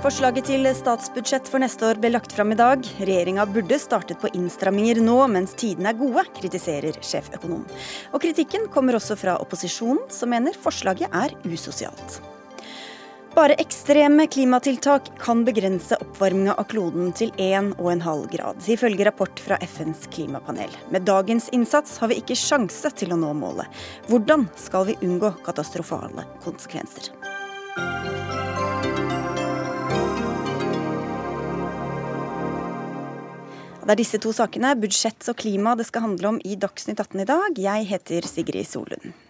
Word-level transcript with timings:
Forslaget 0.00 0.46
til 0.48 0.64
statsbudsjett 0.74 1.46
for 1.46 1.60
neste 1.62 1.84
år 1.86 1.98
ble 2.00 2.08
lagt 2.14 2.32
fram 2.32 2.50
i 2.50 2.56
dag. 2.58 2.82
Regjeringa 3.04 3.44
burde 3.46 3.76
startet 3.78 4.18
på 4.18 4.30
innstramminger 4.34 4.98
nå 5.04 5.18
mens 5.30 5.52
tidene 5.60 5.92
er 5.92 5.98
gode, 6.00 6.24
kritiserer 6.40 6.96
sjeføkonom. 7.04 7.62
Og 8.10 8.24
kritikken 8.24 8.66
kommer 8.72 8.96
også 8.98 9.14
fra 9.20 9.36
opposisjonen, 9.44 10.02
som 10.10 10.32
mener 10.32 10.56
forslaget 10.56 11.12
er 11.12 11.36
usosialt. 11.44 12.18
Bare 13.34 13.54
ekstreme 13.54 14.26
klimatiltak 14.26 15.18
kan 15.18 15.44
begrense 15.44 15.94
oppvarminga 16.02 16.56
av 16.58 16.64
kloden 16.72 17.12
til 17.14 17.30
1,5 17.38 18.24
grad, 18.32 18.64
ifølge 18.66 19.06
rapport 19.06 19.38
fra 19.38 19.58
FNs 19.62 20.08
klimapanel. 20.10 20.74
Med 20.90 21.06
dagens 21.06 21.46
innsats 21.54 21.98
har 22.02 22.10
vi 22.10 22.18
ikke 22.18 22.34
sjanse 22.34 22.90
til 22.98 23.14
å 23.14 23.20
nå 23.20 23.30
målet. 23.38 23.70
Hvordan 24.10 24.48
skal 24.58 24.88
vi 24.90 24.98
unngå 25.06 25.30
katastrofale 25.46 26.26
konsekvenser? 26.42 27.12
Det 33.80 33.94
er 33.94 34.02
disse 34.02 34.18
to 34.22 34.34
sakene, 34.34 34.74
budsjett 34.74 35.30
og 35.30 35.38
klima, 35.38 35.78
det 35.78 35.86
skal 35.86 36.08
handle 36.10 36.34
om 36.34 36.42
i 36.42 36.58
Dagsnytt 36.58 36.98
18 36.98 37.22
i 37.22 37.30
dag. 37.30 37.58
Jeg 37.70 37.90
heter 37.94 38.26
Sigrid 38.26 38.66
Solund. 38.66 39.29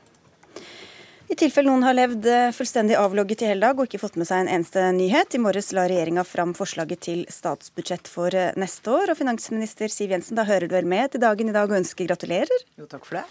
I 1.30 1.37
tilfelle 1.39 1.70
noen 1.70 1.84
har 1.87 1.95
levd 1.95 2.25
eh, 2.27 2.48
fullstendig 2.51 2.97
avlogget 2.98 3.45
i 3.45 3.51
hele 3.52 3.62
dag 3.62 3.79
og 3.79 3.87
ikke 3.87 4.01
fått 4.02 4.16
med 4.19 4.27
seg 4.27 4.41
en 4.43 4.48
eneste 4.51 4.83
nyhet. 4.97 5.37
I 5.37 5.38
morges 5.38 5.69
la 5.77 5.84
regjeringa 5.87 6.25
fram 6.27 6.57
forslaget 6.59 7.05
til 7.07 7.21
statsbudsjett 7.30 8.11
for 8.11 8.34
eh, 8.34 8.51
neste 8.59 8.91
år. 8.91 9.12
Og 9.12 9.19
finansminister 9.21 9.93
Siv 9.95 10.11
Jensen, 10.11 10.35
da 10.35 10.43
hører 10.48 10.66
du 10.66 10.74
vel 10.74 10.88
med 10.91 11.12
til 11.12 11.23
dagen 11.23 11.52
i 11.52 11.55
dag 11.55 11.71
og 11.71 11.79
ønsker 11.79 12.09
gratulerer? 12.11 12.65
Jo, 12.74 12.88
takk 12.91 13.07
for 13.07 13.21
det. 13.21 13.23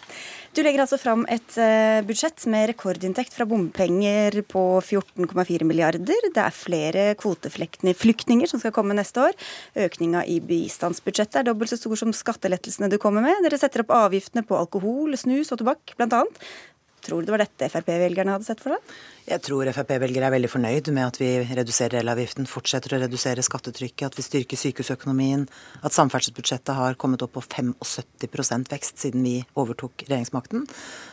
Du 0.55 0.63
legger 0.63 0.85
altså 0.85 0.97
fram 0.97 1.25
et 1.29 1.57
uh, 1.61 1.99
budsjett 2.07 2.47
med 2.49 2.71
rekordinntekt 2.71 3.35
fra 3.35 3.45
bompenger 3.45 4.39
på 4.49 4.63
14,4 4.79 5.67
milliarder. 5.67 6.29
Det 6.33 6.41
er 6.41 6.55
flere 6.55 7.03
kvoteflyktninger 7.19 8.49
som 8.49 8.63
skal 8.63 8.73
komme 8.73 8.95
neste 8.97 9.27
år. 9.27 9.37
Økninga 9.77 10.23
i 10.23 10.39
bistandsbudsjettet 10.41 11.43
er 11.43 11.51
dobbelt 11.51 11.69
så 11.69 11.77
stor 11.77 11.99
som 12.01 12.15
skattelettelsene 12.15 12.89
du 12.89 12.97
kommer 13.01 13.27
med. 13.27 13.43
Dere 13.45 13.59
setter 13.61 13.83
opp 13.83 13.93
avgiftene 13.99 14.47
på 14.47 14.57
alkohol, 14.57 15.13
snus 15.19 15.53
og 15.53 15.61
tobakk, 15.61 15.93
bl.a. 15.99 16.23
Tror 17.09 17.23
du 17.23 17.29
det 17.29 17.33
var 17.33 17.41
dette 17.41 17.69
Frp-velgerne 17.73 18.35
hadde 18.35 18.45
sett 18.47 18.61
for 18.61 18.75
seg? 18.75 18.97
Jeg 19.29 19.43
tror 19.45 19.69
Frp-velgere 19.73 20.29
er 20.29 20.33
veldig 20.33 20.49
fornøyd 20.49 20.89
med 20.95 21.05
at 21.05 21.19
vi 21.21 21.29
reduserer 21.57 21.99
elavgiften, 22.03 22.47
fortsetter 22.49 22.95
å 22.95 23.01
redusere 23.03 23.43
skattetrykket, 23.45 24.07
at 24.07 24.17
vi 24.17 24.25
styrker 24.25 24.57
sykehusøkonomien, 24.57 25.43
at 25.85 25.95
samferdselsbudsjettet 25.95 26.73
har 26.77 26.97
kommet 27.01 27.25
opp 27.25 27.35
på 27.35 27.43
75% 27.45 28.71
vekst 28.73 29.03
siden 29.03 29.25
vi 29.25 29.35
overtok 29.59 30.05
regjeringsmakten. 30.07 30.65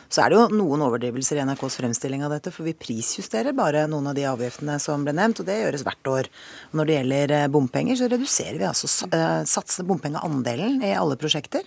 Så 0.07 0.23
er 0.23 0.31
det 0.31 0.39
jo 0.39 0.45
noen 0.55 0.85
overdrivelser 0.85 1.41
i 1.41 1.45
NRKs 1.49 1.77
fremstilling 1.81 2.23
av 2.25 2.33
dette, 2.33 2.53
for 2.55 2.65
vi 2.65 2.77
prisjusterer 2.77 3.57
bare 3.57 3.85
noen 3.91 4.09
av 4.09 4.17
de 4.17 4.25
avgiftene 4.29 4.77
som 4.81 5.03
ble 5.05 5.13
nevnt, 5.17 5.43
og 5.43 5.49
det 5.49 5.59
gjøres 5.59 5.85
hvert 5.85 6.11
år. 6.13 6.31
Når 6.77 6.87
det 6.87 6.97
gjelder 6.97 7.35
eh, 7.41 7.49
bompenger, 7.51 7.99
så 7.99 8.09
reduserer 8.11 8.61
vi 8.61 8.69
altså 8.69 8.89
satsene 8.89 9.67
satsende 9.67 9.87
bompengeandelen 9.87 10.81
i 10.85 10.95
alle 10.95 11.17
prosjekter. 11.19 11.65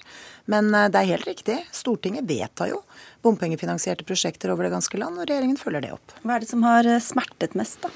Men 0.50 0.72
eh, 0.74 0.88
det 0.92 1.00
er 1.00 1.12
helt 1.14 1.28
riktig, 1.28 1.58
Stortinget 1.74 2.28
vedtar 2.28 2.72
jo 2.72 2.82
bompengefinansierte 3.24 4.06
prosjekter 4.08 4.52
over 4.54 4.66
det 4.66 4.74
ganske 4.74 5.00
land, 5.00 5.18
og 5.20 5.28
regjeringen 5.28 5.60
følger 5.60 5.86
det 5.86 5.94
opp. 5.96 6.16
Hva 6.22 6.36
er 6.36 6.44
det 6.44 6.50
som 6.50 6.66
har 6.66 6.88
eh, 6.88 7.02
smertet 7.04 7.56
mest, 7.58 7.82
da? 7.84 7.92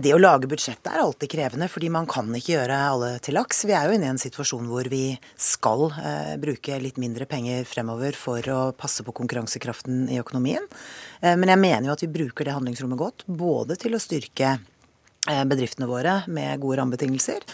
Det 0.00 0.12
å 0.14 0.20
lage 0.20 0.48
budsjettet 0.48 0.88
er 0.88 1.02
alltid 1.02 1.28
krevende, 1.28 1.66
fordi 1.68 1.90
man 1.92 2.06
kan 2.08 2.30
ikke 2.32 2.54
gjøre 2.54 2.76
alle 2.94 3.10
til 3.20 3.36
laks. 3.36 3.64
Vi 3.68 3.74
er 3.76 3.88
jo 3.88 3.96
inne 3.96 4.06
i 4.08 4.12
en 4.14 4.20
situasjon 4.20 4.70
hvor 4.70 4.88
vi 4.88 5.18
skal 5.36 5.84
eh, 5.90 6.30
bruke 6.40 6.78
litt 6.80 7.00
mindre 7.02 7.26
penger 7.28 7.66
fremover 7.68 8.16
for 8.16 8.46
å 8.48 8.60
passe 8.78 9.04
på 9.04 9.12
konkurransekraften 9.18 10.06
i 10.08 10.16
økonomien. 10.22 10.64
Eh, 11.20 11.34
men 11.36 11.52
jeg 11.52 11.60
mener 11.60 11.90
jo 11.90 11.96
at 11.96 12.04
vi 12.06 12.12
bruker 12.14 12.48
det 12.48 12.54
handlingsrommet 12.56 13.00
godt, 13.02 13.26
både 13.26 13.76
til 13.82 13.98
å 13.98 14.00
styrke 14.00 14.54
eh, 14.54 15.44
bedriftene 15.50 15.90
våre 15.90 16.22
med 16.32 16.62
gode 16.62 16.80
rammebetingelser, 16.80 17.44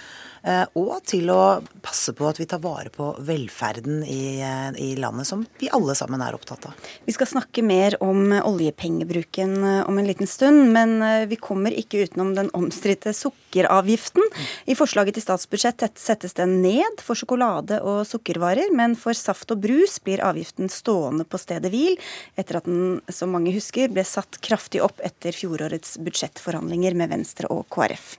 og 0.78 1.00
til 1.08 1.30
å 1.32 1.60
passe 1.82 2.12
på 2.16 2.26
at 2.28 2.38
vi 2.40 2.46
tar 2.48 2.60
vare 2.62 2.92
på 2.94 3.10
velferden 3.26 4.02
i, 4.04 4.40
eh, 4.44 4.70
i, 4.78 4.90
landet, 4.96 5.26
som 5.26 5.44
vi 5.60 5.70
alle 5.74 5.94
sammen 5.98 6.22
er 6.24 6.36
opptatt 6.36 6.68
av. 6.70 6.88
Vi 7.04 7.14
skal 7.16 7.30
snakke 7.30 7.64
mer 7.66 7.96
om 8.04 8.32
oljepengebruken 8.32 9.56
eh, 9.64 9.82
om 9.88 9.98
en 9.98 10.08
liten 10.08 10.30
stund, 10.30 10.72
men 10.72 10.98
vi 11.28 11.36
kommer 11.40 11.74
ikke 11.74 12.04
utenom 12.06 12.34
den 12.36 12.50
omstridte 12.56 13.14
sukkeravgiften. 13.48 14.22
I 14.66 14.74
forslaget 14.74 15.14
til 15.16 15.22
statsbudsjett 15.22 15.98
settes 15.98 16.34
den 16.34 16.60
ned 16.62 17.00
for 17.00 17.16
sjokolade 17.16 17.80
og 17.82 18.06
sukkervarer, 18.06 18.72
men 18.72 18.96
for 18.96 19.12
saft 19.12 19.50
og 19.50 19.62
brus 19.62 19.98
blir 20.00 20.22
avgiften 20.22 20.68
stående 20.68 21.24
på 21.24 21.38
stedet 21.38 21.70
hvil, 21.70 21.96
etter 22.36 22.58
at 22.58 22.64
den, 22.64 23.00
som 23.08 23.30
mange 23.30 23.52
husker, 23.52 23.88
ble 23.88 24.04
satt 24.04 24.40
kraftig 24.40 24.82
opp 24.82 25.00
etter 25.00 25.32
fjorårets 25.32 25.98
budsjettforhandlinger 25.98 26.94
med 26.94 27.10
Venstre 27.10 27.48
og 27.50 27.66
KrF. 27.72 28.18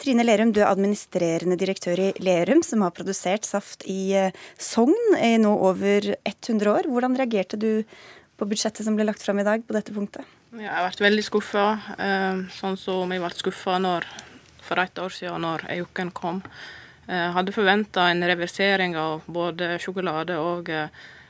Trine 0.00 0.24
Lerum, 0.24 0.52
du 0.52 0.62
er 0.62 0.70
administrerende 0.72 1.56
direktør 1.56 2.00
i 2.00 2.12
Lerum, 2.18 2.62
som 2.62 2.82
har 2.82 2.94
produsert 2.94 3.46
saft 3.46 3.84
i 3.86 4.14
eh, 4.16 4.32
Sogn 4.58 5.18
i 5.20 5.36
nå 5.38 5.52
over 5.52 6.14
100 6.24 6.72
år. 6.72 6.88
Hvordan 6.90 7.14
reagerte 7.18 7.60
du 7.60 7.84
på 8.40 8.48
budsjettet 8.48 8.86
som 8.86 8.96
ble 8.98 9.06
lagt 9.06 9.22
fram 9.22 9.38
i 9.38 9.46
dag 9.46 9.62
på 9.62 9.76
dette 9.76 9.94
punktet? 9.94 10.26
Jeg 10.52 10.68
har 10.68 10.84
vært 10.84 11.00
veldig 11.00 11.22
skuffa, 11.24 11.66
eh, 11.96 12.42
sånn 12.58 12.74
som 12.80 13.12
jeg 13.12 13.22
ble 13.22 13.30
skuffa 13.38 13.78
for 14.72 14.82
et 14.82 14.98
år 15.04 15.12
siden 15.12 15.44
når 15.44 15.66
auken 15.76 16.12
kom. 16.16 16.42
Jeg 17.06 17.18
eh, 17.18 17.32
hadde 17.36 17.52
forventa 17.52 18.08
en 18.10 18.24
reversering 18.24 18.96
av 18.96 19.26
både 19.26 19.74
sjokolade 19.82 20.38
og 20.40 20.70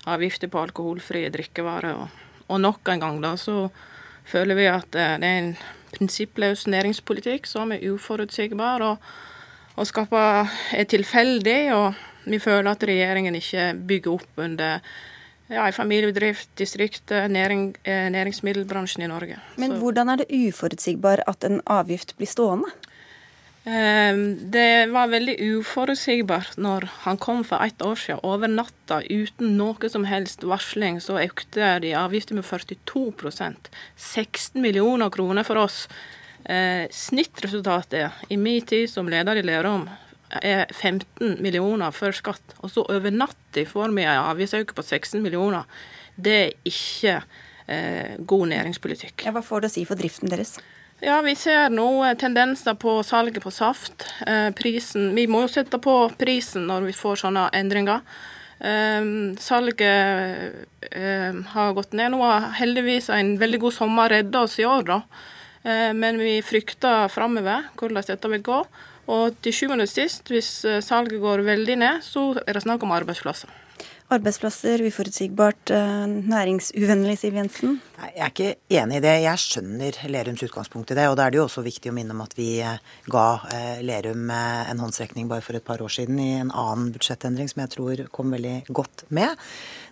avgifter 0.06 0.50
på 0.52 0.60
alkoholfrie 0.62 1.30
drikkevarer. 1.32 2.06
Og 2.48 2.60
nok 2.60 2.88
en 2.92 3.02
gang 3.02 3.20
da, 3.22 3.34
så 3.40 3.68
føler 4.28 4.58
vi 4.58 4.66
at 4.70 4.90
det 4.94 5.02
er 5.02 5.24
en 5.28 5.54
prinsippløs 5.92 6.66
næringspolitikk 6.70 7.48
som 7.48 7.72
er 7.74 7.84
uforutsigbar 7.92 8.84
og, 8.86 9.08
og 9.76 9.88
skaper, 9.88 10.52
er 10.76 10.88
tilfeldig. 10.90 11.60
Og 11.76 12.28
vi 12.28 12.38
føler 12.42 12.72
at 12.72 12.86
regjeringen 12.86 13.36
ikke 13.38 13.72
bygger 13.88 14.14
opp 14.18 14.44
under 14.44 14.78
ja, 15.52 15.66
en 15.66 15.76
familiebedrift, 15.76 16.48
distriktet, 16.58 17.30
næring, 17.30 17.74
eh, 17.84 18.08
næringsmiddelbransjen 18.12 19.04
i 19.04 19.10
Norge. 19.10 19.36
Men 19.56 19.70
Så. 19.70 19.78
hvordan 19.78 20.08
er 20.08 20.16
det 20.22 20.48
uforutsigbar 20.48 21.24
at 21.26 21.44
en 21.44 21.60
avgift 21.66 22.16
blir 22.16 22.28
stående? 22.28 22.70
Ehm, 23.64 24.50
det 24.50 24.90
var 24.90 25.10
veldig 25.12 25.36
uforutsigbart 25.38 26.56
når 26.58 26.88
han 27.04 27.18
kom 27.22 27.44
for 27.46 27.62
ett 27.62 27.82
år 27.82 27.94
siden. 27.94 28.22
Over 28.26 28.50
natta, 28.50 29.02
uten 29.06 29.54
noe 29.58 29.90
som 29.90 30.06
helst 30.08 30.42
varsling, 30.42 30.98
så 31.00 31.20
økte 31.22 31.76
de 31.84 31.94
avgiftene 31.94 32.42
med 32.42 32.48
42% 32.48 33.70
16 33.96 34.58
millioner 34.62 35.10
kroner 35.14 35.46
for 35.46 35.62
oss. 35.62 35.86
Eh, 36.44 36.88
snittresultatet 36.90 38.10
i 38.28 38.36
min 38.36 38.66
tid 38.66 38.90
som 38.90 39.08
leder 39.08 39.38
i 39.38 39.46
Lerum 39.46 39.86
er 40.42 40.66
15 40.72 41.38
millioner 41.44 41.94
før 41.94 42.16
skatt. 42.16 42.56
Og 42.62 42.72
så 42.72 42.82
over 42.82 43.14
natta 43.14 43.62
får 43.68 43.94
vi 43.94 44.02
en 44.02 44.26
avgiftsøkning 44.26 44.74
på 44.74 44.82
16 44.82 45.22
millioner. 45.22 45.70
Det 46.16 46.38
er 46.40 46.52
ikke 46.66 47.20
eh, 47.68 48.18
god 48.18 48.46
næringspolitikk. 48.56 49.28
Hva 49.30 49.44
får 49.44 49.62
det 49.62 49.70
å 49.70 49.76
si 49.76 49.86
for 49.86 50.00
driften 50.00 50.32
deres? 50.32 50.58
Ja, 51.02 51.16
vi 51.18 51.32
ser 51.34 51.72
nå 51.74 51.86
tendenser 52.14 52.76
på 52.78 52.92
salget 53.02 53.42
på 53.42 53.50
saft. 53.50 54.04
Eh, 54.22 54.52
prisen, 54.54 55.08
vi 55.16 55.24
må 55.26 55.40
jo 55.42 55.48
sette 55.50 55.80
på 55.82 55.96
prisen 56.14 56.68
når 56.70 56.86
vi 56.86 56.94
får 56.94 57.24
sånne 57.24 57.48
endringer. 57.58 58.04
Eh, 58.62 59.08
salget 59.42 59.82
eh, 60.92 61.40
har 61.56 61.74
gått 61.74 61.96
ned. 61.98 62.14
Nå 62.14 62.20
har 62.22 62.52
heldigvis 62.60 63.10
en 63.16 63.34
veldig 63.40 63.60
god 63.64 63.76
sommer 63.80 64.14
redda 64.14 64.44
oss 64.46 64.54
i 64.62 64.68
år, 64.68 64.86
da. 64.92 65.00
Men 65.62 66.16
vi 66.18 66.40
frykter 66.42 67.06
framover 67.06 67.68
hvordan 67.78 68.06
dette 68.06 68.30
vil 68.32 68.40
gå. 68.42 68.56
Og 69.14 69.36
til 69.42 69.54
sjuende 69.54 69.86
og 69.86 69.90
sist, 69.90 70.26
hvis 70.30 70.48
salget 70.82 71.22
går 71.22 71.44
veldig 71.46 71.76
ned, 71.78 72.00
så 72.02 72.32
er 72.42 72.58
det 72.58 72.64
snakk 72.64 72.82
om 72.82 72.94
arbeidsplasser. 72.94 73.50
Arbeidsplasser, 74.10 74.82
uforutsigbart, 74.90 75.70
næringsuvennlig, 75.70 77.14
Siv 77.22 77.38
Jensen? 77.38 77.78
Jeg 78.02 78.18
er 78.18 78.30
ikke 78.32 78.78
enig 78.80 78.96
i 78.98 79.02
det. 79.04 79.12
Jeg 79.22 79.38
skjønner 79.38 79.96
Lerums 80.10 80.42
utgangspunkt 80.42 80.90
i 80.90 80.96
det. 80.98 81.04
Og 81.06 81.14
da 81.14 81.28
er 81.28 81.30
det 81.30 81.38
jo 81.38 81.44
også 81.44 81.62
viktig 81.62 81.92
å 81.92 81.94
minne 81.94 82.10
om 82.16 82.22
at 82.24 82.32
vi 82.34 82.56
eh, 82.58 82.80
ga 83.06 83.26
eh, 83.54 83.78
Lerum 83.86 84.26
en 84.32 84.82
håndsrekning 84.82 85.28
bare 85.30 85.44
for 85.46 85.54
et 85.54 85.62
par 85.62 85.84
år 85.84 85.92
siden 85.92 86.18
i 86.18 86.32
en 86.40 86.50
annen 86.50 86.90
budsjettendring 86.96 87.46
som 87.52 87.62
jeg 87.62 87.72
tror 87.76 88.02
kom 88.10 88.34
veldig 88.34 88.56
godt 88.74 89.04
med. 89.14 89.38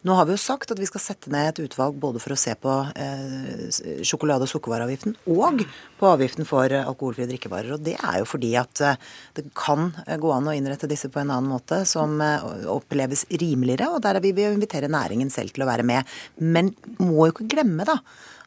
Nå 0.03 0.17
har 0.19 0.27
vi 0.27 0.35
jo 0.35 0.41
sagt 0.43 0.73
at 0.75 0.81
vi 0.81 0.89
skal 0.89 1.05
sette 1.05 1.31
ned 1.31 1.53
et 1.53 1.61
utvalg 1.69 2.01
både 2.03 2.23
for 2.25 2.35
å 2.35 2.41
se 2.41 2.57
på 2.59 2.75
eh, 2.99 4.03
sjokolade- 4.03 4.49
og 4.49 4.53
sukkervareavgiften 4.57 5.15
og 5.31 5.63
på 6.01 6.11
avgiften 6.11 6.49
for 6.49 6.75
alkoholfrie 6.81 7.31
drikkevarer. 7.31 7.77
Og 7.77 7.87
det 7.87 7.95
er 7.95 8.19
jo 8.25 8.29
fordi 8.33 8.57
at 8.59 8.83
det 9.37 9.47
kan 9.55 9.93
gå 9.93 10.35
an 10.35 10.51
å 10.51 10.57
innrette 10.57 10.91
disse 10.91 11.13
på 11.13 11.23
en 11.23 11.31
annen 11.31 11.53
måte 11.53 11.85
som 11.87 12.19
oppleves 12.73 13.27
rimeligere. 13.31 13.93
og 13.93 14.03
der 14.03 14.19
vi 14.25 14.33
vil 14.35 14.57
invitere 14.57 14.91
næringen 14.91 15.31
selv 15.31 15.55
til 15.55 15.63
å 15.63 15.71
være 15.71 15.87
med. 15.87 16.09
Men 16.41 16.73
må 16.99 17.29
jo 17.29 17.35
ikke 17.37 17.51
glemme 17.55 17.87
da, 17.87 18.00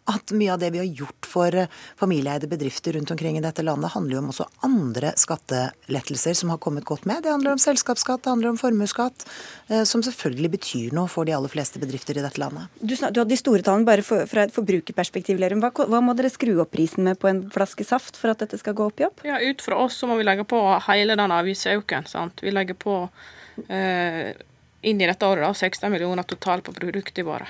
at 0.06 0.34
mye 0.36 0.52
av 0.54 0.60
det 0.60 0.70
vi 0.74 0.82
har 0.82 0.86
gjort 1.00 1.28
for 1.28 1.56
eh, 1.56 1.70
familieeide 2.00 2.48
bedrifter 2.52 2.94
rundt 2.98 3.12
omkring 3.12 3.38
i 3.38 3.44
dette 3.44 3.64
landet, 3.64 3.94
handler 3.94 4.18
jo 4.18 4.22
om 4.24 4.32
også 4.34 4.48
andre 4.68 5.14
skattelettelser 5.20 6.36
som 6.36 6.52
har 6.52 6.60
kommet 6.64 6.86
godt 6.86 7.06
med. 7.10 7.24
Det 7.24 7.32
handler 7.32 7.56
om 7.56 7.62
selskapsskatt, 7.62 8.24
det 8.26 8.34
handler 8.34 8.52
om 8.52 8.60
formuesskatt, 8.60 9.26
eh, 9.70 9.84
som 9.88 10.04
selvfølgelig 10.04 10.52
betyr 10.58 10.98
noe 10.98 11.12
for 11.12 11.28
de 11.28 11.36
aller 11.38 11.52
fleste 11.52 11.80
bedrifter 11.80 12.20
i 12.20 12.26
dette 12.26 12.42
landet. 12.42 12.68
Du, 12.82 12.96
du 12.96 13.22
hadde 13.22 13.30
de 13.32 13.40
store 13.40 13.64
tallene 13.64 13.88
bare 13.88 14.04
for, 14.06 14.28
fra 14.30 14.44
et 14.48 14.56
forbrukerperspektiv, 14.56 15.40
Lerum. 15.40 15.64
Hva, 15.64 15.72
hva, 15.88 16.04
må 16.04 16.18
dere 16.20 16.34
skru 16.34 16.58
opp 16.60 16.74
prisen 16.76 17.08
med 17.08 17.22
på 17.22 17.32
en 17.32 17.46
flaske 17.54 17.88
saft 17.88 18.20
for 18.20 18.34
at 18.34 18.44
dette 18.44 18.60
skal 18.60 18.76
gå 18.76 18.90
opp 18.92 19.00
i 19.00 19.08
opp? 19.08 19.24
Ja, 19.28 19.40
Ut 19.44 19.64
fra 19.64 19.80
oss 19.80 20.02
så 20.02 20.08
må 20.10 20.20
vi 20.20 20.28
legge 20.28 20.44
på 20.48 20.60
hele 20.90 21.16
den 21.20 21.32
avgiftsøkningen. 21.32 22.36
Vi 22.44 22.52
legger 22.52 22.76
på 22.80 22.98
eh, 23.68 24.34
inn 24.84 25.00
i 25.00 25.08
dette 25.08 25.28
året 25.28 25.48
da, 25.48 25.54
16 25.56 25.92
millioner 25.92 26.28
totalt 26.28 26.68
på 26.68 26.76
produktene 26.76 27.28
våre. 27.28 27.48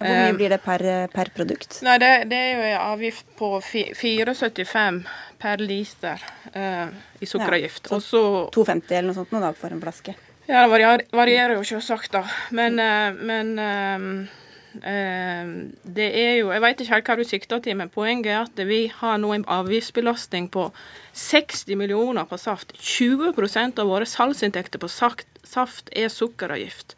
Hvor 0.00 0.08
mye 0.08 0.30
eh, 0.30 0.36
blir 0.38 0.48
det 0.48 0.60
per, 0.64 0.82
per 1.12 1.28
produkt? 1.36 1.82
Nei, 1.84 1.98
det, 2.00 2.10
det, 2.30 2.38
er 2.40 2.54
jo 2.54 2.66
en 2.70 2.84
avgift 2.94 3.26
på 3.36 3.50
4,75 3.60 5.02
per 5.40 5.60
liter 5.60 6.22
uh, 6.56 6.88
i 7.20 7.28
sukkeravgift. 7.28 7.90
Ja, 7.92 8.00
så 8.00 8.22
2,50 8.54 8.94
eller 8.96 9.10
noe 9.10 9.18
sånt 9.18 9.32
nå 9.34 9.42
da 9.44 9.52
for 9.56 9.72
en 9.76 9.82
flaske? 9.82 10.14
Ja, 10.46 10.62
det 10.62 10.70
varierer, 10.72 11.04
varierer 11.12 11.58
jo 11.58 11.66
selvsagt, 11.68 12.14
da. 12.16 12.22
Men, 12.56 12.80
uh, 12.80 13.20
men 13.28 13.52
uh, 13.60 15.50
det 15.82 16.06
er 16.14 16.36
jo 16.38 16.52
Jeg 16.54 16.62
vet 16.62 16.80
ikke 16.80 16.94
helt 16.94 17.10
hva 17.10 17.16
du 17.18 17.24
sikter 17.26 17.60
til, 17.64 17.76
men 17.76 17.92
poenget 17.92 18.30
er 18.32 18.38
at 18.46 18.62
vi 18.70 18.84
har 19.02 19.18
nå 19.20 19.34
en 19.36 19.44
avgiftsbelastning 19.52 20.48
på 20.54 20.70
60 21.12 21.76
millioner 21.76 22.24
på 22.30 22.38
saft. 22.40 22.72
20% 22.72 23.84
av 23.84 23.92
våre 23.92 24.08
salgsinntekter 24.08 24.80
på 24.80 24.88
saft, 24.88 25.28
saft 25.44 25.92
er 25.92 26.08
sukkeravgift. 26.08 26.96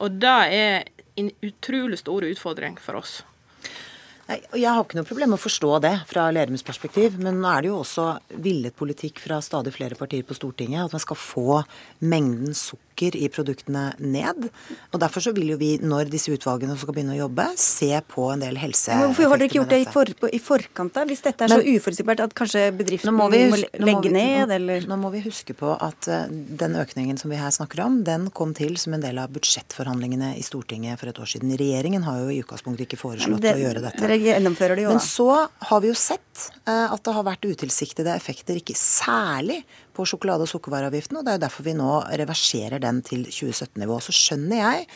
Og 0.00 0.16
det 0.22 0.38
er 0.56 0.88
en 1.20 1.30
utrolig 1.46 2.00
stor 2.00 2.26
utfordring 2.28 2.78
for 2.80 3.00
oss. 3.00 3.20
Jeg 4.30 4.62
har 4.62 4.84
ikke 4.84 4.94
noe 4.94 5.08
problem 5.08 5.32
med 5.32 5.40
å 5.40 5.42
forstå 5.42 5.70
det 5.82 5.94
fra 6.06 6.28
Lerums 6.30 6.62
perspektiv, 6.62 7.16
men 7.18 7.40
nå 7.42 7.50
er 7.50 7.64
det 7.64 7.70
jo 7.72 7.80
også 7.80 8.04
villet 8.44 8.76
politikk 8.78 9.18
fra 9.18 9.40
stadig 9.42 9.72
flere 9.74 9.98
partier 9.98 10.22
på 10.26 10.36
Stortinget 10.38 10.84
at 10.84 10.94
man 10.94 11.02
skal 11.02 11.18
få 11.18 11.62
mengden 12.06 12.54
sukker 12.54 12.89
sukker 13.00 13.16
i 13.16 13.28
produktene 13.28 13.94
ned. 13.98 14.48
Og 14.92 15.00
Derfor 15.00 15.20
så 15.20 15.32
vil 15.32 15.50
jo 15.52 15.58
vi, 15.58 15.78
når 15.80 16.10
disse 16.10 16.32
utvalgene 16.32 16.76
skal 16.76 16.94
begynne 16.94 17.14
å 17.16 17.20
jobbe, 17.26 17.46
se 17.56 18.00
på 18.08 18.30
en 18.32 18.40
del 18.40 18.56
helseeffekter 18.56 19.06
Hvorfor 19.10 19.30
har 19.30 19.40
dere 19.40 19.48
ikke 19.48 19.58
gjort 19.58 19.72
det 19.72 19.80
i, 19.80 19.86
for, 19.90 20.28
i 20.30 20.40
forkant, 20.40 20.94
da? 20.94 21.04
Hvis 21.08 21.22
dette 21.24 21.44
er 21.44 21.50
Men, 21.50 21.62
så 21.62 21.76
uforutsigbart 21.76 22.22
at 22.24 22.34
kanskje 22.36 22.66
bedriften 22.76 23.14
må, 23.14 23.28
vi, 23.32 23.42
må, 23.50 23.60
legge 23.80 24.08
vi, 24.08 24.14
ned, 24.14 24.52
eller 24.54 24.86
Nå 24.90 24.98
må 25.00 25.12
vi 25.14 25.22
huske 25.24 25.54
på 25.56 25.72
at 25.80 26.08
uh, 26.10 26.26
den 26.30 26.76
økningen 26.80 27.18
som 27.20 27.32
vi 27.32 27.40
her 27.40 27.52
snakker 27.54 27.84
om, 27.84 28.00
den 28.06 28.28
kom 28.34 28.54
til 28.56 28.76
som 28.80 28.96
en 28.96 29.04
del 29.04 29.20
av 29.22 29.32
budsjettforhandlingene 29.34 30.34
i 30.38 30.44
Stortinget 30.46 31.00
for 31.00 31.10
et 31.10 31.20
år 31.20 31.30
siden. 31.34 31.52
Regjeringen 31.60 32.04
har 32.06 32.20
jo 32.22 32.30
i 32.32 32.40
utgangspunktet 32.44 32.88
ikke 32.88 33.00
foreslått 33.00 33.42
det, 33.44 33.56
å 33.56 33.64
gjøre 33.64 33.84
dette. 33.86 34.02
Dere 34.04 34.18
gjennomfører 34.20 34.78
det 34.78 34.88
jo, 34.88 34.94
Men 34.96 35.04
så 35.04 35.30
har 35.70 35.84
vi 35.84 35.92
jo 35.92 35.98
sett 35.98 36.48
uh, 36.68 36.90
at 36.90 37.00
det 37.06 37.16
har 37.16 37.26
vært 37.26 37.46
utilsiktede 37.48 38.14
effekter, 38.16 38.60
ikke 38.60 38.76
særlig 38.78 39.62
på 39.94 40.06
sjokolade- 40.08 40.46
og 40.46 40.50
sukkervareavgiften, 40.50 41.18
og 41.18 41.24
det 41.26 41.32
er 41.32 41.38
jo 41.38 41.42
derfor 41.44 41.66
vi 41.66 41.74
nå 41.78 41.90
reverserer 42.20 42.82
den 42.82 43.00
til 43.06 43.24
2017-nivå. 43.28 43.98
Så 44.04 44.14
skjønner 44.16 44.60
jeg 44.60 44.86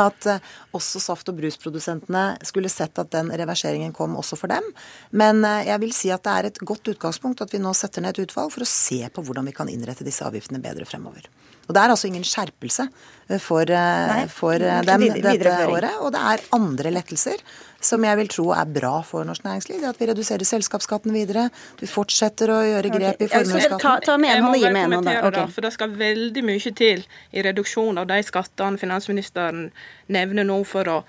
at 0.00 0.28
eh, 0.30 0.48
også 0.76 1.02
saft- 1.02 1.30
og 1.32 1.38
brusprodusentene 1.40 2.24
skulle 2.46 2.72
sett 2.72 2.98
at 3.02 3.12
den 3.14 3.32
reverseringen 3.32 3.94
kom 3.96 4.16
også 4.20 4.38
for 4.40 4.52
dem. 4.52 4.66
Men 5.12 5.44
eh, 5.44 5.68
jeg 5.70 5.84
vil 5.84 5.94
si 5.96 6.12
at 6.14 6.24
det 6.26 6.36
er 6.36 6.50
et 6.50 6.62
godt 6.72 6.92
utgangspunkt 6.94 7.44
at 7.44 7.54
vi 7.54 7.62
nå 7.62 7.74
setter 7.76 8.04
ned 8.04 8.16
et 8.16 8.28
utvalg 8.28 8.52
for 8.54 8.66
å 8.66 8.70
se 8.70 9.02
på 9.08 9.24
hvordan 9.26 9.48
vi 9.50 9.56
kan 9.56 9.70
innrette 9.72 10.06
disse 10.06 10.26
avgiftene 10.26 10.62
bedre 10.62 10.88
fremover. 10.88 11.30
Og 11.68 11.74
det 11.76 11.82
er 11.84 11.92
altså 11.92 12.08
ingen 12.10 12.26
skjerpelse 12.26 12.88
eh, 13.30 13.38
for, 13.38 13.68
Nei, 13.70 14.24
for 14.32 14.58
dem 14.58 15.08
dette 15.14 15.58
året. 15.70 16.00
Og 16.02 16.14
det 16.14 16.22
er 16.32 16.48
andre 16.56 16.94
lettelser 16.98 17.44
som 17.80 18.04
jeg 18.04 18.18
vil 18.20 18.28
tro 18.28 18.46
er 18.52 18.68
bra 18.68 19.00
for 19.06 19.24
norsk 19.24 19.44
næringsliv. 19.46 19.84
At 19.88 20.00
vi 20.00 20.08
reduserer 20.10 20.44
selskapsskatten 20.46 21.14
videre. 21.16 21.48
Vi 21.80 21.88
fortsetter 21.88 22.52
å 22.52 22.60
gjøre 22.66 22.92
grep 22.92 23.24
i 23.24 23.30
formuesskatten. 23.32 23.80
Ta, 23.82 23.96
ta 24.04 24.18
med 24.20 24.36
en 24.36 24.50
og 24.50 24.58
gi 24.60 24.70
med 24.74 24.98
en. 25.00 25.10
Okay. 25.30 25.46
For 25.54 25.64
det 25.64 25.72
skal 25.76 25.96
veldig 25.96 26.44
mye 26.46 26.74
til 26.76 27.04
i 27.32 27.44
reduksjon 27.46 28.00
av 28.00 28.08
de 28.10 28.20
skattene 28.26 28.80
finansministeren 28.80 29.68
nevner 30.12 30.48
nå 30.48 30.62
for 30.68 30.92
å 30.92 31.02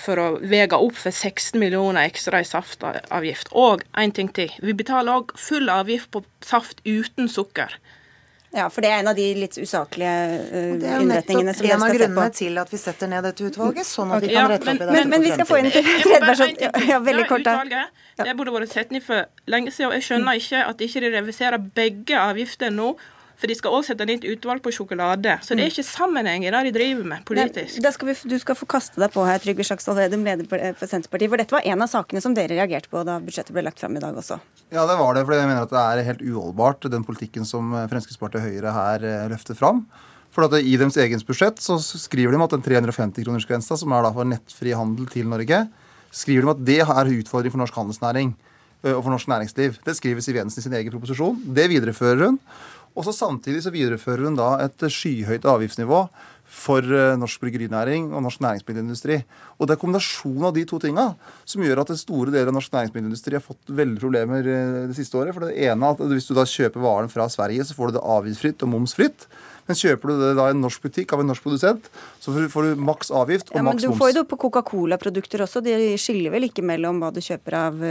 for 0.00 0.16
å 0.16 0.26
vege 0.48 0.78
opp 0.78 0.94
for 0.96 1.12
16 1.12 1.58
millioner 1.60 2.06
ekstra 2.06 2.40
i 2.40 2.46
saftavgift. 2.48 3.50
Og 3.58 3.82
en 3.98 4.14
ting 4.14 4.30
til. 4.32 4.52
Vi 4.62 4.72
betaler 4.78 5.20
òg 5.20 5.34
full 5.36 5.68
avgift 5.68 6.12
på 6.14 6.22
saft 6.46 6.80
uten 6.86 7.28
sukker. 7.28 7.74
Ja, 8.52 8.66
for 8.68 8.84
det 8.84 8.90
er 8.92 9.00
en 9.00 9.08
av 9.08 9.16
de 9.16 9.24
litt 9.32 9.54
usaklige 9.56 10.12
uh, 10.52 10.98
innretningene 11.00 11.54
som 11.56 11.64
vi 11.64 11.70
skal 11.70 11.70
se 11.70 11.70
på. 11.70 11.70
Det 11.70 11.70
er 11.70 11.76
en 11.76 11.84
av 11.86 11.94
grunnene 11.96 12.34
til 12.36 12.60
at 12.60 12.74
vi 12.74 12.80
setter 12.82 13.08
ned 13.08 13.24
dette 13.24 13.46
utvalget, 13.48 13.88
sånn 13.88 14.12
at 14.12 14.26
vi 14.26 14.34
kan 14.34 14.50
rette 14.52 14.68
opp 14.68 14.76
i 14.76 14.82
det. 14.82 14.96
Men, 14.98 15.08
men 15.14 15.24
vi 15.24 15.32
skal 15.32 15.48
få 15.48 15.60
inn 15.62 15.70
en 15.70 15.74
tredje 15.78 16.20
person. 16.26 16.52
Ja, 16.90 17.00
veldig 17.00 17.24
kort, 17.30 17.48
da. 17.48 17.86
Det 18.20 18.36
burde 18.36 18.52
vært 18.58 18.74
satt 18.74 18.92
ned 18.92 19.04
for 19.06 19.24
lenge 19.48 19.72
siden. 19.72 19.88
og 19.88 19.96
Jeg 19.96 20.06
skjønner 20.10 20.42
ikke 20.42 20.62
at 20.68 20.78
de 20.78 20.90
ikke 20.90 21.12
reviserer 21.16 21.64
begge 21.80 22.20
avgifter 22.20 22.74
nå 22.74 22.92
for 23.42 23.50
de 23.50 23.56
skal 23.58 23.74
også 23.74 23.92
sette 23.92 24.06
nytt 24.06 24.22
et 24.22 24.36
utvalg 24.36 24.62
på 24.62 24.70
sjokolade. 24.74 25.34
Så 25.42 25.56
det 25.56 25.64
er 25.64 25.70
mm. 25.70 25.74
ikke 25.74 25.86
sammenheng 25.86 26.44
i 26.46 26.50
det 26.54 26.60
de 26.68 26.72
driver 26.76 27.08
med 27.10 27.24
politisk. 27.26 27.80
Nei, 27.82 27.92
skal 27.96 28.10
vi, 28.10 28.14
du 28.30 28.36
skal 28.38 28.58
få 28.58 28.68
kaste 28.70 29.02
deg 29.02 29.10
på 29.14 29.24
her, 29.26 29.40
Trygve 29.42 29.66
Slagsvold 29.66 29.98
Vedum, 29.98 30.22
leder 30.26 30.46
for 30.48 30.86
Senterpartiet. 30.86 31.32
For 31.32 31.42
dette 31.42 31.56
var 31.56 31.66
en 31.66 31.82
av 31.82 31.90
sakene 31.90 32.22
som 32.22 32.36
dere 32.36 32.54
reagerte 32.54 32.90
på 32.92 33.02
da 33.08 33.18
budsjettet 33.22 33.54
ble 33.56 33.64
lagt 33.66 33.82
fram 33.82 33.98
i 33.98 34.02
dag 34.02 34.16
også. 34.18 34.38
Ja, 34.70 34.86
det 34.88 34.96
var 35.00 35.16
det. 35.16 35.24
For 35.26 35.34
jeg 35.36 35.48
mener 35.50 35.66
at 35.66 35.74
det 35.74 35.82
er 35.82 36.06
helt 36.12 36.22
uholdbart, 36.24 36.86
den 36.92 37.06
politikken 37.08 37.48
som 37.48 37.74
Fremskrittspartiet 37.90 38.40
og 38.40 38.46
Høyre 38.46 38.74
her 38.76 39.06
eh, 39.08 39.28
løfter 39.32 39.58
fram. 39.58 39.82
For 40.32 40.46
at 40.46 40.54
I 40.62 40.78
deres 40.80 40.96
eget 41.02 41.26
budsjett 41.28 41.58
så 41.60 41.76
skriver 41.82 42.32
de 42.32 42.46
at 42.46 42.54
den 42.54 42.64
350-kronersgrensa, 42.64 43.76
som 43.76 43.92
er 43.92 44.06
da 44.06 44.12
for 44.14 44.28
nettfri 44.28 44.72
handel 44.78 45.10
til 45.12 45.26
Norge, 45.28 45.64
skriver 46.14 46.46
de 46.46 46.54
at 46.54 46.62
det 46.68 46.78
er 46.84 47.12
utfordring 47.18 47.52
for 47.52 47.64
norsk 47.64 47.80
handelsnæring 47.82 48.36
eh, 48.84 48.94
og 48.94 49.02
for 49.02 49.10
norsk 49.12 49.28
næringsliv. 49.34 49.82
Det 49.82 49.98
skriver 49.98 50.24
Siv 50.24 50.38
Jensen 50.38 50.62
i 50.62 50.68
sin 50.68 50.78
egen 50.78 50.94
proposisjon. 50.94 51.42
Det 51.58 51.66
viderefører 51.74 52.30
hun. 52.30 52.38
Og 52.92 53.06
så 53.06 53.14
Samtidig 53.16 53.62
så 53.64 53.72
viderefører 53.72 54.28
hun 54.28 54.36
da 54.36 54.54
et 54.64 54.86
skyhøyt 54.92 55.48
avgiftsnivå 55.48 56.04
for 56.52 56.84
eh, 56.84 57.14
norsk 57.16 57.40
bryggerinæring 57.40 58.10
og 58.12 58.24
norsk 58.26 58.42
næringsmiddelindustri. 58.44 59.22
Og 59.58 59.68
Det 59.68 59.74
er 59.74 59.80
kombinasjonen 59.80 60.48
av 60.50 60.54
de 60.56 60.64
to 60.68 60.78
tinga 60.82 61.06
som 61.48 61.64
gjør 61.64 61.80
at 61.82 61.92
en 61.94 62.00
store 62.00 62.34
deler 62.34 62.50
av 62.52 62.58
norsk 62.58 62.74
næringsmiddelindustri 62.74 63.38
har 63.38 63.44
fått 63.44 63.72
veldig 63.72 64.02
problemer 64.02 64.44
eh, 64.44 64.82
det 64.90 64.98
siste 64.98 65.16
året. 65.16 65.32
For 65.32 65.48
det 65.48 65.56
ene 65.64 65.94
at 65.94 66.02
Hvis 66.12 66.28
du 66.28 66.34
da 66.36 66.44
kjøper 66.48 66.84
varen 66.84 67.12
fra 67.12 67.28
Sverige, 67.32 67.64
så 67.64 67.76
får 67.78 67.90
du 67.90 67.98
det 67.98 68.04
avgiftsfritt 68.16 68.66
og 68.66 68.72
momsfritt. 68.74 69.26
Men 69.68 69.78
kjøper 69.78 70.12
du 70.12 70.22
det 70.22 70.32
da 70.38 70.48
i 70.50 70.56
en 70.56 70.62
norsk 70.64 70.82
butikk 70.88 71.12
av 71.14 71.22
en 71.22 71.30
norsk 71.32 71.44
produsent, 71.44 71.88
så 72.22 72.34
får 72.52 72.72
du 72.72 72.82
maks 72.82 73.12
avgift 73.14 73.52
og 73.52 73.58
ja, 73.58 73.64
maks 73.66 73.78
moms. 73.78 73.84
Men 73.86 73.94
du 73.94 74.00
får 74.00 74.12
jo 74.12 74.16
det 74.20 74.24
på 74.30 74.40
Coca-Cola-produkter 74.46 75.44
også. 75.46 75.62
De 75.64 75.76
skiller 76.00 76.34
vel 76.34 76.48
ikke 76.48 76.64
mellom 76.66 77.02
hva 77.02 77.12
du 77.14 77.20
kjøper 77.22 77.58
av, 77.58 77.82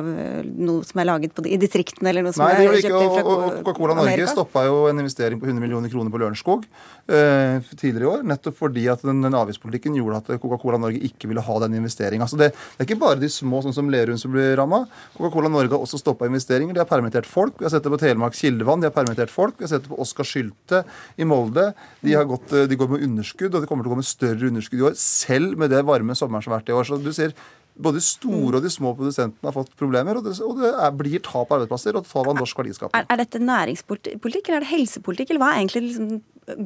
av 0.00 0.10
noe 0.56 0.86
som 0.86 1.02
er 1.02 1.10
laget 1.10 1.36
på, 1.36 1.44
i 1.48 1.58
distriktene, 1.60 2.12
eller 2.12 2.26
noe 2.26 2.36
som 2.36 2.46
Nei, 2.46 2.66
er 2.66 2.80
kjøpt 2.80 3.18
fra 3.18 3.26
Coca-Cola 3.26 3.80
Coca-Cola 3.90 3.96
Norge 3.96 4.26
stoppa 4.30 4.64
jo 4.66 4.84
en 4.90 5.00
investering 5.02 5.40
på 5.40 5.48
100 5.48 5.62
millioner 5.62 5.92
kroner 5.92 6.12
på 6.12 6.20
Lørenskog 6.20 6.64
eh, 7.10 7.60
tidligere 7.74 8.04
i 8.04 8.10
år, 8.10 8.24
nettopp 8.28 8.58
fordi 8.58 8.86
at 8.92 9.02
den, 9.06 9.22
den 9.24 9.36
avgiftspolitikken 9.36 9.96
gjorde 9.98 10.20
at 10.20 10.42
Coca-Cola 10.42 10.80
Norge 10.80 11.00
ikke 11.06 11.30
ville 11.30 11.44
ha 11.44 11.58
den 11.64 11.76
investeringa. 11.80 12.26
Altså 12.26 12.38
det, 12.40 12.50
det, 12.54 12.78
er 12.78 12.88
ikke 12.88 13.00
bare 13.02 13.20
de 13.20 13.30
små, 13.32 13.62
sånn 13.64 13.76
som 13.76 13.90
Lerum, 13.92 14.18
som 14.20 14.32
blir 14.34 14.54
ramma. 14.60 14.84
Coca-Cola 15.16 15.50
Norge 15.52 15.74
har 15.74 15.84
også 15.84 16.00
stoppa 16.00 16.28
investeringer. 16.30 16.76
De 16.76 16.82
har 16.82 16.90
permittert 16.90 17.28
folk. 17.28 17.58
Vi 17.58 17.66
har 17.68 17.74
sett 17.74 17.86
det 17.86 17.92
på 17.94 18.00
Telemark 18.02 18.36
Kildevann, 18.38 18.84
de 18.84 18.90
har 18.90 18.96
permittert 18.96 19.32
folk. 19.32 19.58
Vi 19.58 19.66
har 19.66 19.74
sett 19.74 19.86
det 19.86 19.92
på 19.92 20.00
Oskar 20.02 20.28
Sylte 20.28 20.84
i 21.18 21.26
Molde. 21.28 21.70
De, 22.04 22.16
gått, 22.30 22.52
de, 22.70 22.78
går 22.78 22.92
med 22.94 23.06
underskudd, 23.06 23.54
og 23.54 23.62
de 23.62 23.70
kommer 23.70 23.86
til 23.86 23.92
å 23.92 23.96
gå 23.96 24.02
med 24.02 24.10
større 24.10 24.50
underskudd 24.50 24.82
i 24.82 24.86
år, 24.90 25.00
selv 25.00 25.58
med 25.60 25.72
det 25.74 25.82
varme 25.88 26.16
sommeren 26.18 26.44
som 26.44 26.54
har 26.54 26.60
vært 26.60 26.72
i 26.72 26.76
år. 26.76 26.88
Så 26.88 27.00
du 27.00 27.10
ser 27.16 27.34
både 27.80 28.00
de 28.00 28.04
store 28.04 28.58
og 28.58 28.64
de 28.64 28.72
små 28.72 28.92
produsentene 28.98 29.48
har 29.48 29.56
fått 29.56 29.72
problemer, 29.80 30.18
og 30.18 30.26
det, 30.26 30.36
og 30.44 30.58
det 30.60 30.72
er, 30.72 30.96
blir 30.96 31.22
tap 31.24 31.50
av 31.50 31.60
arbeidsplasser 31.60 31.98
og 31.98 32.08
tap 32.08 32.28
av 32.28 32.36
norsk 32.38 32.62
verdiskaping. 32.62 32.96
Er, 32.98 33.06
er, 33.08 33.22
dette 33.22 33.42
næringspolitikk, 33.42 34.50
eller 34.50 34.60
er 34.60 34.66
det 34.66 34.72
helsepolitikk, 34.72 35.32
eller 35.32 35.44
hva 35.44 35.52
er 35.52 35.62
egentlig 35.62 35.84
liksom 35.86 36.10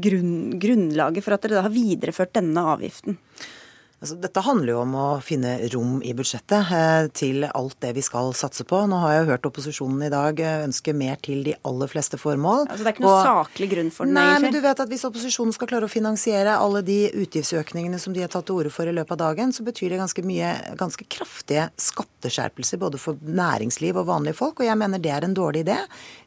grunn, 0.06 0.32
grunnlaget 0.62 1.26
for 1.26 1.36
at 1.36 1.46
dere 1.46 1.66
har 1.66 1.74
videreført 1.74 2.34
denne 2.36 2.64
avgiften? 2.74 3.18
Altså, 4.04 4.18
dette 4.20 4.42
handler 4.44 4.74
jo 4.74 4.80
om 4.82 4.94
å 5.00 5.06
finne 5.24 5.54
rom 5.72 5.94
i 6.04 6.12
budsjettet 6.16 6.72
eh, 6.76 7.06
til 7.16 7.46
alt 7.48 7.78
det 7.80 7.94
vi 7.96 8.02
skal 8.04 8.34
satse 8.36 8.66
på. 8.68 8.82
Nå 8.90 8.98
har 9.00 9.14
jeg 9.14 9.22
jo 9.22 9.30
hørt 9.30 9.48
opposisjonen 9.48 10.02
i 10.04 10.10
dag 10.12 10.42
eh, 10.44 10.64
ønske 10.66 10.92
mer 10.92 11.16
til 11.24 11.40
de 11.46 11.54
aller 11.64 11.88
fleste 11.88 12.20
formål. 12.20 12.66
Altså 12.66 12.84
Det 12.84 12.90
er 12.90 12.96
ikke 12.98 13.06
noe 13.06 13.14
og, 13.14 13.28
saklig 13.30 13.70
grunn 13.72 13.88
for 13.94 14.04
den? 14.04 14.18
Nei, 14.18 14.26
egentlig. 14.34 14.50
men 14.50 14.56
du 14.58 14.60
vet 14.66 14.82
at 14.84 14.92
hvis 14.92 15.06
opposisjonen 15.08 15.56
skal 15.56 15.70
klare 15.70 15.88
å 15.88 15.92
finansiere 15.92 16.58
alle 16.60 16.84
de 16.84 16.98
utgiftsøkningene 17.24 18.02
som 18.02 18.12
de 18.12 18.26
har 18.26 18.32
tatt 18.34 18.44
til 18.50 18.60
orde 18.60 18.74
for 18.74 18.90
i 18.90 18.92
løpet 18.92 19.16
av 19.16 19.22
dagen, 19.24 19.56
så 19.56 19.64
betyr 19.64 19.94
det 19.94 20.02
ganske 20.02 20.26
mye, 20.28 20.52
ganske 20.76 21.08
kraftige 21.08 21.70
skatteskjerpelser 22.24 22.80
både 22.80 22.98
for 22.98 23.18
næringsliv 23.20 23.96
og 23.96 24.08
vanlige 24.08 24.36
folk. 24.38 24.60
Og 24.60 24.66
jeg 24.66 24.76
mener 24.78 24.98
det 24.98 25.10
er 25.12 25.24
en 25.24 25.34
dårlig 25.34 25.64
idé. 25.64 25.76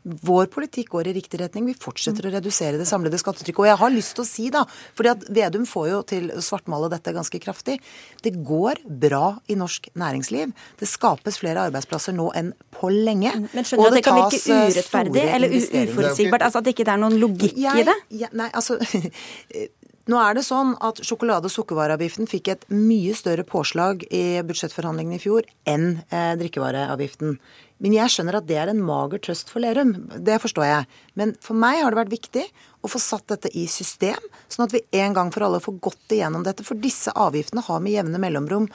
Vår 0.04 0.48
politikk 0.48 0.90
går 0.90 1.10
i 1.10 1.14
riktig 1.18 1.40
retning. 1.42 1.66
Vi 1.68 1.74
fortsetter 1.74 2.28
å 2.28 2.34
redusere 2.34 2.78
det 2.78 2.88
samlede 2.88 3.18
skattetrykket. 3.20 3.60
Og 3.60 3.68
jeg 3.68 3.80
har 3.82 3.94
lyst 3.94 4.16
til 4.16 4.24
å 4.24 4.28
si, 4.28 4.50
da, 4.54 4.64
fordi 4.96 5.12
at 5.12 5.26
Vedum 5.30 5.66
får 5.68 5.88
jo 5.90 6.02
til 6.08 6.30
å 6.32 6.44
svartmale 6.44 6.90
dette 6.94 7.14
ganske 7.16 7.42
kraftig. 7.44 7.80
Det 8.24 8.34
går 8.46 8.84
bra 8.88 9.38
i 9.48 9.58
norsk 9.60 9.90
næringsliv. 9.98 10.54
Det 10.80 10.90
skapes 10.90 11.40
flere 11.42 11.68
arbeidsplasser 11.68 12.16
nå 12.16 12.30
enn 12.38 12.54
på 12.78 12.92
lenge. 12.94 13.34
Men 13.52 13.68
skjønner 13.68 13.90
du 13.90 13.98
at 13.98 14.00
det 14.00 14.06
kan 14.06 14.20
virke 14.22 14.42
eh, 14.44 14.70
urettferdig 14.72 15.26
eller 15.38 15.58
uforutsigbart? 15.58 16.48
Altså 16.48 16.62
at 16.62 16.70
det 16.70 16.76
ikke 16.76 16.88
er 16.94 17.02
noen 17.02 17.18
logikk 17.20 17.58
jeg, 17.58 17.84
i 17.84 17.88
det? 17.88 17.98
Jeg, 18.24 18.32
nei, 18.38 18.50
altså 18.54 18.78
Nå 20.08 20.16
er 20.24 20.38
det 20.38 20.46
sånn 20.48 20.70
at 20.80 21.02
sjokolade- 21.04 21.50
og 21.50 21.52
sukkervareavgiften 21.52 22.30
fikk 22.32 22.48
et 22.54 22.62
mye 22.72 23.12
større 23.12 23.44
påslag 23.44 24.06
i 24.08 24.40
budsjettforhandlingene 24.48 25.20
i 25.20 25.24
fjor 25.24 25.44
enn 25.68 25.98
eh, 26.08 26.32
drikkevareavgiften. 26.40 27.36
Men 27.84 27.94
jeg 27.94 28.14
skjønner 28.14 28.40
at 28.40 28.48
det 28.50 28.58
er 28.58 28.72
en 28.72 28.82
mager 28.82 29.22
trøst 29.22 29.52
for 29.54 29.62
Lerum. 29.62 29.94
Det 30.18 30.40
forstår 30.42 30.66
jeg. 30.66 30.88
Men 31.20 31.36
for 31.44 31.58
meg 31.58 31.84
har 31.84 31.94
det 31.94 32.00
vært 32.00 32.14
viktig 32.16 32.46
å 32.86 32.90
få 32.90 33.02
satt 33.02 33.28
dette 33.34 33.52
i 33.58 33.66
system, 33.70 34.22
sånn 34.50 34.66
at 34.68 34.74
vi 34.74 34.82
en 35.02 35.16
gang 35.16 35.30
for 35.34 35.46
alle 35.46 35.60
får 35.62 35.78
gått 35.84 36.16
igjennom 36.16 36.46
dette. 36.46 36.66
For 36.66 36.80
disse 36.80 37.14
avgiftene 37.14 37.64
har 37.66 37.82
med 37.84 37.94
jevne 37.94 38.22
mellomrom 38.22 38.68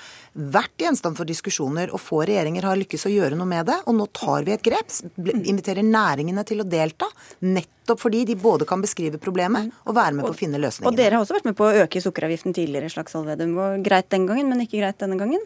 vært 0.54 0.84
gjenstand 0.84 1.18
for 1.18 1.28
diskusjoner, 1.28 1.90
og 1.94 2.02
få 2.02 2.22
regjeringer 2.28 2.66
har 2.68 2.78
lykkes 2.78 3.06
å 3.08 3.14
gjøre 3.14 3.38
noe 3.38 3.48
med 3.50 3.70
det. 3.70 3.78
Og 3.86 3.96
nå 3.98 4.06
tar 4.14 4.46
vi 4.46 4.54
et 4.54 4.66
grep. 4.66 4.92
Inviterer 5.18 5.86
næringene 5.86 6.44
til 6.48 6.62
å 6.62 6.68
delta. 6.68 7.08
Nettopp 7.46 8.02
fordi 8.02 8.22
de 8.28 8.38
både 8.38 8.68
kan 8.68 8.82
beskrive 8.82 9.18
problemet 9.22 9.72
og 9.86 9.96
være 9.98 10.18
med 10.18 10.28
på 10.28 10.34
å 10.34 10.38
finne 10.38 10.60
løsningene. 10.62 10.92
Og 10.92 10.98
dere 10.98 11.18
har 11.18 11.24
også 11.24 11.38
vært 11.38 11.50
med 11.50 11.58
på 11.58 11.66
å 11.66 11.82
øke 11.82 12.02
sukkeravgiften 12.04 12.54
tidligere, 12.54 12.92
Slagsvold 12.92 13.32
Vedum. 13.32 13.58
Greit 13.82 14.12
den 14.14 14.28
gangen, 14.30 14.50
men 14.52 14.62
ikke 14.62 14.78
greit 14.82 15.02
denne 15.02 15.18
gangen? 15.18 15.42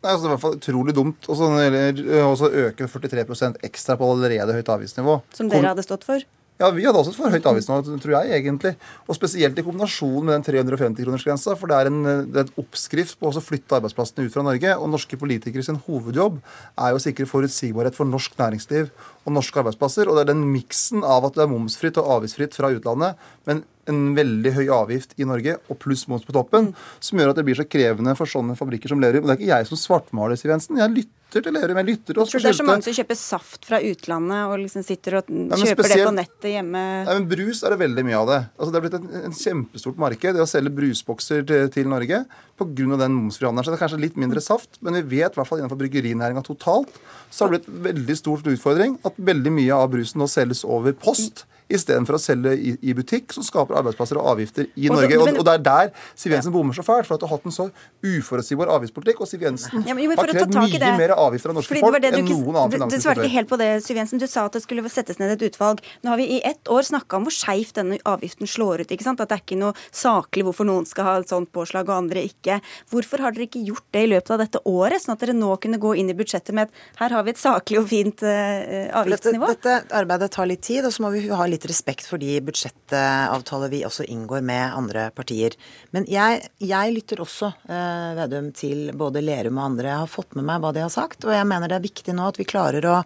Nei, 0.00 0.14
altså, 0.14 0.24
det 0.24 0.28
er 0.28 0.30
i 0.30 0.34
hvert 0.34 0.44
fall 0.46 0.58
utrolig 0.58 0.96
dumt 0.96 1.26
å 1.28 2.50
øke 2.64 2.86
43% 2.88 3.64
ekstra 3.68 3.98
på 4.00 4.12
allerede 4.14 4.54
høyt 4.56 4.70
avgiftsnivå. 4.72 5.20
Som 5.36 5.50
dere 5.52 5.74
hadde 5.74 5.84
stått 5.84 6.06
for? 6.08 6.24
Ja, 6.60 6.68
vi 6.76 6.84
hadde 6.84 7.00
også 7.00 7.14
et 7.14 7.16
for 7.16 7.32
høyt 7.32 7.46
avgiftsnivå, 7.48 7.98
tror 8.00 8.14
jeg 8.18 8.32
egentlig. 8.36 8.74
Og 9.08 9.16
spesielt 9.16 9.56
i 9.56 9.64
kombinasjon 9.64 10.26
med 10.28 10.34
den 10.34 10.44
350-kronersgrensa. 10.68 11.54
For 11.56 11.72
det 11.72 11.78
er, 11.78 11.88
en, 11.88 12.00
det 12.28 12.36
er 12.36 12.46
et 12.46 12.60
oppskrift 12.60 13.16
på 13.20 13.28
å 13.28 13.42
flytte 13.44 13.78
arbeidsplassene 13.78 14.24
ut 14.24 14.34
fra 14.34 14.44
Norge. 14.44 14.74
Og 14.76 14.90
norske 14.92 15.16
politikere 15.20 15.64
sin 15.64 15.80
hovedjobb 15.86 16.36
er 16.40 16.92
jo 16.92 17.00
å 17.00 17.04
sikre 17.04 17.28
forutsigbarhet 17.28 17.96
for 17.96 18.08
norsk 18.08 18.36
næringsliv 18.40 18.88
og 19.24 19.36
norske 19.36 19.60
arbeidsplasser. 19.60 20.08
Og 20.08 20.16
det 20.16 20.26
er 20.26 20.32
den 20.34 20.44
miksen 20.52 21.04
av 21.04 21.28
at 21.28 21.36
det 21.36 21.46
er 21.46 21.52
momsfritt 21.52 22.00
og 22.00 22.12
avgiftsfritt 22.18 22.60
fra 22.60 22.72
utlandet, 22.76 23.28
men 23.48 23.64
en 23.90 24.02
veldig 24.16 24.54
høy 24.56 24.66
avgift 24.80 25.16
i 25.20 25.28
Norge 25.28 25.58
og 25.68 25.78
pluss 25.82 26.06
moms 26.10 26.26
på 26.26 26.34
toppen, 26.36 26.72
som 27.02 27.20
gjør 27.20 27.32
at 27.32 27.40
det 27.40 27.46
blir 27.48 27.58
så 27.58 27.66
krevende 27.68 28.16
for 28.18 28.30
sånne 28.30 28.56
fabrikker 28.58 28.92
som 28.92 29.02
Lerum. 29.02 29.24
Og 29.24 29.30
det 29.30 29.36
er 29.36 29.40
ikke 29.40 29.54
jeg 29.54 29.70
som 29.70 29.80
svartmaler, 29.80 30.38
Siv 30.40 30.52
Jensen. 30.52 30.80
Jeg 30.80 30.94
lytter 30.94 31.44
til 31.44 31.54
Lerum. 31.54 31.78
Jeg 31.82 31.88
lytter 31.90 32.16
til 32.16 32.22
oss. 32.22 32.32
Jeg 32.32 32.40
tror 32.40 32.46
det 32.46 32.52
er 32.52 32.58
så 32.58 32.66
mange 32.66 32.86
som 32.86 32.96
kjøper 32.96 33.18
saft 33.20 33.68
fra 33.68 33.80
utlandet 33.86 34.40
og 34.50 34.56
liksom 34.64 34.86
sitter 34.86 35.20
og 35.20 35.30
kjøper 35.30 35.72
spesielt, 35.74 36.00
det 36.00 36.08
på 36.08 36.16
nettet 36.16 36.50
hjemme. 36.56 36.84
Nei, 37.06 37.16
men 37.20 37.28
Brus 37.30 37.62
er 37.62 37.74
det 37.74 37.80
veldig 37.84 38.06
mye 38.08 38.20
av 38.20 38.30
det. 38.32 38.40
Altså, 38.56 38.70
det 38.70 38.80
er 38.80 38.86
blitt 38.86 38.98
en, 38.98 39.10
en 39.30 39.38
kjempestort 39.40 40.02
marked 40.06 40.38
det 40.38 40.44
å 40.44 40.50
selge 40.50 40.74
brusbokser 40.80 41.46
til, 41.46 41.70
til 41.76 41.90
Norge 41.90 42.24
pga. 42.60 42.66
den 42.74 43.16
momsfrie 43.16 43.50
handelen. 43.50 43.68
Så 43.68 43.72
det 43.72 43.78
er 43.78 43.84
kanskje 43.86 44.02
litt 44.02 44.20
mindre 44.20 44.42
saft, 44.44 44.80
men 44.84 44.98
vi 44.98 45.20
vet 45.20 45.34
i 45.34 45.40
hvert 45.40 45.48
fall 45.48 45.62
innenfor 45.62 45.80
bryggerinæringa 45.80 46.44
totalt 46.46 46.98
så 47.30 47.46
har 47.46 47.52
det 47.52 47.60
blitt 47.60 47.84
veldig 47.86 48.16
stor 48.18 48.42
utfordring 48.52 48.98
at 49.06 49.18
veldig 49.30 49.52
mye 49.54 49.76
av 49.76 49.90
brusen 49.92 50.20
nå 50.20 50.26
selges 50.30 50.64
over 50.66 50.96
post 50.98 51.44
istedenfor 51.70 52.18
å 52.18 52.20
selge 52.20 52.54
i, 52.56 52.74
i, 52.82 52.94
butikk, 52.96 53.34
som 53.34 53.46
skaper 53.46 53.78
arbeidsplasser 53.80 54.18
og 54.20 54.28
avgifter 54.34 54.68
i 54.74 54.88
og 54.90 54.98
Norge. 54.98 55.18
Men, 55.20 55.36
og, 55.36 55.42
og, 55.42 55.46
det 55.48 55.54
er 55.56 55.64
der 55.66 55.92
Siv 56.18 56.34
Jensen 56.34 56.50
ja. 56.50 56.56
bommer 56.56 56.76
så 56.76 56.84
fælt, 56.86 57.08
for 57.08 57.16
at 57.16 57.22
du 57.22 57.28
har 57.28 57.36
hatt 57.36 57.48
en 57.48 57.54
så 57.54 57.68
uforutsigbar 58.04 58.72
avgiftspolitikk. 58.76 59.22
Og 59.24 59.30
Siv 59.30 59.44
Jensen 59.46 59.86
ja, 59.86 59.96
men, 59.96 60.10
har 60.10 60.32
krevd 60.32 60.56
mye 60.58 60.82
det. 60.82 60.92
mer 61.00 61.14
avgifter 61.16 61.54
av 61.54 61.60
norske 61.60 61.80
folk 61.80 61.98
enn 62.00 62.18
noen 62.18 62.58
annen 62.58 62.74
finansminister. 62.74 62.96
Du 62.96 63.06
svarte 63.06 63.24
ikke 63.24 63.36
helt 63.36 63.52
på 63.52 63.60
det, 63.60 63.70
Siv 63.86 64.00
Jensen. 64.00 64.22
Du 64.22 64.26
sa 64.30 64.46
at 64.48 64.58
det 64.58 64.64
skulle 64.64 64.84
settes 64.92 65.20
ned 65.22 65.34
et 65.36 65.46
utvalg. 65.50 65.82
Nå 66.04 66.14
har 66.14 66.20
vi 66.20 66.28
i 66.38 66.40
ett 66.46 66.70
år 66.72 66.86
snakka 66.90 67.20
om 67.20 67.28
hvor 67.28 67.34
skeivt 67.34 67.76
denne 67.78 68.00
avgiften 68.08 68.50
slår 68.50 68.84
ut. 68.84 68.94
ikke 68.94 69.06
sant? 69.06 69.22
At 69.22 69.30
det 69.30 69.38
er 69.38 69.44
ikke 69.44 69.60
noe 69.60 69.74
saklig 69.94 70.46
hvorfor 70.48 70.68
noen 70.68 70.88
skal 70.88 71.06
ha 71.06 71.16
et 71.20 71.30
sånt 71.30 71.50
påslag 71.54 71.88
og 71.90 71.96
andre 71.96 72.24
ikke. 72.28 72.60
Hvorfor 72.90 73.24
har 73.24 73.36
dere 73.36 73.48
ikke 73.48 73.62
gjort 73.66 73.86
det 73.94 74.04
i 74.06 74.10
løpet 74.14 74.34
av 74.34 74.42
dette 74.42 74.62
året, 74.68 75.02
sånn 75.02 75.14
at 75.16 75.24
dere 75.24 75.36
nå 75.36 75.52
kunne 75.62 75.80
gå 75.80 75.94
inn 76.00 76.12
i 76.12 76.16
budsjettet 76.16 76.56
med 76.56 76.68
at 76.68 77.02
her 77.02 77.16
har 77.16 77.26
vi 77.26 77.34
et 77.34 77.40
saklig 77.40 77.80
og 77.80 77.88
fint 77.90 78.24
uh, 78.26 78.90
avgiftsnivå? 79.02 79.52
Dette, 79.54 79.76
dette 79.80 80.00
arbeidet 80.00 80.30
tar 80.34 80.48
litt 80.50 80.64
tid, 80.66 80.84
og 80.86 80.94
så 80.94 81.04
må 81.04 81.12
vi 81.14 81.26
ha 81.28 81.48
litt 81.50 81.59
respekt 81.68 82.06
for 82.08 82.22
de 82.22 82.38
budsjettavtaler 82.44 83.72
vi 83.72 83.82
også 83.86 84.06
inngår 84.08 84.44
med 84.46 84.76
andre 84.76 85.08
partier. 85.16 85.56
Men 85.94 86.06
jeg, 86.10 86.42
jeg 86.62 86.94
lytter 86.94 87.22
også, 87.24 87.52
eh, 87.68 88.14
Vedum, 88.18 88.50
til 88.56 88.90
både 88.96 89.22
Lerum 89.24 89.60
og 89.60 89.70
andre. 89.72 89.90
Jeg 89.90 90.02
har 90.04 90.10
fått 90.10 90.36
med 90.38 90.46
meg 90.48 90.62
hva 90.62 90.72
de 90.76 90.84
har 90.84 90.92
sagt, 90.92 91.24
og 91.26 91.34
jeg 91.34 91.48
mener 91.48 91.70
det 91.70 91.78
er 91.78 91.86
viktig 91.86 92.16
nå 92.16 92.28
at 92.30 92.40
vi 92.40 92.48
klarer 92.48 92.86
å 92.88 92.96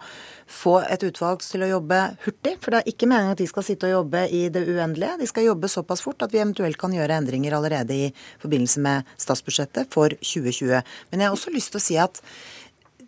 få 0.50 0.76
et 0.84 1.04
utvalg 1.06 1.42
til 1.44 1.64
å 1.64 1.70
jobbe 1.74 2.00
hurtig. 2.26 2.56
For 2.62 2.74
det 2.74 2.82
er 2.82 2.92
ikke 2.92 3.08
meningen 3.10 3.34
at 3.34 3.42
de 3.42 3.48
skal 3.50 3.66
sitte 3.66 3.88
og 3.88 3.96
jobbe 3.98 4.26
i 4.28 4.42
det 4.52 4.64
uendelige. 4.68 5.18
De 5.20 5.28
skal 5.30 5.48
jobbe 5.48 5.70
såpass 5.72 6.04
fort 6.04 6.24
at 6.24 6.34
vi 6.34 6.42
eventuelt 6.42 6.78
kan 6.80 6.94
gjøre 6.94 7.18
endringer 7.20 7.56
allerede 7.56 7.96
i 7.96 8.10
forbindelse 8.42 8.82
med 8.84 9.14
statsbudsjettet 9.20 9.92
for 9.94 10.14
2020. 10.20 10.84
Men 11.10 11.24
jeg 11.24 11.30
har 11.30 11.38
også 11.38 11.54
lyst 11.54 11.74
til 11.74 11.82
å 11.82 11.86
si 11.88 11.98
at 12.00 12.20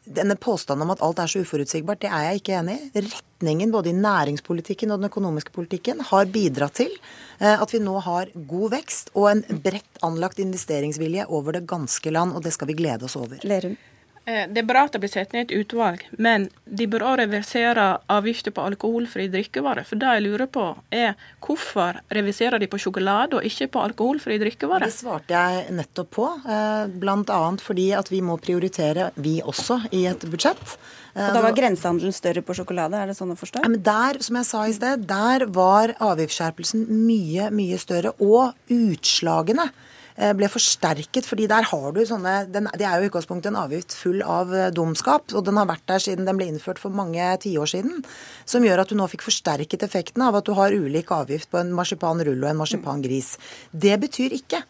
denne 0.07 0.37
påstanden 0.39 0.87
om 0.87 0.93
at 0.95 1.03
alt 1.05 1.21
er 1.23 1.31
så 1.31 1.43
uforutsigbart, 1.43 2.01
det 2.05 2.11
er 2.13 2.29
jeg 2.29 2.41
ikke 2.41 2.55
enig 2.61 2.77
i. 2.77 3.03
Retningen 3.09 3.73
både 3.75 3.91
i 3.91 3.97
næringspolitikken 3.99 4.95
og 4.95 5.01
den 5.01 5.11
økonomiske 5.11 5.55
politikken 5.55 6.01
har 6.11 6.31
bidratt 6.33 6.79
til 6.83 6.95
eh, 6.95 7.57
at 7.57 7.75
vi 7.75 7.83
nå 7.83 7.99
har 8.07 8.31
god 8.49 8.77
vekst 8.77 9.13
og 9.15 9.31
en 9.33 9.45
bredt 9.65 10.01
anlagt 10.07 10.41
investeringsvilje 10.43 11.27
over 11.27 11.59
det 11.59 11.67
ganske 11.69 12.15
land, 12.15 12.37
og 12.37 12.47
det 12.47 12.55
skal 12.57 12.71
vi 12.71 12.79
glede 12.79 13.09
oss 13.09 13.19
over. 13.19 13.43
Lerum. 13.47 13.77
Eh, 14.27 14.49
det 14.51 14.65
er 14.65 14.67
bra 14.67 14.83
at 14.89 14.95
det 14.97 14.99
blir 15.05 15.11
satt 15.13 15.35
ned 15.37 15.47
et 15.47 15.61
utvalg, 15.61 16.01
men 16.19 16.49
de 16.67 16.89
bør 16.91 17.05
òg 17.13 17.21
reversere 17.21 17.85
avgifter 18.11 18.51
på 18.57 18.65
alkoholfrie 18.67 19.31
drikkevarer. 19.31 19.87
For 19.87 20.01
det 20.03 20.17
jeg 20.17 20.25
lurer 20.25 20.51
på, 20.51 20.65
er 20.91 21.15
hvorfor 21.47 22.01
reviserer 22.11 22.59
de 22.59 22.67
på 22.71 22.81
sjokolade 22.83 23.39
og 23.39 23.47
ikke 23.47 23.71
på 23.77 23.85
alkoholfrie 23.87 24.43
drikkevarer? 24.43 24.91
Det 24.91 24.99
svarte 24.99 25.31
jeg 25.31 25.71
nettopp 25.79 26.11
på, 26.19 26.27
eh, 26.43 26.91
bl.a. 26.91 27.41
fordi 27.63 27.87
at 27.95 28.11
vi 28.11 28.21
må 28.27 28.35
prioritere, 28.43 29.13
vi 29.15 29.39
også, 29.47 29.85
i 29.95 30.09
et 30.11 30.27
budsjett. 30.27 30.75
Eh, 31.15 31.23
og 31.29 31.39
da 31.39 31.47
var 31.47 31.55
grensehandelen 31.55 32.13
større 32.17 32.43
på 32.43 32.59
sjokolade, 32.59 32.99
er 32.99 33.13
det 33.13 33.19
sånn 33.21 33.31
å 33.31 33.39
forstå? 33.39 33.63
Ja, 33.63 33.71
men 33.71 33.87
der, 33.87 34.19
som 34.27 34.43
jeg 34.43 34.51
sa 34.51 34.67
i 34.67 34.75
sted, 34.75 35.07
der 35.07 35.47
var 35.55 35.95
avgiftsskjerpelsen 36.03 36.89
mye, 36.91 37.53
mye 37.55 37.79
større. 37.79 38.17
Og 38.19 38.59
utslagene 38.75 39.71
ble 40.17 40.49
forsterket. 40.49 41.27
fordi 41.29 41.47
der 41.51 41.67
har 41.69 41.93
du 41.93 42.01
sånne 42.07 42.47
den, 42.51 42.69
Det 42.73 42.87
er 42.87 42.99
jo 42.99 43.07
i 43.07 43.11
utgangspunktet 43.11 43.53
en 43.53 43.61
avgift 43.61 43.93
full 43.95 44.23
av 44.23 44.55
eh, 44.55 44.71
dumskap, 44.71 45.33
og 45.35 45.45
den 45.45 45.57
har 45.57 45.69
vært 45.69 45.87
der 45.87 45.99
siden 45.99 46.27
den 46.27 46.37
ble 46.37 46.49
innført 46.49 46.79
for 46.79 46.91
mange 46.91 47.21
tiår 47.43 47.69
siden. 47.69 48.05
Som 48.47 48.65
gjør 48.65 48.81
at 48.83 48.89
du 48.89 48.97
nå 48.97 49.07
fikk 49.13 49.27
forsterket 49.27 49.83
effekten 49.83 50.23
av 50.23 50.37
at 50.37 50.47
du 50.47 50.55
har 50.57 50.73
ulik 50.73 51.13
avgift 51.13 51.51
på 51.51 51.61
en 51.61 51.73
marsipanrull 51.77 52.43
og 52.43 52.51
en 52.51 52.61
marsipangris. 52.63 53.37
Det 53.73 53.97
betyr 54.01 54.37
ikke 54.41 54.63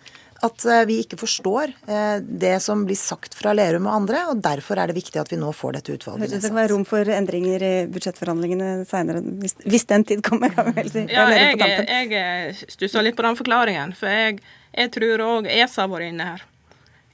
at 0.44 0.66
eh, 0.68 0.82
vi 0.84 0.98
ikke 1.00 1.16
forstår 1.16 1.72
det 2.20 2.58
som 2.60 2.82
blir 2.84 2.98
sagt 2.98 3.34
fra 3.38 3.54
Lerum 3.56 3.86
og 3.88 3.94
andre, 4.02 4.26
og 4.32 4.42
derfor 4.44 4.76
er 4.76 4.90
det 4.90 4.98
viktig 4.98 5.22
at 5.22 5.30
vi 5.32 5.38
nå 5.40 5.48
får 5.56 5.78
dette 5.78 5.96
utvalget. 5.96 6.34
Det 6.34 6.42
kan 6.44 6.58
være 6.58 6.74
rom 6.74 6.84
for 6.88 7.08
endringer 7.08 7.62
i 7.62 7.74
budsjettforhandlingene 7.88 8.84
seinere, 8.90 9.22
hvis, 9.40 9.56
hvis, 9.64 9.88
den 9.88 10.04
tid 10.04 10.26
kommer, 10.26 10.52
kan 10.52 10.68
vi 10.68 10.76
vel 10.82 10.92
si. 10.92 11.06
Ja, 11.08 11.30
jeg, 11.32 12.12
jeg 12.12 12.70
stussa 12.76 13.04
litt 13.06 13.16
på 13.16 13.24
den 13.24 13.38
forklaringen. 13.38 13.96
For 13.96 14.12
jeg 14.12 14.42
jeg 14.72 14.92
tror 14.96 15.24
òg 15.24 15.50
ESA 15.50 15.84
har 15.84 15.92
vært 15.92 16.10
inne 16.10 16.28
her 16.32 16.46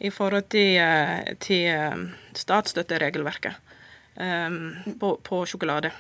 i 0.03 0.11
forhold 0.11 0.49
til, 0.51 0.79
eh, 0.83 1.35
til 1.43 1.69
eh, 1.71 1.99
statsstøtteregelverket 2.35 3.55
um, 4.19 4.75
på, 4.99 5.15
på, 5.23 5.45
sjokolade. 5.47 5.93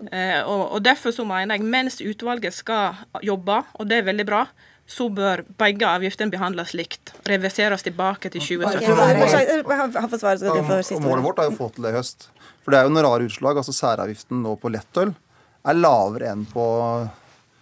Uh, 0.00 0.40
og, 0.46 0.62
og, 0.76 0.84
Derfor 0.84 1.12
så 1.12 1.26
mener 1.28 1.58
jeg 1.58 1.66
mens 1.66 2.00
utvalget 2.00 2.54
skal 2.56 3.00
jobbe, 3.26 3.62
og 3.74 3.88
det 3.90 4.00
er 4.00 4.06
veldig 4.06 4.26
bra, 4.28 4.44
så 4.90 5.08
bør 5.12 5.42
begge 5.58 5.86
avgiftene 5.86 6.32
behandles 6.32 6.74
likt. 6.74 7.12
Reverseres 7.28 7.84
tilbake 7.86 8.30
til 8.32 8.42
2017. 8.42 8.90
Målet 11.04 11.26
vårt 11.26 11.42
er 11.42 11.50
å 11.50 11.54
få 11.58 11.70
til 11.74 11.86
det 11.86 11.92
i 11.92 11.98
høst. 11.98 12.30
For 12.64 12.74
det 12.74 12.80
er 12.80 12.88
jo 12.88 12.94
noen 12.94 13.06
rar 13.06 13.22
utslag. 13.24 13.60
altså 13.60 13.74
Særavgiften 13.76 14.42
nå 14.44 14.56
på 14.60 14.72
lettøl 14.72 15.14
er 15.70 15.78
lavere 15.78 16.32
enn 16.32 16.42
på 16.48 16.64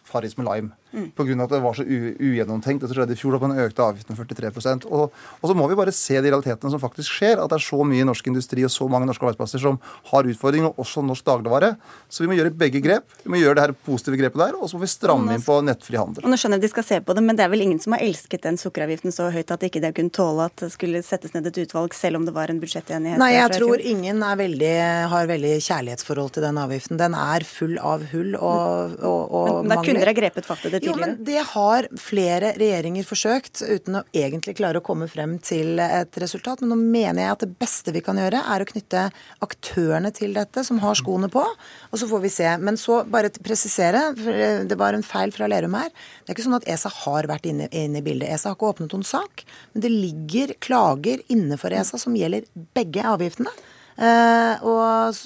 Farris 0.09 0.39
med 0.39 0.49
lime. 0.49 0.78
Mm. 0.93 1.11
Pga. 1.13 1.37
at 1.45 1.53
det 1.53 1.61
var 1.61 1.77
så 1.77 1.85
ugjennomtenkt. 1.85 2.85
Det 2.87 2.97
skjedde 2.97 3.13
i 3.13 3.19
fjor 3.19 3.37
da 3.37 3.43
man 3.43 3.59
økte 3.61 3.85
avgiften 3.85 4.17
43 4.17 4.87
og, 4.89 5.11
og 5.13 5.51
så 5.51 5.57
må 5.57 5.69
vi 5.69 5.77
bare 5.79 5.93
se 5.95 6.17
de 6.17 6.31
realitetene 6.31 6.73
som 6.73 6.81
faktisk 6.81 7.19
skjer. 7.19 7.43
At 7.43 7.53
det 7.53 7.59
er 7.59 7.67
så 7.67 7.83
mye 7.85 8.07
norsk 8.09 8.31
industri 8.31 8.65
og 8.65 8.73
så 8.73 8.89
mange 8.91 9.09
norske 9.09 9.27
arbeidsplasser 9.27 9.63
som 9.63 9.79
har 10.13 10.29
utfordringer, 10.29 10.73
og 10.73 10.85
også 10.85 11.05
norsk 11.05 11.27
dagligvare. 11.27 11.75
Så 12.09 12.25
vi 12.25 12.31
må 12.31 12.39
gjøre 12.39 12.55
begge 12.57 12.83
grep. 12.85 13.05
Vi 13.25 13.33
må 13.33 13.41
gjøre 13.41 13.59
det 13.59 13.67
her 13.67 13.75
positive 13.87 14.21
grepet 14.21 14.41
der, 14.41 14.57
og 14.57 14.71
så 14.71 14.79
må 14.79 14.87
vi 14.87 14.93
stramme 14.93 15.37
inn 15.37 15.45
på 15.45 15.59
nettfri 15.67 16.01
handel. 16.01 16.25
Og 16.25 16.33
nå 16.33 16.41
skjønner 16.41 16.59
jeg 16.59 16.65
at 16.65 16.69
de 16.69 16.73
skal 16.73 16.89
se 16.89 17.01
på 17.05 17.17
det, 17.19 17.25
men 17.27 17.39
det 17.39 17.45
er 17.45 17.53
vel 17.53 17.67
ingen 17.67 17.83
som 17.83 17.97
har 17.97 18.05
elsket 18.05 18.47
den 18.47 18.61
sukkeravgiften 18.61 19.15
så 19.15 19.29
høyt 19.35 19.53
at 19.55 19.69
ikke 19.69 19.83
det 19.85 19.93
kunne 19.99 20.15
tåle 20.15 20.49
at 20.49 20.65
det 20.65 20.71
skulle 20.73 21.03
settes 21.05 21.35
ned 21.37 21.51
et 21.51 21.61
utvalg, 21.65 21.97
selv 21.97 22.21
om 22.21 22.27
det 22.29 22.35
var 22.37 22.53
en 22.53 22.61
budsjettenighet? 22.63 23.21
Nei, 23.21 23.33
jeg 23.37 23.55
tror 23.59 23.83
ingen 23.83 24.25
veldig, 24.39 24.75
har 25.13 25.29
veldig 25.31 25.55
kjærlighetsforhold 25.65 26.35
til 26.37 26.47
den 26.49 26.61
avgiften. 26.61 27.01
Den 27.01 27.17
er 27.19 27.45
full 27.49 27.77
av 27.79 28.05
hull 28.13 28.35
og, 28.39 28.99
og, 28.99 29.21
og 29.29 29.49
men, 29.61 29.69
men 29.69 29.75
da 29.77 29.85
kunne 29.85 30.05
dere 30.05 30.17
grepet 30.17 30.49
fatt 30.49 30.67
i 30.69 30.73
det 30.73 30.78
tidligere? 30.83 30.99
Jo, 30.99 31.17
men 31.17 31.25
det 31.27 31.43
har 31.53 31.89
flere 32.01 32.53
regjeringer 32.59 33.07
forsøkt, 33.07 33.63
uten 33.63 34.01
å 34.01 34.03
egentlig 34.17 34.57
klare 34.59 34.81
å 34.81 34.85
komme 34.85 35.09
frem 35.11 35.37
til 35.45 35.81
et 35.83 36.19
resultat. 36.23 36.63
Men 36.63 36.73
nå 36.73 36.79
mener 36.81 37.23
jeg 37.23 37.35
at 37.35 37.45
det 37.45 37.51
beste 37.61 37.95
vi 37.95 38.03
kan 38.05 38.21
gjøre, 38.21 38.41
er 38.41 38.65
å 38.65 38.69
knytte 38.69 39.05
aktørene 39.45 40.13
til 40.17 40.37
dette, 40.37 40.65
som 40.67 40.81
har 40.83 40.99
skoene 40.99 41.31
på. 41.33 41.45
Og 41.91 42.01
så 42.01 42.09
får 42.11 42.25
vi 42.25 42.33
se. 42.33 42.51
Men 42.63 42.81
så 42.81 43.01
bare 43.09 43.33
presisere, 43.45 44.05
for 44.19 44.45
det 44.69 44.79
var 44.81 44.97
en 44.97 45.07
feil 45.07 45.35
fra 45.35 45.49
Lerum 45.51 45.77
her. 45.79 45.91
Det 46.23 46.33
er 46.33 46.39
ikke 46.39 46.47
sånn 46.49 46.61
at 46.61 46.69
ESA 46.71 46.93
har 47.05 47.31
vært 47.31 47.49
inne, 47.51 47.71
inne 47.73 48.03
i 48.03 48.07
bildet. 48.07 48.31
ESA 48.33 48.53
har 48.53 48.59
ikke 48.59 48.73
åpnet 48.75 48.95
noen 48.95 49.07
sak. 49.07 49.45
Men 49.75 49.85
det 49.85 49.93
ligger 49.95 50.55
klager 50.65 51.25
innenfor 51.29 51.75
ESA 51.77 52.01
som 52.01 52.17
gjelder 52.19 52.49
begge 52.77 53.05
avgiftene. 53.09 53.53
Og 53.99 55.23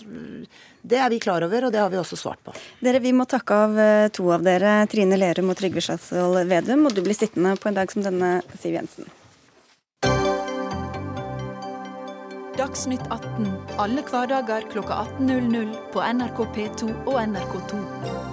det 0.82 0.98
er 0.98 1.10
vi 1.10 1.20
klar 1.22 1.44
over, 1.46 1.68
og 1.68 1.72
det 1.72 1.80
har 1.80 1.90
vi 1.92 2.00
også 2.00 2.18
svart 2.18 2.42
på. 2.44 2.54
Dere, 2.82 3.00
Vi 3.02 3.12
må 3.14 3.26
takke 3.30 3.54
av 3.54 3.80
to 4.10 4.28
av 4.34 4.42
dere, 4.42 4.82
Trine 4.90 5.16
Lerum 5.16 5.50
og 5.54 5.58
Trygve 5.58 5.82
Slagsvold 5.84 6.48
Vedum. 6.50 6.86
Og 6.86 6.94
du 6.94 7.02
blir 7.02 7.16
sittende 7.16 7.56
på 7.56 7.70
en 7.70 7.78
dag 7.78 7.92
som 7.92 8.02
denne, 8.02 8.40
Siv 8.58 8.74
Jensen. 8.74 9.10
Dagsnytt 12.58 13.06
18 13.08 13.46
alle 13.80 14.02
hverdager 14.04 14.66
kl 14.68 14.82
18.00 14.84 15.72
på 15.94 16.04
NRK 16.04 16.44
P2 16.52 16.92
og 17.06 17.16
NRK2. 17.22 18.31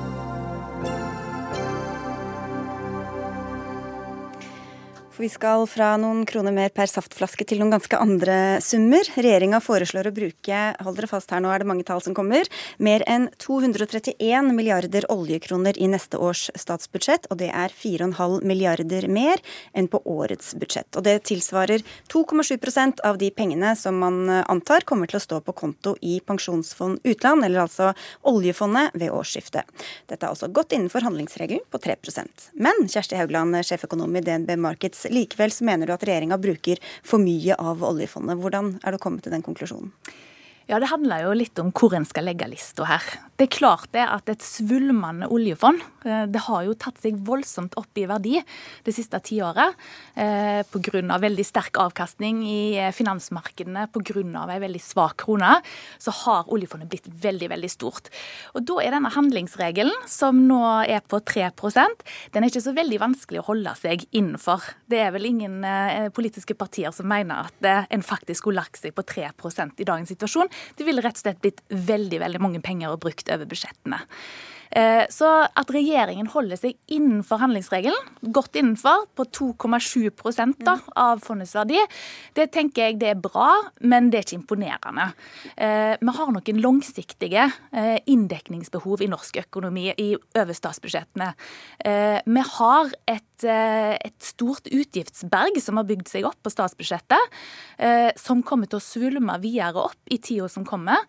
For 5.20 5.26
vi 5.26 5.34
skal 5.34 5.66
fra 5.68 5.88
noen 6.00 6.22
kroner 6.24 6.54
mer 6.56 6.70
per 6.72 6.88
saftflaske 6.88 7.44
til 7.44 7.60
noen 7.60 7.74
ganske 7.74 7.98
andre 8.00 8.36
summer. 8.64 9.04
Regjeringa 9.20 9.58
foreslår 9.60 10.08
å 10.08 10.14
bruke, 10.16 10.60
hold 10.80 10.96
dere 10.96 11.10
fast 11.12 11.34
her 11.36 11.42
nå 11.44 11.50
er 11.52 11.60
det 11.60 11.68
mange 11.68 11.84
tall 11.84 12.00
som 12.00 12.14
kommer, 12.16 12.48
mer 12.80 13.04
enn 13.04 13.26
231 13.44 14.54
milliarder 14.56 15.04
oljekroner 15.12 15.76
i 15.76 15.90
neste 15.92 16.16
års 16.24 16.46
statsbudsjett. 16.56 17.28
Og 17.36 17.42
det 17.42 17.50
er 17.52 17.76
4,5 17.76 18.46
milliarder 18.48 19.10
mer 19.12 19.44
enn 19.76 19.90
på 19.92 20.00
årets 20.08 20.54
budsjett. 20.56 20.88
Og 20.96 21.04
det 21.04 21.18
tilsvarer 21.28 21.84
2,7% 22.08 23.04
av 23.04 23.20
de 23.20 23.28
pengene 23.36 23.74
som 23.76 24.00
man 24.00 24.22
antar 24.40 24.88
kommer 24.88 25.12
til 25.12 25.20
å 25.20 25.24
stå 25.26 25.42
på 25.44 25.58
konto 25.66 25.98
i 26.00 26.22
Pensjonsfond 26.24 27.04
utland, 27.04 27.44
eller 27.44 27.66
altså 27.66 27.92
oljefondet, 28.24 28.96
ved 28.96 29.12
årsskiftet. 29.12 29.68
Dette 30.08 30.24
er 30.24 30.32
også 30.32 30.48
godt 30.48 30.80
innenfor 30.80 31.04
handlingsregelen 31.04 31.68
på 31.68 31.84
3% 31.84 32.50
Men 32.56 32.88
Kjersti 32.88 33.20
Haugland, 33.20 33.60
sjeføkonom 33.68 34.16
i 34.16 34.24
DNB 34.24 34.56
Markets, 34.64 35.09
Likevel 35.10 35.54
så 35.54 35.68
mener 35.68 35.90
du 35.90 35.94
at 35.96 36.06
regjeringa 36.08 36.40
bruker 36.42 36.82
for 37.04 37.22
mye 37.22 37.58
av 37.60 37.84
oljefondet. 37.86 38.40
Hvordan 38.42 38.76
er 38.84 38.96
du 38.96 39.02
kommet 39.02 39.26
til 39.26 39.36
den 39.36 39.46
konklusjonen? 39.46 39.92
Ja, 40.70 40.78
Det 40.80 40.92
handler 40.92 41.24
jo 41.26 41.34
litt 41.34 41.58
om 41.60 41.72
hvor 41.74 41.96
en 41.98 42.06
skal 42.06 42.30
legge 42.30 42.48
lista 42.48 42.86
her. 42.86 43.06
Det 43.40 43.46
er 43.48 43.56
klart 43.56 43.88
det 43.96 44.02
at 44.04 44.28
et 44.28 44.42
svulmende 44.44 45.30
oljefond 45.32 45.80
eh, 46.04 46.26
det 46.28 46.42
har 46.44 46.66
jo 46.68 46.74
tatt 46.76 46.98
seg 47.00 47.16
voldsomt 47.24 47.78
opp 47.80 47.96
i 47.96 48.04
verdi 48.10 48.34
det 48.84 48.92
siste 48.92 49.16
tiåret. 49.24 49.78
Eh, 50.20 50.60
Pga. 50.68 51.16
veldig 51.24 51.46
sterk 51.48 51.80
avkastning 51.80 52.42
i 52.44 52.76
eh, 52.76 52.92
finansmarkedene, 52.92 53.86
pga. 53.96 54.16
en 54.20 54.66
veldig 54.66 54.82
svak 54.84 55.22
krone, 55.24 55.54
så 56.04 56.12
har 56.26 56.52
oljefondet 56.52 56.90
blitt 56.92 57.08
veldig 57.08 57.48
veldig 57.54 57.70
stort. 57.72 58.10
Og 58.60 58.66
Da 58.68 58.82
er 58.84 58.98
denne 58.98 59.14
handlingsregelen, 59.16 59.96
som 60.06 60.44
nå 60.50 60.60
er 60.84 61.00
på 61.08 61.22
3% 61.24 62.04
den 62.36 62.44
er 62.44 62.52
ikke 62.52 62.66
så 62.68 62.76
veldig 62.76 63.00
vanskelig 63.00 63.40
å 63.40 63.48
holde 63.54 63.72
seg 63.80 64.04
innenfor. 64.12 64.68
Det 64.92 65.00
er 65.00 65.16
vel 65.16 65.30
ingen 65.32 65.64
politiske 66.12 66.58
partier 66.60 66.92
som 66.92 67.08
mener 67.08 67.48
at 67.48 67.88
en 67.88 68.04
faktisk 68.04 68.44
skulle 68.44 68.60
lagt 68.60 68.84
seg 68.84 68.92
på 68.98 69.08
3% 69.08 69.80
i 69.80 69.88
dagens 69.88 70.12
situasjon. 70.12 70.52
Det 70.76 70.84
ville 70.84 71.04
rett 71.06 71.16
og 71.16 71.24
slett 71.24 71.42
blitt 71.44 71.64
veldig 71.72 72.20
veldig 72.26 72.44
mange 72.44 72.64
penger 72.66 72.92
å 72.92 73.00
over 73.34 73.50
budsjettene. 73.50 74.04
Eh, 74.70 75.04
så 75.10 75.28
at 75.48 75.72
regjeringen 75.74 76.30
holder 76.30 76.60
seg 76.60 76.78
innenfor 76.94 77.42
handlingsregelen, 77.42 78.10
godt 78.36 78.60
innenfor, 78.60 79.08
på 79.18 79.26
2,7 79.34 80.54
da, 80.66 80.76
av 81.00 81.24
fondets 81.26 81.56
verdi, 81.58 81.80
det 82.38 82.50
tenker 82.54 82.90
jeg 82.90 83.00
det 83.02 83.12
er 83.16 83.22
bra, 83.22 83.50
men 83.82 84.12
det 84.12 84.20
er 84.20 84.28
ikke 84.28 84.40
imponerende. 84.44 85.08
Eh, 85.56 85.96
vi 85.98 86.16
har 86.20 86.34
noen 86.36 86.62
langsiktige 86.62 87.48
eh, 87.74 87.98
inndekningsbehov 88.10 89.02
i 89.02 89.10
norsk 89.10 89.42
økonomi 89.42 89.90
i 89.98 90.12
over 90.14 90.56
statsbudsjettene. 90.56 91.32
Vi 91.80 92.42
har 92.54 92.90
et, 93.10 93.44
et 93.46 94.24
stort 94.24 94.68
utgiftsberg 94.68 95.58
som 95.64 95.80
har 95.80 95.88
bygd 95.88 96.10
seg 96.12 96.26
opp 96.28 96.38
på 96.44 96.52
statsbudsjettet, 96.52 97.38
som 98.20 98.44
kommer 98.46 98.70
til 98.70 98.80
å 98.80 98.84
svulme 98.84 99.38
videre 99.42 99.86
opp 99.90 100.12
i 100.12 100.20
tida 100.22 100.50
som 100.52 100.66
kommer 100.68 101.06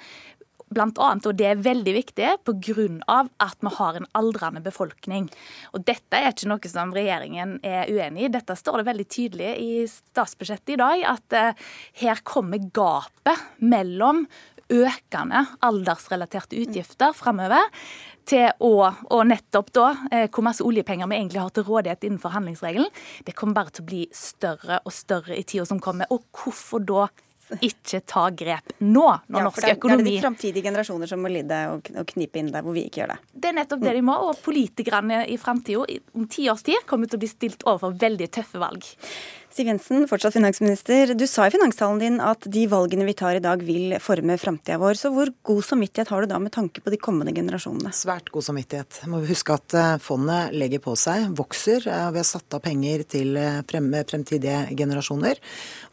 blant 0.70 0.98
annet, 1.02 1.26
og 1.26 1.38
det 1.38 1.48
er 1.50 1.62
veldig 1.64 1.94
viktig 1.96 2.28
pga. 2.46 3.18
at 3.40 3.58
vi 3.60 3.72
har 3.76 3.96
en 3.96 4.06
aldrende 4.14 4.62
befolkning. 4.62 5.28
Og 5.74 5.84
Dette 5.84 6.16
er 6.16 6.30
ikke 6.30 6.48
noe 6.48 6.70
som 6.70 6.94
regjeringen 6.94 7.58
er 7.62 7.90
uenig 7.90 8.24
i. 8.24 8.32
Dette 8.32 8.56
står 8.56 8.78
det 8.78 8.86
veldig 8.86 9.08
tydelig 9.08 9.50
i 9.58 9.72
statsbudsjettet 9.86 10.74
i 10.74 10.80
dag, 10.80 11.04
at 11.16 11.36
uh, 11.36 11.68
her 12.00 12.22
kommer 12.22 12.58
gapet 12.72 13.38
mellom 13.58 14.26
økende 14.70 15.42
aldersrelaterte 15.66 16.58
utgifter 16.62 17.14
framover 17.16 17.66
til 18.30 18.46
å, 18.62 18.74
og 19.10 19.24
nettopp 19.26 19.72
da, 19.74 19.88
eh, 20.12 20.28
hvor 20.30 20.46
masse 20.46 20.62
oljepenger 20.62 21.08
vi 21.10 21.18
egentlig 21.18 21.42
har 21.42 21.50
til 21.54 21.66
rådighet 21.66 22.06
innenfor 22.06 22.34
handlingsregelen, 22.36 22.90
det 23.26 23.34
kommer 23.34 23.58
bare 23.58 23.74
til 23.74 23.82
å 23.82 23.88
bli 23.90 24.04
større 24.14 24.78
og 24.84 24.94
større 24.94 25.34
i 25.34 25.42
tida 25.42 25.66
som 25.66 25.80
kommer. 25.82 26.06
Og 26.14 26.28
hvorfor 26.30 26.84
da 26.86 27.08
ikke 27.58 28.00
ta 28.06 28.28
grep 28.30 28.74
nå, 28.78 29.06
når 29.26 29.40
ja, 29.40 29.44
norsk 29.46 29.64
det, 29.64 29.74
økonomi 29.78 30.04
Det 30.04 30.10
er 30.10 30.16
de 30.16 30.24
framtidige 30.24 30.66
generasjoner 30.68 31.10
som 31.10 31.22
må 31.24 31.32
lide 31.32 31.58
og, 31.72 31.90
og 31.94 32.08
knipe 32.12 32.40
inn 32.40 32.52
der 32.54 32.64
hvor 32.66 32.76
vi 32.76 32.86
ikke 32.88 33.02
gjør 33.02 33.14
det. 33.14 33.18
Det 33.32 33.50
er 33.50 33.58
nettopp 33.58 33.82
det 33.84 33.96
de 33.96 34.04
må, 34.06 34.16
og 34.28 34.40
politikerne 34.44 35.22
i 35.26 35.36
framtida, 35.40 36.00
om 36.14 36.28
ti 36.30 36.48
års 36.52 36.64
tid, 36.66 36.80
kommer 36.90 37.10
til 37.10 37.20
å 37.20 37.24
bli 37.24 37.30
stilt 37.30 37.66
overfor 37.66 37.96
veldig 38.00 38.30
tøffe 38.38 38.62
valg. 38.62 38.86
Siv 39.50 39.66
Jensen, 39.66 40.04
fortsatt 40.06 40.36
finansminister. 40.36 41.10
Du 41.18 41.24
sa 41.26 41.48
i 41.48 41.50
finanstalen 41.50 41.98
din 41.98 42.20
at 42.22 42.44
de 42.54 42.60
valgene 42.70 43.02
vi 43.08 43.16
tar 43.18 43.34
i 43.34 43.42
dag 43.42 43.64
vil 43.66 43.96
forme 43.98 44.36
framtida 44.38 44.76
vår. 44.78 44.94
Så 44.94 45.10
hvor 45.10 45.32
god 45.42 45.64
samvittighet 45.66 46.12
har 46.14 46.22
du 46.22 46.30
da 46.30 46.38
med 46.38 46.52
tanke 46.54 46.78
på 46.78 46.92
de 46.94 46.98
kommende 47.02 47.34
generasjonene? 47.34 47.90
Svært 47.90 48.30
god 48.30 48.46
samvittighet. 48.46 49.00
Må 49.10 49.18
vi 49.24 49.32
huske 49.32 49.56
at 49.58 49.74
eh, 49.74 49.96
fondet 49.98 50.54
legger 50.54 50.78
på 50.84 50.94
seg, 50.94 51.32
vokser. 51.34 51.82
Eh, 51.82 52.10
vi 52.14 52.22
har 52.22 52.28
satt 52.28 52.54
av 52.54 52.62
penger 52.62 53.02
til 53.10 53.34
eh, 53.40 53.58
fremtidige 53.66 54.68
generasjoner. 54.78 55.42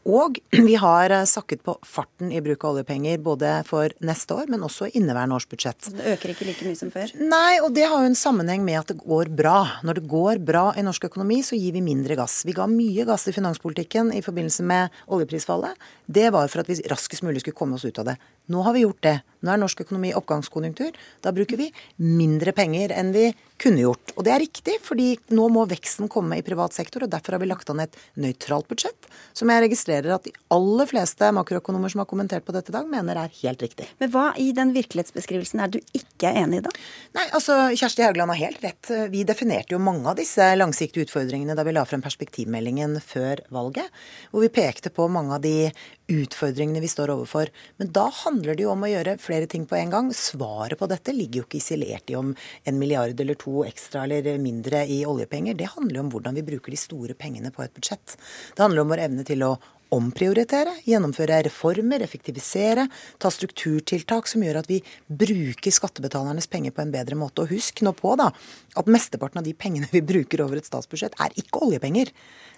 Og 0.06 0.38
vi 0.70 0.78
har 0.78 1.15
sakket 1.26 1.65
på 1.65 1.80
farten 1.82 2.30
i 2.30 2.43
bruk 2.46 2.62
av 2.62 2.78
oljepenger 2.78 3.17
både 3.26 3.56
for 3.65 3.89
neste 4.06 4.38
år, 4.38 4.54
men 4.54 4.70
også 4.70 4.91
inneværende 4.91 5.41
års 5.41 5.50
budsjett. 5.50 5.89
Det 5.98 6.13
øker 6.13 6.36
ikke 6.36 6.52
like 6.52 6.70
mye 6.70 6.78
som 6.78 6.93
før? 6.93 7.15
Nei, 7.17 7.58
og 7.65 7.74
det 7.74 7.89
har 7.89 8.06
jo 8.06 8.13
en 8.13 8.22
sammenheng 8.22 8.62
med 8.70 8.84
at 8.84 8.93
det 8.93 9.00
går 9.02 9.34
bra. 9.34 9.58
Når 9.82 10.04
det 10.04 10.08
går 10.13 10.46
bra 10.46 10.67
i 10.78 10.86
norsk 10.86 11.10
økonomi, 11.10 11.41
så 11.41 11.58
gir 11.58 11.74
vi 11.74 11.82
mindre 11.82 12.22
gass. 12.22 12.43
Vi 12.46 12.54
ga 12.54 12.70
mye 12.70 13.10
gass 13.10 13.26
i 13.26 13.34
finanspolitikken 13.34 13.46
finanspolitikken 13.47 14.12
i 14.13 14.21
forbindelse 14.21 14.63
med 14.63 14.89
oljeprisfallet, 15.07 15.75
det 16.05 16.31
var 16.33 16.47
for 16.51 16.63
at 16.63 16.69
vi 16.69 16.81
raskest 16.91 17.23
mulig 17.23 17.41
skulle 17.41 17.57
komme 17.57 17.75
oss 17.75 17.86
ut 17.86 17.99
av 17.99 18.12
det. 18.12 18.17
Nå 18.51 18.63
har 18.63 18.75
vi 18.75 18.86
gjort 18.86 19.03
det. 19.03 19.17
Nå 19.45 19.53
er 19.53 19.60
norsk 19.62 19.83
økonomi 19.86 20.13
oppgangskonjunktur. 20.17 20.95
Da 21.21 21.33
bruker 21.36 21.60
vi 21.60 21.67
mindre 22.01 22.53
penger 22.57 22.93
enn 22.95 23.12
vi 23.13 23.29
kunne 23.62 23.81
gjort. 23.81 24.13
Og 24.15 24.25
det 24.25 24.33
er 24.33 24.41
riktig, 24.43 24.77
fordi 24.86 25.07
nå 25.33 25.47
må 25.53 25.65
veksten 25.69 26.10
komme 26.12 26.38
i 26.38 26.45
privat 26.45 26.75
sektor, 26.75 27.05
og 27.05 27.12
derfor 27.12 27.36
har 27.36 27.41
vi 27.41 27.49
lagt 27.49 27.69
an 27.73 27.81
et 27.81 27.95
nøytralt 28.21 28.67
budsjett, 28.69 29.07
som 29.38 29.49
jeg 29.49 29.63
registrerer 29.65 30.13
at 30.13 30.27
de 30.27 30.33
aller 30.53 30.89
fleste 30.89 31.29
makroøkonomer 31.33 31.93
som 31.93 32.03
har 32.03 32.10
kommentert 32.10 32.45
på 32.45 32.53
dette 32.55 32.73
i 32.73 32.75
dag, 32.75 32.89
mener 32.89 33.17
er 33.17 33.33
helt 33.41 33.65
riktig. 33.65 33.89
Men 34.01 34.12
hva 34.13 34.27
i 34.41 34.51
den 34.57 34.73
virkelighetsbeskrivelsen 34.77 35.63
er 35.63 35.73
du 35.73 35.79
ikke 35.97 36.29
er 36.29 36.43
enig 36.43 36.62
i, 36.62 36.65
da? 36.67 36.73
Nei, 37.17 37.25
altså 37.38 37.57
Kjersti 37.73 38.05
Haugland 38.05 38.33
har 38.33 38.41
helt 38.45 38.63
rett. 38.65 38.93
Vi 39.13 39.25
definerte 39.27 39.73
jo 39.73 39.81
mange 39.81 40.05
av 40.10 40.17
disse 40.21 40.51
langsiktige 40.57 41.07
utfordringene 41.07 41.57
da 41.57 41.65
vi 41.65 41.73
la 41.77 41.86
frem 41.89 42.05
perspektivmeldingen 42.05 42.99
før 43.05 43.41
valget, 43.53 43.89
hvor 44.31 44.45
vi 44.45 44.53
pekte 44.53 44.93
på 44.93 45.10
mange 45.12 45.38
av 45.38 45.45
de 45.45 45.71
utfordringene 46.08 46.82
vi 46.84 46.89
står 46.91 47.12
overfor. 47.13 47.52
Men 47.78 47.91
da 47.96 48.08
handler 48.24 48.56
det 48.56 48.65
jo 48.65 48.72
om 48.74 48.86
å 48.86 48.91
gjøre 48.91 49.17
flere 49.22 49.48
ting 49.52 49.65
på 49.67 49.78
en 49.80 49.93
gang. 49.93 50.12
Svaret 50.15 50.80
på 50.80 50.89
dette 50.89 51.15
ligger 51.15 51.41
jo 51.41 51.48
ikke 51.48 51.60
isolert 51.60 52.12
i 52.12 52.17
om 52.20 52.34
en 52.63 52.80
milliard 52.80 53.20
eller 53.20 53.39
to 53.39 53.63
ekstra 53.67 54.06
eller 54.08 54.39
mindre 54.41 54.86
i 54.88 55.02
oljepenger. 55.08 55.58
Det 55.60 55.74
handler 55.76 56.00
jo 56.00 56.06
om 56.06 56.13
hvordan 56.15 56.39
vi 56.39 56.46
bruker 56.48 56.74
de 56.74 56.80
store 56.80 57.17
pengene 57.17 57.52
på 57.54 57.65
et 57.65 57.76
budsjett. 57.76 58.17
Det 58.56 58.63
handler 58.63 58.84
om 58.86 58.93
vår 58.96 59.08
evne 59.08 59.28
til 59.28 59.43
å 59.48 59.56
omprioritere, 59.95 60.73
gjennomføre 60.88 61.39
reformer, 61.47 62.04
effektivisere, 62.04 62.88
ta 63.21 63.32
strukturtiltak 63.34 64.30
som 64.30 64.43
gjør 64.43 64.62
at 64.62 64.69
vi 64.71 64.82
bruker 65.08 65.73
skattebetalernes 65.73 66.50
penger 66.52 66.76
på 66.76 66.84
en 66.84 66.93
bedre 66.93 67.17
måte. 67.19 67.43
Og 67.43 67.54
husk 67.56 67.84
nå 67.86 67.93
på 67.97 68.15
da, 68.19 68.30
at 68.78 68.91
mesteparten 68.91 69.41
av 69.41 69.47
de 69.47 69.56
pengene 69.58 69.89
vi 69.95 70.04
bruker 70.06 70.43
over 70.45 70.60
et 70.60 70.67
statsbudsjett, 70.67 71.17
er 71.23 71.39
ikke 71.39 71.63
oljepenger. 71.67 72.12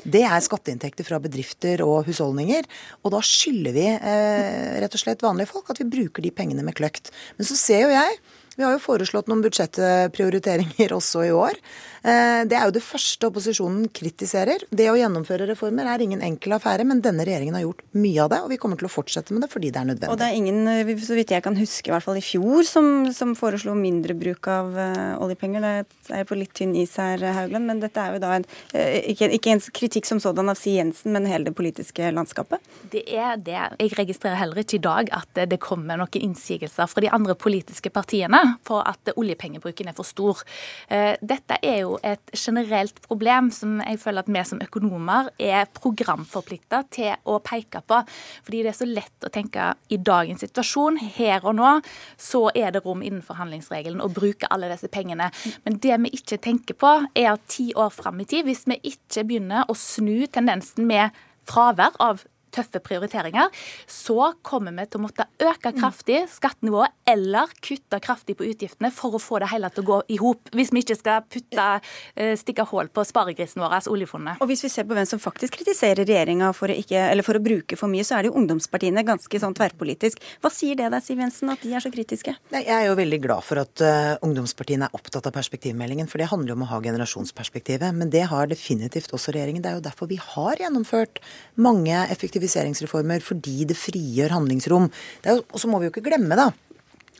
Det 0.03 0.23
er 0.23 0.43
skatteinntekter 0.43 1.07
fra 1.07 1.19
bedrifter 1.21 1.83
og 1.85 2.07
husholdninger. 2.07 2.67
Og 3.03 3.15
da 3.15 3.23
skylder 3.25 3.75
vi 3.75 3.87
eh, 3.93 4.75
rett 4.79 4.95
og 4.95 5.01
slett 5.01 5.25
vanlige 5.25 5.51
folk 5.51 5.71
at 5.73 5.81
vi 5.81 5.89
bruker 5.91 6.23
de 6.23 6.33
pengene 6.35 6.65
med 6.65 6.77
kløkt. 6.79 7.11
Men 7.37 7.49
så 7.49 7.57
ser 7.59 7.87
jo 7.87 7.95
jeg 7.95 8.21
vi 8.59 8.65
har 8.65 8.73
jo 8.75 8.81
foreslått 8.83 9.29
noen 9.31 9.39
budsjettprioriteringer 9.45 10.91
også 10.97 11.21
i 11.29 11.31
år. 11.31 11.55
Eh, 12.03 12.41
det 12.49 12.57
er 12.57 12.67
jo 12.67 12.75
det 12.75 12.83
første 12.83 13.29
opposisjonen 13.29 13.87
kritiserer. 13.95 14.63
Det 14.69 14.89
å 14.91 14.97
gjennomføre 14.99 15.47
reformer 15.49 15.89
er 15.89 16.03
ingen 16.03 16.23
enkel 16.25 16.55
affære, 16.57 16.85
men 16.87 17.03
denne 17.03 17.25
regjeringen 17.27 17.57
har 17.57 17.65
gjort 17.65 17.83
mye 17.99 18.23
av 18.23 18.31
det, 18.33 18.41
og 18.45 18.53
vi 18.53 18.59
kommer 18.61 18.79
til 18.79 18.89
å 18.89 18.93
fortsette 18.93 19.35
med 19.35 19.45
det 19.45 19.51
fordi 19.51 19.71
det 19.73 19.81
er 19.81 19.89
nødvendig. 19.91 20.11
Og 20.13 20.19
det 20.21 20.29
er 20.29 20.37
ingen, 20.39 20.61
eh, 20.67 20.93
så 21.03 21.17
vidt 21.17 21.33
jeg 21.35 21.45
kan 21.45 21.57
huske, 21.59 21.89
i 21.89 21.95
hvert 21.95 22.05
fall 22.05 22.19
i 22.19 22.25
fjor, 22.25 22.63
som, 22.67 23.09
som 23.15 23.35
foreslo 23.39 23.75
mindre 23.77 24.15
bruk 24.19 24.47
av 24.51 24.71
uh, 24.75 25.19
oljepenger. 25.23 25.63
Det 26.07 26.15
er 26.15 26.27
på 26.27 26.37
litt 26.37 26.53
tynn 26.57 26.75
is 26.79 26.95
her, 26.99 27.21
Haugland, 27.35 27.67
men 27.69 27.81
dette 27.83 28.01
er 28.01 28.15
jo 28.15 28.21
da 28.23 28.33
en, 28.37 28.45
ikke, 28.73 29.29
ikke, 29.35 29.53
en 29.53 29.63
kritikk 29.75 30.07
som 30.07 30.21
sådan 30.23 30.51
av 30.51 30.57
Siv 30.59 30.77
Jensen, 30.79 31.11
men 31.15 31.27
hele 31.29 31.49
det 31.49 31.55
politiske 31.57 32.11
landskapet? 32.13 32.63
Det 32.91 33.03
er 33.07 33.37
det. 33.37 33.59
Jeg 33.79 33.93
registrerer 33.97 34.39
heller 34.39 34.61
ikke 34.63 34.79
i 34.79 34.83
dag 34.83 35.11
at 35.15 35.41
det 35.49 35.59
kommer 35.63 35.99
noen 35.99 36.23
innsigelser 36.29 36.89
fra 36.89 37.03
de 37.03 37.11
andre 37.13 37.35
politiske 37.39 37.91
partiene. 37.93 38.41
for 38.65 38.85
at 38.87 39.11
oljepengebruken 39.15 39.89
er 39.89 39.95
for 39.97 40.07
stor. 40.07 40.41
Eh, 40.89 41.15
dette 41.21 41.57
er 41.63 41.81
jo 41.83 41.88
et 42.05 42.31
generelt 42.35 42.99
problem 43.05 43.49
som 43.53 43.79
jeg 43.81 43.99
føler 44.01 44.25
at 44.25 44.31
vi 44.31 44.43
som 44.47 44.61
økonomer 44.63 45.31
er 45.41 45.69
programforplikta 45.75 46.83
til 46.93 47.13
å 47.29 47.39
peke 47.43 47.81
på. 47.87 48.01
Fordi 48.45 48.63
det 48.63 48.73
er 48.73 48.79
så 48.79 48.89
lett 48.89 49.27
å 49.27 49.31
tenke 49.33 49.71
i 49.89 49.97
dagens 49.97 50.43
situasjon, 50.45 50.99
her 51.17 51.45
og 51.45 51.57
nå, 51.59 51.73
så 52.19 52.45
er 52.53 52.73
det 52.75 52.83
rom 52.85 53.03
innenfor 53.05 53.39
handlingsregelen 53.39 54.03
å 54.03 54.11
bruke 54.13 54.49
alle 54.53 54.71
disse 54.71 54.91
pengene. 54.91 55.29
Men 55.65 55.79
det 55.83 55.97
vi 56.05 56.13
ikke 56.19 56.41
tenker 56.41 56.77
på, 56.79 56.95
er 57.17 57.33
at 57.33 57.47
ti 57.51 57.71
år 57.75 57.93
fram 57.95 58.21
i 58.21 58.27
tid, 58.29 58.45
hvis 58.47 58.65
vi 58.69 58.79
ikke 58.93 59.25
begynner 59.27 59.69
å 59.69 59.77
snu 59.77 60.27
tendensen 60.31 60.87
med 60.89 61.15
fravær 61.49 61.97
av 62.03 62.25
tøffe 62.53 62.81
prioriteringer, 62.83 63.49
så 63.87 64.33
kommer 64.45 64.75
vi 64.77 64.87
til 64.89 65.01
å 65.01 65.05
måtte 65.05 65.27
øke 65.43 65.73
kraftig 65.77 66.23
skattenivået 66.31 66.95
eller 67.09 67.51
kutte 67.63 67.99
kraftig 68.03 68.37
på 68.39 68.47
utgiftene 68.49 68.91
for 68.93 69.17
å 69.17 69.21
få 69.21 69.39
det 69.41 69.49
hele 69.53 69.69
til 69.73 69.85
å 69.85 69.89
gå 69.89 69.99
i 70.15 70.19
hop. 70.21 70.51
Hvis 70.55 70.73
vi 70.73 70.83
ikke 70.83 70.97
skal 70.99 71.25
putte, 71.25 71.67
eh, 72.15 72.35
stikke 72.39 72.65
hull 72.69 72.89
på 72.93 73.05
sparegrisen 73.07 73.61
vår, 73.63 73.77
altså 73.79 73.93
oljefondet. 73.93 74.41
Og 74.41 74.49
hvis 74.51 74.63
vi 74.63 74.69
ser 74.69 74.87
på 74.89 74.97
hvem 74.97 75.07
som 75.09 75.21
faktisk 75.21 75.57
kritiserer 75.57 76.05
regjeringa 76.05 76.51
for, 76.53 76.69
for, 76.69 77.39
å 77.39 77.43
bruke 77.43 77.77
for 77.79 77.91
mye, 77.91 78.05
så 78.05 78.17
er 78.17 78.23
det 78.23 78.31
jo 78.31 78.37
ungdomspartiene 78.39 79.05
ganske 79.05 79.41
sånn 79.41 79.55
tverrpolitisk. 79.57 80.21
Hva 80.41 80.51
sier 80.53 80.75
det 80.79 80.91
deg, 80.93 81.03
Siv 81.03 81.19
Jensen, 81.19 81.49
at 81.53 81.63
de 81.65 81.73
er 81.73 81.83
så 81.83 81.91
kritiske? 81.93 82.35
Nei, 82.53 82.63
jeg 82.65 82.75
er 82.75 82.87
jo 82.89 82.97
veldig 82.99 83.21
glad 83.23 83.45
for 83.45 83.61
at 83.61 83.83
uh, 83.85 84.15
ungdomspartiene 84.25 84.89
er 84.89 84.97
opptatt 84.97 85.27
av 85.29 85.35
perspektivmeldingen, 85.35 86.09
for 86.09 86.21
det 86.21 86.29
handler 86.31 86.53
jo 86.53 86.59
om 86.59 86.65
å 86.67 86.71
ha 86.73 86.81
generasjonsperspektivet. 86.85 87.95
Men 87.95 88.13
det 88.13 88.25
har 88.31 88.49
definitivt 88.51 89.13
også 89.15 89.33
regjeringen. 89.35 89.63
Det 89.65 89.71
er 89.71 89.79
jo 89.79 89.85
derfor 89.89 90.09
vi 90.11 90.19
har 90.21 90.61
gjennomført 90.61 91.21
mange 91.59 91.97
effektive 92.09 92.38
effektiviseringsreformer 92.39 93.23
fordi 93.23 93.67
det 93.69 93.77
frigjør 93.77 94.37
handlingsrom. 94.37 94.89
Og 95.29 95.59
så 95.59 95.69
må 95.69 95.79
vi 95.79 95.89
jo 95.89 95.93
ikke 95.93 96.07
glemme, 96.09 96.37
da. 96.39 96.49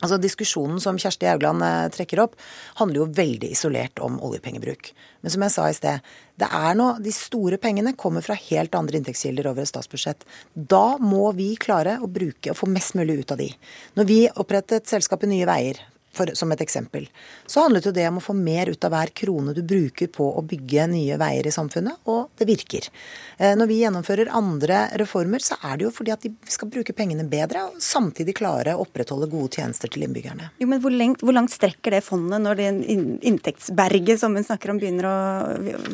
Altså 0.00 0.16
Diskusjonen 0.16 0.80
som 0.80 0.96
Kjersti 0.96 1.28
Haugland 1.28 1.60
eh, 1.60 1.90
trekker 1.92 2.22
opp, 2.22 2.38
handler 2.78 3.02
jo 3.02 3.10
veldig 3.18 3.50
isolert 3.52 4.00
om 4.00 4.16
oljepengebruk. 4.24 4.94
Men 5.20 5.34
som 5.34 5.44
jeg 5.44 5.52
sa 5.52 5.66
i 5.68 5.76
sted, 5.76 6.06
det 6.40 6.48
er 6.48 6.78
nå, 6.78 6.86
de 7.04 7.12
store 7.12 7.58
pengene 7.60 7.92
kommer 8.00 8.24
fra 8.24 8.38
helt 8.48 8.78
andre 8.78 8.96
inntektskilder 8.96 9.50
over 9.50 9.60
et 9.60 9.68
statsbudsjett. 9.68 10.24
Da 10.56 10.96
må 10.96 11.28
vi 11.36 11.50
klare 11.60 11.98
å 12.00 12.08
bruke 12.08 12.54
og 12.54 12.56
få 12.62 12.70
mest 12.72 12.96
mulig 12.96 13.18
ut 13.20 13.36
av 13.36 13.42
de. 13.42 13.50
Når 14.00 14.08
vi 14.08 14.20
opprettet 14.40 14.88
selskapet 14.88 15.28
Nye 15.28 15.48
Veier 15.50 15.84
for, 16.12 16.30
som 16.34 16.50
et 16.52 16.62
eksempel, 16.64 17.06
så 17.46 17.64
handlet 17.64 17.86
jo 17.86 17.94
det 17.94 18.06
om 18.08 18.18
å 18.18 18.24
få 18.24 18.34
mer 18.34 18.70
ut 18.72 18.84
av 18.86 18.94
hver 18.94 19.12
krone 19.14 19.54
du 19.54 19.62
bruker 19.62 20.10
på 20.10 20.26
å 20.36 20.42
bygge 20.42 20.86
nye 20.90 21.18
veier 21.20 21.46
i 21.46 21.54
samfunnet, 21.54 22.02
og 22.10 22.32
det 22.40 22.48
virker. 22.48 22.88
Eh, 23.38 23.54
når 23.58 23.70
vi 23.70 23.78
gjennomfører 23.84 24.32
andre 24.34 24.82
reformer, 25.00 25.42
så 25.44 25.58
er 25.62 25.78
det 25.78 25.86
jo 25.86 25.92
fordi 25.94 26.14
at 26.14 26.26
de 26.26 26.32
skal 26.50 26.70
bruke 26.72 26.94
pengene 26.96 27.26
bedre, 27.30 27.68
og 27.70 27.78
samtidig 27.84 28.34
klare 28.40 28.74
å 28.74 28.84
opprettholde 28.84 29.30
gode 29.30 29.60
tjenester 29.60 29.92
til 29.92 30.06
innbyggerne. 30.06 30.50
Jo, 30.62 30.68
men 30.70 30.82
hvor 30.82 30.94
langt, 30.94 31.22
hvor 31.22 31.36
langt 31.36 31.54
strekker 31.54 31.94
det 31.94 32.02
fondet 32.06 32.42
når 32.42 32.58
det 32.58 32.68
inntektsberget 33.30 34.22
som 34.22 34.34
hun 34.36 34.46
snakker 34.46 34.74
om, 34.74 34.80
begynner 34.82 35.06
å, 35.06 35.16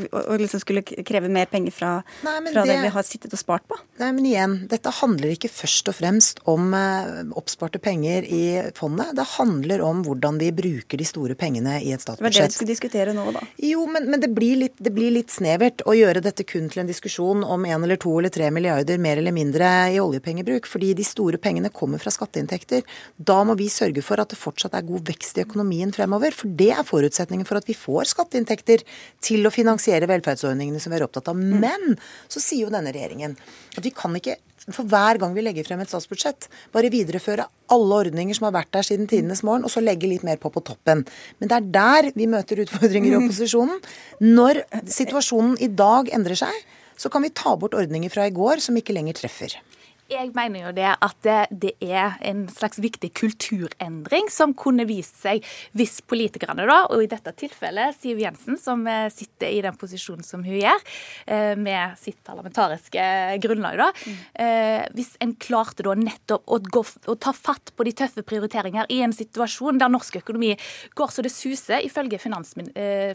å, 0.09 0.24
å 0.33 0.40
liksom 0.40 0.64
skulle 0.64 0.85
kreve 0.87 1.29
mer 1.33 1.50
penger 1.52 1.76
fra, 1.76 1.92
Nei, 2.24 2.38
fra 2.48 2.64
det, 2.64 2.72
det, 2.72 2.81
vi 2.87 2.94
har 2.96 3.07
sittet 3.07 3.37
og 3.37 3.42
spart 3.42 3.68
på? 3.68 3.79
Nei, 4.00 4.11
men 4.16 4.31
igjen, 4.33 4.57
dette 4.70 4.94
handler 5.02 5.37
ikke 5.37 5.52
først 5.52 5.92
og 5.92 5.98
fremst 6.00 6.42
om 6.48 6.72
eh, 6.76 7.22
oppsparte 7.37 7.83
penger 7.83 8.26
i 8.33 8.44
fondet. 8.76 9.12
Det 9.18 9.29
handler 9.37 9.85
om 9.85 10.06
hvordan 10.07 10.38
vi 10.40 10.51
bruker 10.55 11.01
de 11.01 11.07
store 11.07 11.37
pengene 11.38 11.77
i 11.83 11.92
et 11.95 12.03
statsbudsjett. 12.03 12.23
Det 12.23 12.40
var 12.40 12.47
det 12.47 12.53
vi 12.53 12.57
skulle 12.57 12.73
diskutere 12.73 13.14
nå, 13.16 13.25
da. 13.35 13.42
Jo, 13.66 13.85
men, 13.90 14.09
men 14.12 14.23
det, 14.23 14.31
blir 14.37 14.61
litt, 14.62 14.77
det, 14.79 14.92
blir 14.95 15.12
litt, 15.14 15.33
snevert 15.35 15.83
å 15.87 15.95
gjøre 15.97 16.23
dette 16.25 16.47
kun 16.49 16.71
til 16.73 16.85
en 16.85 16.90
diskusjon 16.90 17.45
om 17.45 17.66
én 17.69 17.83
eller 17.83 18.01
to 18.01 18.14
eller 18.19 18.33
tre 18.33 18.49
milliarder 18.55 19.01
mer 19.03 19.21
eller 19.21 19.35
mindre 19.37 19.71
i 19.92 20.01
oljepengebruk. 20.03 20.69
Fordi 20.71 20.92
de 20.97 21.07
store 21.07 21.40
pengene 21.42 21.73
kommer 21.75 22.03
fra 22.03 22.14
skatteinntekter. 22.14 22.87
Da 23.16 23.42
må 23.47 23.59
vi 23.59 23.69
sørge 23.73 24.05
for 24.07 24.23
at 24.23 24.33
det 24.33 24.40
fortsatt 24.40 24.77
er 24.79 24.87
god 24.87 25.07
vekst 25.11 25.40
i 25.40 25.45
økonomien 25.47 25.92
fremover. 25.95 26.35
For 26.37 26.51
det 26.62 26.73
er 26.77 26.87
forutsetningen 26.87 27.49
for 27.49 27.61
at 27.61 27.69
vi 27.69 27.77
får 27.77 28.12
skatteinntekter 28.14 28.87
til 29.25 29.47
å 29.47 29.55
finansiere 29.55 30.09
velferdsordningene 30.11 30.83
som 30.83 30.95
vi 30.95 31.01
er 31.01 31.07
opptatt 31.09 31.33
av. 31.33 31.38
Mm. 31.40 31.59
Men 31.62 31.97
så 32.33 32.42
sier 32.42 32.66
jo 32.66 32.75
denne 32.75 32.95
regjeringen 32.95 33.37
at 33.77 33.85
vi 33.85 33.95
kan 33.95 34.14
ikke 34.16 34.38
for 34.74 34.88
hver 34.90 35.20
gang 35.22 35.35
vi 35.37 35.44
legger 35.44 35.66
frem 35.66 35.83
et 35.83 35.90
statsbudsjett, 35.90 36.48
bare 36.74 36.90
videreføre 36.90 37.46
alle 37.74 38.00
ordninger 38.07 38.37
som 38.37 38.48
har 38.48 38.57
vært 38.59 38.72
der 38.74 38.87
siden 38.87 39.11
tidenes 39.11 39.44
morgen, 39.46 39.66
og 39.66 39.72
så 39.72 39.83
legge 39.85 40.11
litt 40.11 40.26
mer 40.26 40.40
på 40.42 40.50
på 40.55 40.64
toppen. 40.66 41.05
Men 41.38 41.52
det 41.52 41.59
er 41.59 41.70
der 41.76 42.11
vi 42.16 42.26
møter 42.31 42.62
utfordringer 42.64 43.14
i 43.14 43.20
opposisjonen. 43.20 43.79
Når 44.22 44.64
situasjonen 44.90 45.57
i 45.62 45.70
dag 45.70 46.11
endrer 46.14 46.38
seg, 46.46 46.66
så 46.96 47.12
kan 47.12 47.22
vi 47.22 47.35
ta 47.37 47.55
bort 47.61 47.76
ordninger 47.76 48.11
fra 48.12 48.26
i 48.26 48.35
går 48.35 48.62
som 48.64 48.76
ikke 48.79 48.96
lenger 48.96 49.18
treffer. 49.20 49.59
Jeg 50.07 50.31
mener 50.37 50.69
jo 50.69 50.73
det 50.77 50.87
at 50.87 51.27
det, 51.51 51.73
er 51.83 52.14
en 52.27 52.45
slags 52.53 52.79
viktig 52.83 53.11
kulturendring 53.19 54.29
som 54.31 54.53
kunne 54.55 54.87
vist 54.87 55.19
seg 55.19 55.45
hvis 55.77 55.99
politikerne, 56.07 56.66
da, 56.69 56.85
og 56.95 57.03
i 57.03 57.09
dette 57.11 57.33
tilfellet 57.38 57.97
Siv 57.99 58.21
Jensen, 58.23 58.59
som 58.61 58.85
eh, 58.90 59.09
sitter 59.12 59.51
i 59.51 59.62
den 59.64 59.77
posisjonen 59.79 60.27
som 60.27 60.45
hun 60.47 60.59
gjør, 60.61 60.85
eh, 61.27 61.55
med 61.59 61.97
sitt 61.99 62.21
parlamentariske 62.27 63.07
grunnlag, 63.42 63.81
da, 63.81 63.88
mm. 63.92 64.92
hvis 64.97 65.14
en 65.23 65.35
klarte 65.42 65.85
da 65.87 65.95
nettopp 65.99 66.47
å, 66.47 66.59
gå, 66.61 66.83
å 67.11 67.16
ta 67.21 67.33
fatt 67.37 67.73
på 67.77 67.87
de 67.87 67.95
tøffe 67.99 68.23
prioriteringer 68.27 68.88
i 68.92 69.01
en 69.05 69.14
situasjon 69.14 69.81
der 69.81 69.90
norsk 69.92 70.21
økonomi 70.21 70.53
går 70.97 71.12
så 71.12 71.25
det 71.25 71.33
suser, 71.35 71.83
ifølge 71.87 72.21
Finans, 72.23 72.55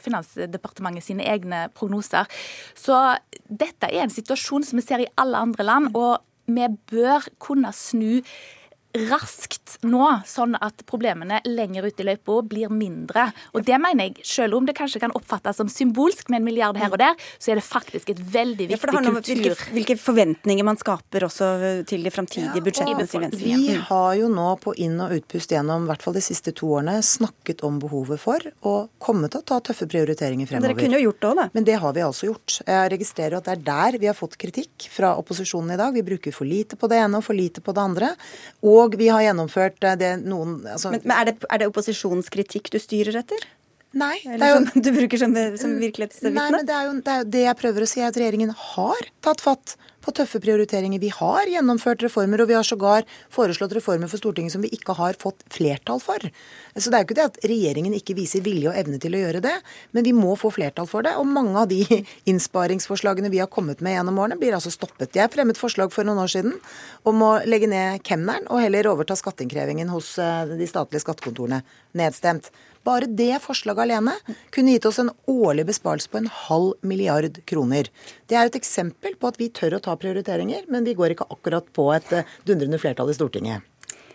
Finansdepartementet 0.03 1.07
sine 1.07 1.25
egne 1.27 1.65
prognoser. 1.75 2.27
Så 2.77 2.97
dette 3.47 3.89
er 3.89 4.05
en 4.05 4.13
situasjon 4.13 4.65
som 4.67 4.79
vi 4.79 4.85
ser 4.85 5.05
i 5.05 5.09
alle 5.21 5.39
andre 5.47 5.67
land. 5.67 5.95
og 5.95 6.19
vi 6.47 6.67
bør 6.91 7.27
kunne 7.39 7.73
snu 7.73 8.21
raskt 9.07 9.77
nå, 9.87 10.03
sånn 10.27 10.57
at 10.59 10.83
problemene 10.89 11.39
lenger 11.47 11.87
ute 11.87 12.03
i 12.03 12.07
løypa 12.11 12.39
blir 12.47 12.71
mindre. 12.73 13.29
Og 13.55 13.65
det 13.67 13.77
mener 13.81 14.09
jeg, 14.09 14.25
selv 14.27 14.57
om 14.57 14.67
det 14.67 14.75
kanskje 14.77 15.01
kan 15.03 15.13
oppfattes 15.17 15.59
som 15.61 15.69
symbolsk 15.71 16.29
med 16.31 16.41
en 16.41 16.47
milliard 16.47 16.79
her 16.79 16.91
og 16.91 16.99
der, 17.01 17.15
så 17.39 17.53
er 17.53 17.61
det 17.61 17.65
faktisk 17.65 18.11
et 18.13 18.21
veldig 18.21 18.67
viktig 18.71 18.91
ja, 18.91 19.01
kultur... 19.01 19.31
Hvilke, 19.31 19.69
hvilke, 19.75 19.97
forventninger 20.01 20.67
man 20.67 20.79
skaper 20.79 21.25
også 21.27 21.49
til 21.89 22.05
de 22.05 22.13
framtidige 22.13 22.59
ja, 22.59 22.65
budsjettene. 22.65 23.31
Vi 23.37 23.77
har 23.87 24.11
jo 24.19 24.29
nå 24.31 24.47
på 24.61 24.75
inn- 24.81 24.99
og 25.03 25.15
utpust 25.15 25.53
gjennom 25.53 25.87
hvert 25.89 26.03
fall 26.03 26.17
de 26.17 26.23
siste 26.25 26.53
to 26.57 26.71
årene 26.77 26.99
snakket 27.05 27.63
om 27.67 27.79
behovet 27.81 28.21
for 28.21 28.43
å 28.67 28.75
komme 29.01 29.29
til 29.31 29.41
å 29.41 29.47
ta 29.53 29.59
tøffe 29.63 29.87
prioriteringer 29.91 30.49
fremover. 30.49 30.73
Dere 30.73 30.79
kunne 30.79 30.99
jo 30.99 31.09
gjort 31.09 31.21
det 31.21 31.31
òg, 31.31 31.39
da. 31.41 31.47
Men 31.55 31.67
det 31.67 31.77
har 31.83 31.95
vi 31.95 32.05
altså 32.05 32.29
gjort. 32.29 32.59
Jeg 32.67 32.93
registrerer 32.95 33.37
at 33.39 33.47
det 33.47 33.55
er 33.57 33.65
der 33.71 33.99
vi 34.01 34.09
har 34.09 34.17
fått 34.17 34.37
kritikk 34.41 34.87
fra 34.91 35.13
opposisjonen 35.19 35.75
i 35.75 35.79
dag. 35.79 35.95
Vi 35.95 36.05
bruker 36.05 36.35
for 36.35 36.49
lite 36.49 36.79
på 36.79 36.89
det 36.91 37.01
ene 37.01 37.21
og 37.21 37.25
for 37.25 37.37
lite 37.37 37.63
på 37.63 37.75
det 37.75 37.83
andre. 37.83 38.11
Og 38.67 38.80
og 38.81 38.97
vi 38.99 39.09
har 39.13 39.23
gjennomført 39.25 39.83
eh, 39.87 39.97
det 39.99 40.11
noen 40.23 40.59
altså, 40.65 40.93
Men, 40.93 41.03
men 41.05 41.17
er, 41.17 41.31
det, 41.31 41.49
er 41.49 41.61
det 41.61 41.71
opposisjonskritikk 41.71 42.71
du 42.73 42.79
styrer 42.81 43.21
etter? 43.21 43.47
Nei. 43.97 44.15
Eller 44.23 44.53
jo, 44.53 44.59
som 44.71 44.83
du 44.85 44.91
bruker 44.95 45.19
som, 45.19 45.33
som 45.59 45.73
virkelighetsvitne? 45.81 46.33
Nei, 46.35 46.49
men 46.53 46.67
det 46.67 46.75
er, 46.75 46.87
jo, 46.87 46.97
det 47.03 47.13
er 47.13 47.23
jo 47.23 47.29
det 47.35 47.41
jeg 47.43 47.59
prøver 47.59 47.85
å 47.85 47.89
si, 47.91 47.99
er 47.99 48.11
at 48.11 48.19
regjeringen 48.19 48.53
har 48.55 49.09
tatt 49.25 49.43
fatt 49.43 49.75
på 50.01 50.13
tøffe 50.15 50.41
prioriteringer. 50.43 51.01
Vi 51.01 51.11
har 51.13 51.49
gjennomført 51.49 52.03
reformer, 52.05 52.41
og 52.41 52.49
vi 52.49 52.57
har 52.57 52.65
sågar 52.67 53.05
foreslått 53.33 53.75
reformer 53.77 54.09
for 54.11 54.21
Stortinget 54.21 54.55
som 54.55 54.63
vi 54.65 54.71
ikke 54.75 54.95
har 54.97 55.17
fått 55.21 55.43
flertall 55.53 56.01
for. 56.03 56.25
Så 56.75 56.89
det 56.89 56.97
er 56.97 57.03
jo 57.03 57.09
ikke 57.09 57.19
det 57.19 57.27
at 57.29 57.39
regjeringen 57.51 57.95
ikke 57.97 58.15
viser 58.17 58.43
vilje 58.45 58.71
og 58.71 58.79
evne 58.79 58.99
til 59.01 59.15
å 59.17 59.21
gjøre 59.21 59.43
det, 59.43 59.53
men 59.95 60.07
vi 60.07 60.15
må 60.15 60.35
få 60.39 60.51
flertall 60.55 60.89
for 60.89 61.05
det. 61.05 61.13
Og 61.19 61.27
mange 61.29 61.55
av 61.61 61.69
de 61.71 61.83
innsparingsforslagene 62.31 63.31
vi 63.33 63.43
har 63.43 63.51
kommet 63.51 63.83
med 63.83 63.97
gjennom 63.97 64.19
årene, 64.23 64.39
blir 64.41 64.57
altså 64.57 64.73
stoppet. 64.73 65.15
Jeg 65.17 65.33
fremmet 65.33 65.59
forslag 65.59 65.93
for 65.93 66.07
noen 66.07 66.23
år 66.23 66.33
siden 66.33 66.57
om 67.07 67.23
å 67.25 67.31
legge 67.45 67.69
ned 67.71 68.01
kemneren 68.07 68.49
og 68.49 68.63
heller 68.63 68.89
overta 68.91 69.17
skatteinnkrevingen 69.19 69.91
hos 69.93 70.15
eh, 70.21 70.57
de 70.57 70.69
statlige 70.69 71.05
skattekontorene. 71.05 71.61
Nedstemt. 71.97 72.51
Bare 72.87 73.05
det 73.05 73.35
forslaget 73.43 73.83
alene 73.85 74.15
kunne 74.53 74.73
gitt 74.73 74.87
oss 74.89 74.99
en 75.01 75.11
årlig 75.29 75.67
besparelse 75.69 76.09
på 76.09 76.21
en 76.21 76.29
halv 76.47 76.73
milliard 76.81 77.37
kroner. 77.49 77.89
Det 78.25 78.37
er 78.37 78.49
et 78.49 78.57
eksempel 78.57 79.17
på 79.19 79.29
at 79.29 79.37
vi 79.41 79.51
tør 79.53 79.77
å 79.77 79.83
ta 79.85 79.97
prioriteringer, 79.99 80.65
men 80.71 80.87
vi 80.87 80.95
går 80.97 81.13
ikke 81.13 81.29
akkurat 81.29 81.67
på 81.75 81.91
et 81.93 82.15
eh, 82.17 82.39
dundrende 82.47 82.81
flertall 82.81 83.13
i 83.13 83.17
Stortinget. 83.17 83.67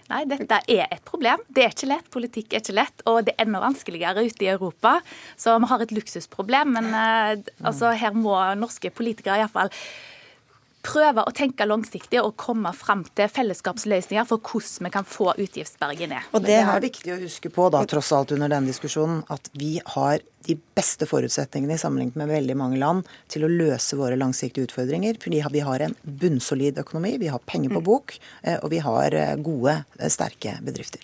Nei, 0.07 0.23
dette 0.31 0.59
er 0.71 0.85
et 0.87 1.03
problem. 1.07 1.41
Det 1.51 1.65
er 1.65 1.73
ikke 1.75 1.89
lett. 1.91 2.11
Politikk 2.15 2.53
er 2.55 2.63
ikke 2.63 2.77
lett. 2.79 3.07
Og 3.11 3.25
det 3.27 3.35
er 3.35 3.47
enda 3.47 3.63
vanskeligere 3.63 4.23
ute 4.27 4.47
i 4.47 4.53
Europa. 4.53 5.01
Så 5.39 5.57
vi 5.59 5.71
har 5.71 5.83
et 5.83 5.95
luksusproblem. 5.95 6.77
Men 6.77 6.93
eh, 6.95 7.47
altså, 7.67 7.91
her 7.91 8.15
må 8.15 8.37
norske 8.59 8.93
politikere 8.95 9.41
iallfall 9.43 9.73
prøve 10.87 11.25
å 11.27 11.35
tenke 11.35 11.67
langsiktig 11.67 12.23
og 12.23 12.37
komme 12.41 12.73
fram 12.77 13.05
til 13.19 13.31
fellesskapsløsninger 13.33 14.29
for 14.29 14.43
hvordan 14.43 14.89
vi 14.89 14.95
kan 14.95 15.09
få 15.09 15.33
utgiftsberget 15.35 16.13
ned. 16.13 16.31
Og 16.37 16.47
det 16.47 16.61
er 16.63 16.83
viktig 16.85 17.15
å 17.15 17.21
huske 17.21 17.53
på, 17.53 17.69
da, 17.75 17.83
tross 17.91 18.13
alt 18.17 18.35
under 18.37 18.53
denne 18.53 18.71
diskusjonen, 18.71 19.25
at 19.33 19.51
vi 19.59 19.77
har 19.97 20.23
de 20.47 20.55
beste 20.79 21.09
forutsetningene 21.11 21.75
i 21.75 21.81
sammenlignet 21.81 22.19
med 22.21 22.31
veldig 22.31 22.57
mange 22.59 22.79
land 22.81 23.09
til 23.33 23.47
å 23.47 23.51
løse 23.51 23.99
våre 23.99 24.19
langsiktige 24.19 24.69
utfordringer. 24.69 25.19
Fordi 25.23 25.43
vi 25.53 25.65
har 25.67 25.83
en 25.83 25.97
bunnsolid 26.05 26.79
økonomi, 26.83 27.17
vi 27.23 27.33
har 27.33 27.43
penger 27.51 27.75
på 27.75 27.83
bok, 27.89 28.17
eh, 28.43 28.59
og 28.61 28.71
vi 28.75 28.83
har 28.85 29.17
eh, 29.17 29.35
gode, 29.43 29.81
eh, 29.99 30.13
sterke 30.13 30.59
bedrifter. 30.67 31.03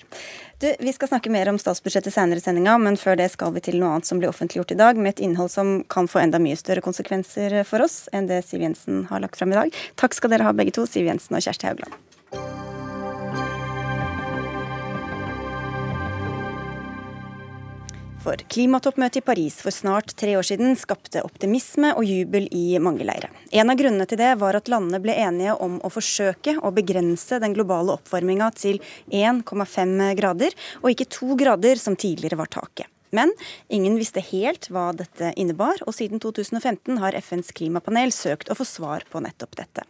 Du, 0.62 0.74
Vi 0.78 0.92
skal 0.92 1.08
snakke 1.08 1.30
mer 1.30 1.48
om 1.50 1.56
statsbudsjettet 1.58 2.14
senere 2.14 2.38
i 2.38 2.42
sendinga, 2.42 2.76
men 2.78 2.94
før 2.94 3.16
det 3.18 3.26
skal 3.32 3.50
vi 3.56 3.64
til 3.66 3.80
noe 3.80 3.96
annet 3.96 4.06
som 4.06 4.20
blir 4.22 4.30
offentliggjort 4.30 4.70
i 4.70 4.76
dag, 4.78 4.94
med 4.94 5.16
et 5.16 5.22
innhold 5.26 5.50
som 5.50 5.72
kan 5.90 6.06
få 6.06 6.20
enda 6.22 6.38
mye 6.38 6.54
større 6.54 6.84
konsekvenser 6.84 7.56
for 7.66 7.82
oss 7.82 8.04
enn 8.14 8.30
det 8.30 8.44
Siv 8.46 8.62
Jensen 8.62 9.02
har 9.10 9.24
lagt 9.24 9.40
fram 9.42 9.50
i 9.50 9.58
dag. 9.58 9.74
Takk 9.98 10.14
skal 10.14 10.30
dere 10.30 10.46
ha 10.46 10.54
begge 10.54 10.76
to, 10.78 10.86
Siv 10.86 11.10
Jensen 11.10 11.34
og 11.34 11.42
Kjersti 11.42 11.66
Haugland. 11.66 11.98
For 18.22 18.38
klimatoppmøtet 18.54 19.18
i 19.18 19.24
Paris 19.26 19.56
for 19.64 19.74
snart 19.74 20.12
tre 20.18 20.36
år 20.38 20.46
siden 20.46 20.76
skapte 20.78 21.24
optimisme 21.26 21.90
og 21.98 22.06
jubel 22.06 22.46
i 22.54 22.78
mange 22.78 23.02
leire. 23.08 23.32
En 23.50 23.72
av 23.72 23.80
grunnene 23.80 24.06
til 24.06 24.20
det 24.20 24.30
var 24.38 24.54
at 24.54 24.70
landene 24.70 25.00
ble 25.02 25.16
enige 25.24 25.56
om 25.58 25.80
å 25.82 25.90
forsøke 25.90 26.54
å 26.62 26.70
begrense 26.76 27.40
den 27.42 27.56
globale 27.56 27.96
oppvarminga 27.98 28.52
til 28.54 28.78
1,5 29.10 30.14
grader, 30.20 30.54
og 30.84 30.92
ikke 30.94 31.10
to 31.18 31.34
grader 31.40 31.82
som 31.82 31.98
tidligere 31.98 32.38
var 32.38 32.52
taket. 32.60 32.91
Men 33.12 33.32
ingen 33.68 33.98
visste 34.00 34.22
helt 34.24 34.70
hva 34.72 34.86
dette 34.96 35.34
innebar, 35.36 35.82
og 35.84 35.92
siden 35.92 36.20
2015 36.22 36.96
har 37.02 37.16
FNs 37.20 37.52
klimapanel 37.52 38.12
søkt 38.14 38.48
å 38.48 38.56
få 38.56 38.64
svar 38.64 39.04
på 39.12 39.20
nettopp 39.20 39.58
dette. 39.58 39.84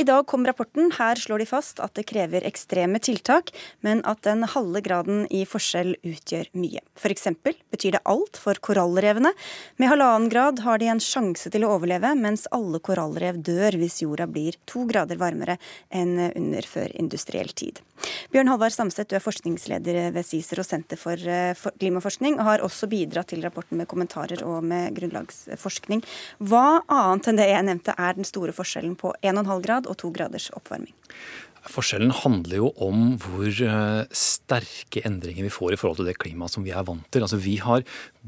I 0.00 0.06
dag 0.08 0.24
kom 0.26 0.46
rapporten. 0.48 0.88
Her 0.96 1.20
slår 1.20 1.44
de 1.44 1.48
fast 1.50 1.82
at 1.84 1.92
det 1.98 2.06
krever 2.08 2.46
ekstreme 2.48 2.98
tiltak, 3.04 3.52
men 3.84 4.00
at 4.08 4.22
den 4.24 4.46
halve 4.48 4.80
graden 4.84 5.26
i 5.28 5.44
forskjell 5.48 5.92
utgjør 6.00 6.48
mye. 6.56 6.80
F.eks. 6.96 7.28
betyr 7.44 7.98
det 7.98 8.02
alt 8.08 8.40
for 8.40 8.56
korallrevene. 8.64 9.34
Med 9.76 9.92
halvannen 9.92 10.32
grad 10.32 10.64
har 10.64 10.80
de 10.80 10.88
en 10.94 11.04
sjanse 11.04 11.52
til 11.52 11.68
å 11.68 11.74
overleve, 11.76 12.14
mens 12.16 12.48
alle 12.54 12.80
korallrev 12.80 13.42
dør 13.44 13.76
hvis 13.76 14.00
jorda 14.06 14.24
blir 14.30 14.56
to 14.64 14.86
grader 14.88 15.20
varmere 15.20 15.58
enn 15.92 16.16
under 16.32 16.64
før 16.64 16.88
industriell 16.96 17.52
tid. 17.52 17.84
Bjørn 18.32 18.48
Halvard 18.50 18.74
Samset, 18.74 19.12
du 19.12 19.18
er 19.18 19.22
forskningsleder 19.22 20.10
ved 20.16 20.26
CICER 20.26 20.64
og 20.64 20.66
Senter 20.66 20.98
for 21.00 21.20
eh, 21.28 21.52
klimaforskning. 21.78 22.40
og 22.40 22.53
har 22.53 22.53
har 22.54 22.64
også 22.66 22.88
bidratt 22.90 23.32
til 23.32 23.44
rapporten 23.44 23.80
med 23.80 23.88
kommentarer 23.90 24.44
og 24.46 24.64
med 24.64 24.94
grunnlagsforskning. 24.96 26.04
Hva 26.38 26.80
annet 26.88 27.30
enn 27.30 27.40
det 27.40 27.48
jeg 27.50 27.68
nevnte 27.68 27.96
er 27.98 28.18
den 28.18 28.28
store 28.28 28.54
forskjellen 28.56 28.96
på 29.00 29.14
1,5 29.22 29.64
grad 29.64 29.90
og 29.90 29.98
2 30.02 30.12
graders 30.14 30.50
oppvarming? 30.54 30.94
Forskjellen 31.70 32.12
handler 32.12 32.58
jo 32.58 32.70
om 32.82 33.14
hvor 33.22 33.48
eh, 33.48 34.02
sterke 34.12 35.00
endringer 35.08 35.46
vi 35.46 35.52
får 35.52 35.74
i 35.74 35.78
forhold 35.80 36.00
til 36.00 36.08
det 36.10 36.18
klimaet 36.20 36.52
som 36.52 36.64
vi 36.66 36.74
er 36.76 36.84
vant 36.84 37.06
til. 37.14 37.24
Altså 37.24 37.40
Vi 37.40 37.56
har 37.62 37.84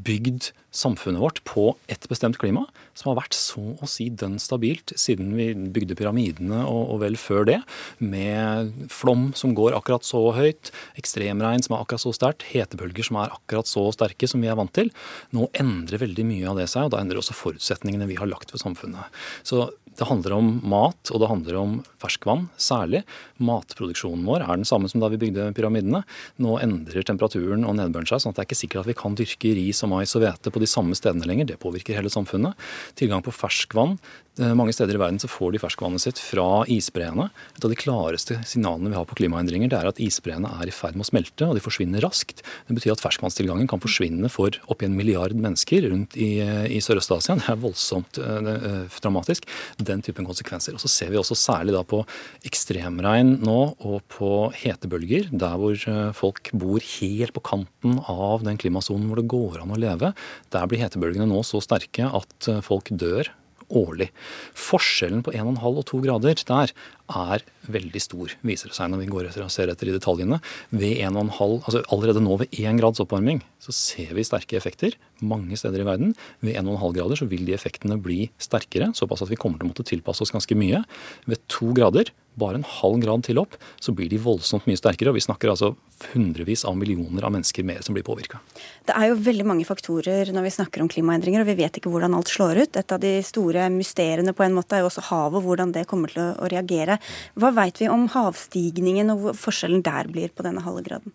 bygd 0.06 0.50
samfunnet 0.76 1.20
vårt 1.20 1.40
på 1.48 1.70
et 1.92 2.04
bestemt 2.08 2.36
klima 2.40 2.66
som 2.96 3.10
har 3.10 3.18
vært 3.20 3.36
så 3.36 3.76
å 3.80 3.88
si 3.88 4.08
dønn 4.12 4.36
stabilt 4.40 4.92
siden 4.96 5.34
vi 5.36 5.50
bygde 5.52 5.96
pyramidene 5.98 6.62
og, 6.64 6.82
og, 6.94 7.00
vel 7.04 7.16
før 7.20 7.48
det. 7.48 7.58
Med 8.00 8.72
flom 8.92 9.30
som 9.36 9.54
går 9.56 9.76
akkurat 9.76 10.04
så 10.06 10.22
høyt, 10.36 10.72
ekstremregn 11.00 11.64
som 11.64 11.76
er 11.76 11.84
akkurat 11.84 12.04
så 12.04 12.14
sterkt, 12.16 12.48
hetebølger 12.52 13.08
som 13.08 13.20
er 13.20 13.34
akkurat 13.36 13.68
så 13.68 13.84
sterke 13.96 14.28
som 14.30 14.44
vi 14.44 14.52
er 14.52 14.58
vant 14.58 14.72
til. 14.76 14.92
Nå 15.36 15.50
endrer 15.56 16.04
veldig 16.06 16.28
mye 16.28 16.52
av 16.52 16.60
det 16.60 16.70
seg, 16.72 16.88
og 16.88 16.96
da 16.96 17.02
endrer 17.04 17.20
også 17.20 17.36
forutsetningene 17.36 18.08
vi 18.08 18.20
har 18.20 18.32
lagt 18.32 18.52
for 18.52 18.62
samfunnet. 18.62 19.12
Så 19.46 19.68
det 19.98 20.08
handler 20.08 20.36
om 20.36 20.50
mat, 20.68 21.12
og 21.12 21.22
det 21.22 21.30
handler 21.30 21.58
om 21.60 21.76
ferskvann 22.02 22.46
særlig. 22.60 23.02
Matproduksjonen 23.42 24.26
vår 24.26 24.44
er 24.44 24.60
den 24.60 24.68
samme 24.68 24.90
som 24.92 25.02
da 25.02 25.10
vi 25.12 25.20
bygde 25.20 25.48
pyramidene. 25.56 26.02
Nå 26.42 26.58
endrer 26.62 27.06
temperaturen 27.06 27.66
og 27.66 27.78
nedbøren 27.78 28.08
seg, 28.08 28.22
sånn 28.22 28.34
at 28.34 28.40
det 28.40 28.44
er 28.44 28.50
ikke 28.50 28.60
sikkert 28.62 28.84
at 28.84 28.90
vi 28.90 28.98
kan 29.02 29.18
dyrke 29.18 29.54
ris 29.58 29.82
og 29.86 29.92
mais 29.94 30.14
og 30.18 30.24
hvete 30.24 30.52
på 30.52 30.62
de 30.62 30.70
samme 30.70 30.98
stedene 30.98 31.28
lenger. 31.28 31.50
Det 31.52 31.60
påvirker 31.62 31.98
hele 31.98 32.12
samfunnet. 32.12 32.56
Tilgang 32.98 33.24
på 33.24 33.34
ferskvann 33.34 33.96
mange 34.36 34.74
steder 34.76 34.96
i 34.96 35.00
verden 35.00 35.20
så 35.22 35.28
får 35.30 35.54
de 35.54 35.60
ferskvannet 35.62 36.02
sitt 36.02 36.18
fra 36.20 36.64
isbreene. 36.72 37.28
Et 37.56 37.64
av 37.64 37.72
de 37.72 37.78
klareste 37.78 38.36
signalene 38.48 38.90
vi 38.92 38.98
har 38.98 39.06
på 39.08 39.16
klimaendringer, 39.16 39.70
det 39.72 39.78
er 39.78 39.88
at 39.88 40.00
isbreene 40.02 40.50
er 40.60 40.68
i 40.68 40.74
ferd 40.74 40.96
med 40.98 41.06
å 41.06 41.08
smelte, 41.08 41.46
og 41.48 41.56
de 41.56 41.62
forsvinner 41.64 42.04
raskt. 42.04 42.42
Det 42.68 42.76
betyr 42.76 42.94
at 42.94 43.04
ferskvannstilgangen 43.04 43.68
kan 43.70 43.80
forsvinne 43.82 44.28
for 44.32 44.58
oppi 44.72 44.88
en 44.88 44.96
milliard 44.98 45.32
mennesker 45.36 45.88
rundt 45.88 46.18
i, 46.20 46.36
i 46.42 46.82
Sørøst-Asia. 46.84 47.38
Det 47.40 47.48
er 47.52 47.62
voldsomt 47.62 48.20
eh, 48.20 48.42
det, 48.44 48.56
er 48.56 49.00
dramatisk. 49.06 49.48
Den 49.80 50.04
typen 50.04 50.28
konsekvenser. 50.28 50.76
Og 50.76 50.84
Så 50.84 50.92
ser 50.92 51.14
vi 51.14 51.20
også 51.20 51.38
særlig 51.38 51.76
da 51.76 51.84
på 51.86 52.02
ekstremregn 52.46 53.38
nå, 53.46 53.58
og 53.88 54.04
på 54.12 54.32
hetebølger, 54.56 55.30
der 55.32 55.56
hvor 55.60 55.88
folk 56.16 56.52
bor 56.56 56.84
helt 56.98 57.34
på 57.36 57.44
kanten 57.52 57.98
av 58.10 58.44
den 58.46 58.60
klimasonen 58.60 59.08
hvor 59.08 59.20
det 59.20 59.30
går 59.32 59.62
an 59.62 59.72
å 59.74 59.80
leve. 59.80 60.12
Der 60.52 60.68
blir 60.68 60.84
hetebølgene 60.84 61.28
nå 61.30 61.42
så 61.46 61.62
sterke 61.64 62.10
at 62.20 62.50
folk 62.66 62.92
dør 62.92 63.30
årlig. 63.70 64.10
Forskjellen 64.56 65.22
på 65.26 65.34
1,5 65.34 65.62
og 65.70 65.86
2 65.90 66.02
grader 66.04 66.42
der 66.46 66.72
er 67.06 67.44
veldig 67.70 68.02
stor, 68.02 68.32
viser 68.46 68.70
det 68.70 68.76
seg 68.76 68.90
når 68.90 69.04
vi 69.04 69.08
går 69.10 69.28
etter 69.28 69.44
og 69.44 69.52
ser 69.54 69.70
etter 69.70 69.90
i 69.90 69.94
detaljene. 69.94 70.40
Ved 70.74 71.02
1,5, 71.06 71.30
altså 71.62 71.82
Allerede 71.94 72.22
nå 72.24 72.38
ved 72.42 72.50
1 72.50 72.80
grads 72.80 73.02
oppvarming 73.02 73.42
så 73.62 73.74
ser 73.74 74.12
vi 74.16 74.26
sterke 74.26 74.58
effekter 74.58 74.96
mange 75.22 75.58
steder 75.58 75.82
i 75.82 75.88
verden. 75.88 76.14
Ved 76.44 76.58
1,5 76.58 76.96
grader 76.98 77.18
så 77.18 77.28
vil 77.30 77.46
de 77.46 77.54
effektene 77.56 77.98
bli 78.02 78.28
sterkere, 78.42 78.92
såpass 78.94 79.24
at 79.24 79.32
vi 79.32 79.38
kommer 79.40 79.60
til 79.60 79.68
å 79.68 79.72
måtte 79.72 79.86
tilpasse 79.86 80.26
oss 80.26 80.34
ganske 80.34 80.58
mye. 80.58 80.82
Ved 81.30 81.42
2 81.52 81.72
grader 81.78 82.12
bare 82.38 82.60
en 82.60 82.66
halv 82.68 83.00
grad 83.02 83.24
til 83.26 83.40
opp, 83.40 83.56
så 83.80 83.94
blir 83.96 84.10
de 84.12 84.20
voldsomt 84.20 84.66
mye 84.68 84.78
sterkere. 84.78 85.10
og 85.10 85.18
Vi 85.18 85.24
snakker 85.24 85.52
altså 85.52 85.72
hundrevis 86.12 86.64
av 86.68 86.76
millioner 86.76 87.24
av 87.24 87.32
mennesker 87.32 87.64
mer 87.64 87.82
som 87.84 87.96
blir 87.96 88.04
påvirka. 88.06 88.40
Det 88.86 88.94
er 88.94 89.10
jo 89.10 89.18
veldig 89.26 89.46
mange 89.48 89.66
faktorer 89.68 90.32
når 90.34 90.46
vi 90.46 90.54
snakker 90.58 90.84
om 90.84 90.90
klimaendringer, 90.92 91.42
og 91.42 91.50
vi 91.50 91.58
vet 91.62 91.80
ikke 91.80 91.92
hvordan 91.92 92.16
alt 92.16 92.32
slår 92.32 92.62
ut. 92.62 92.80
Et 92.80 92.96
av 92.96 93.02
de 93.02 93.14
store 93.26 93.68
mysteriene 93.72 94.36
på 94.36 94.46
en 94.46 94.56
måte 94.56 94.76
er 94.76 94.84
jo 94.84 94.90
også 94.90 95.08
havet, 95.10 95.44
hvordan 95.46 95.72
det 95.76 95.86
kommer 95.90 96.12
til 96.12 96.34
å 96.36 96.50
reagere. 96.52 97.00
Hva 97.34 97.52
veit 97.56 97.80
vi 97.80 97.90
om 97.92 98.08
havstigningen 98.12 99.14
og 99.14 99.22
hvor 99.24 99.40
forskjellen 99.46 99.84
der 99.86 100.12
blir 100.12 100.34
på 100.34 100.44
denne 100.46 100.64
halve 100.64 100.84
graden? 100.86 101.14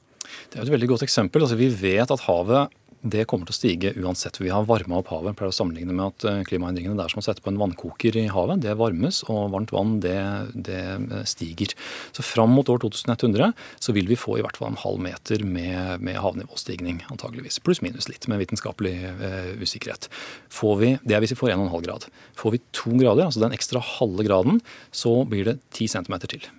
Det 0.51 0.59
er 0.59 0.65
et 0.65 0.73
veldig 0.73 0.93
godt 0.93 1.05
eksempel. 1.05 1.43
Altså, 1.43 1.59
vi 1.59 1.69
vet 1.73 2.11
at 2.11 2.25
havet 2.27 2.71
det 3.01 3.23
kommer 3.29 3.49
til 3.49 3.55
å 3.55 3.57
stige 3.57 3.91
uansett. 3.97 4.37
Vi 4.41 4.51
har 4.53 4.67
varma 4.69 4.99
opp 4.99 5.09
havet. 5.09 5.31
Jeg 5.31 5.39
pleier 5.39 5.53
å 5.53 5.55
sammenligne 5.55 5.95
med 5.95 6.11
at 6.11 6.25
eh, 6.29 6.43
klimaendringene 6.45 6.93
det 6.97 7.05
er 7.07 7.13
som 7.13 7.21
å 7.21 7.25
sette 7.25 7.41
på 7.41 7.49
en 7.49 7.57
vannkoker 7.57 8.17
i 8.21 8.27
havet. 8.29 8.61
Det 8.61 8.75
varmes, 8.77 9.23
og 9.25 9.49
varmt 9.55 9.73
vann 9.73 9.95
det, 10.03 10.19
det 10.53 10.83
eh, 10.99 11.25
stiger. 11.29 11.73
Så 12.13 12.25
fram 12.25 12.53
mot 12.53 12.69
år 12.69 12.83
2100 12.85 13.51
så 13.81 13.97
vil 13.97 14.09
vi 14.11 14.19
få 14.19 14.37
i 14.37 14.45
hvert 14.45 14.59
fall 14.61 14.73
en 14.73 14.79
halv 14.83 15.01
meter 15.01 15.45
med, 15.47 16.05
med 16.05 16.21
havnivåstigning, 16.21 17.01
antageligvis. 17.09 17.61
Pluss 17.65 17.81
minus 17.81 18.09
litt, 18.11 18.29
med 18.29 18.41
vitenskapelig 18.43 18.93
uh, 19.17 19.51
usikkerhet. 19.61 20.07
Får 20.53 20.77
vi, 20.81 20.93
det 21.01 21.17
er 21.17 21.23
hvis 21.23 21.33
vi 21.33 21.41
får 21.41 21.55
1,5 21.55 21.85
grad. 21.87 22.07
Får 22.37 22.55
vi 22.55 22.63
to 22.77 22.93
grader, 22.93 23.25
altså 23.27 23.41
den 23.41 23.57
ekstra 23.57 23.81
halve 23.97 24.27
graden, 24.29 24.61
så 24.93 25.21
blir 25.25 25.49
det 25.49 25.59
10 25.73 25.95
cm 25.97 26.19
til. 26.27 26.51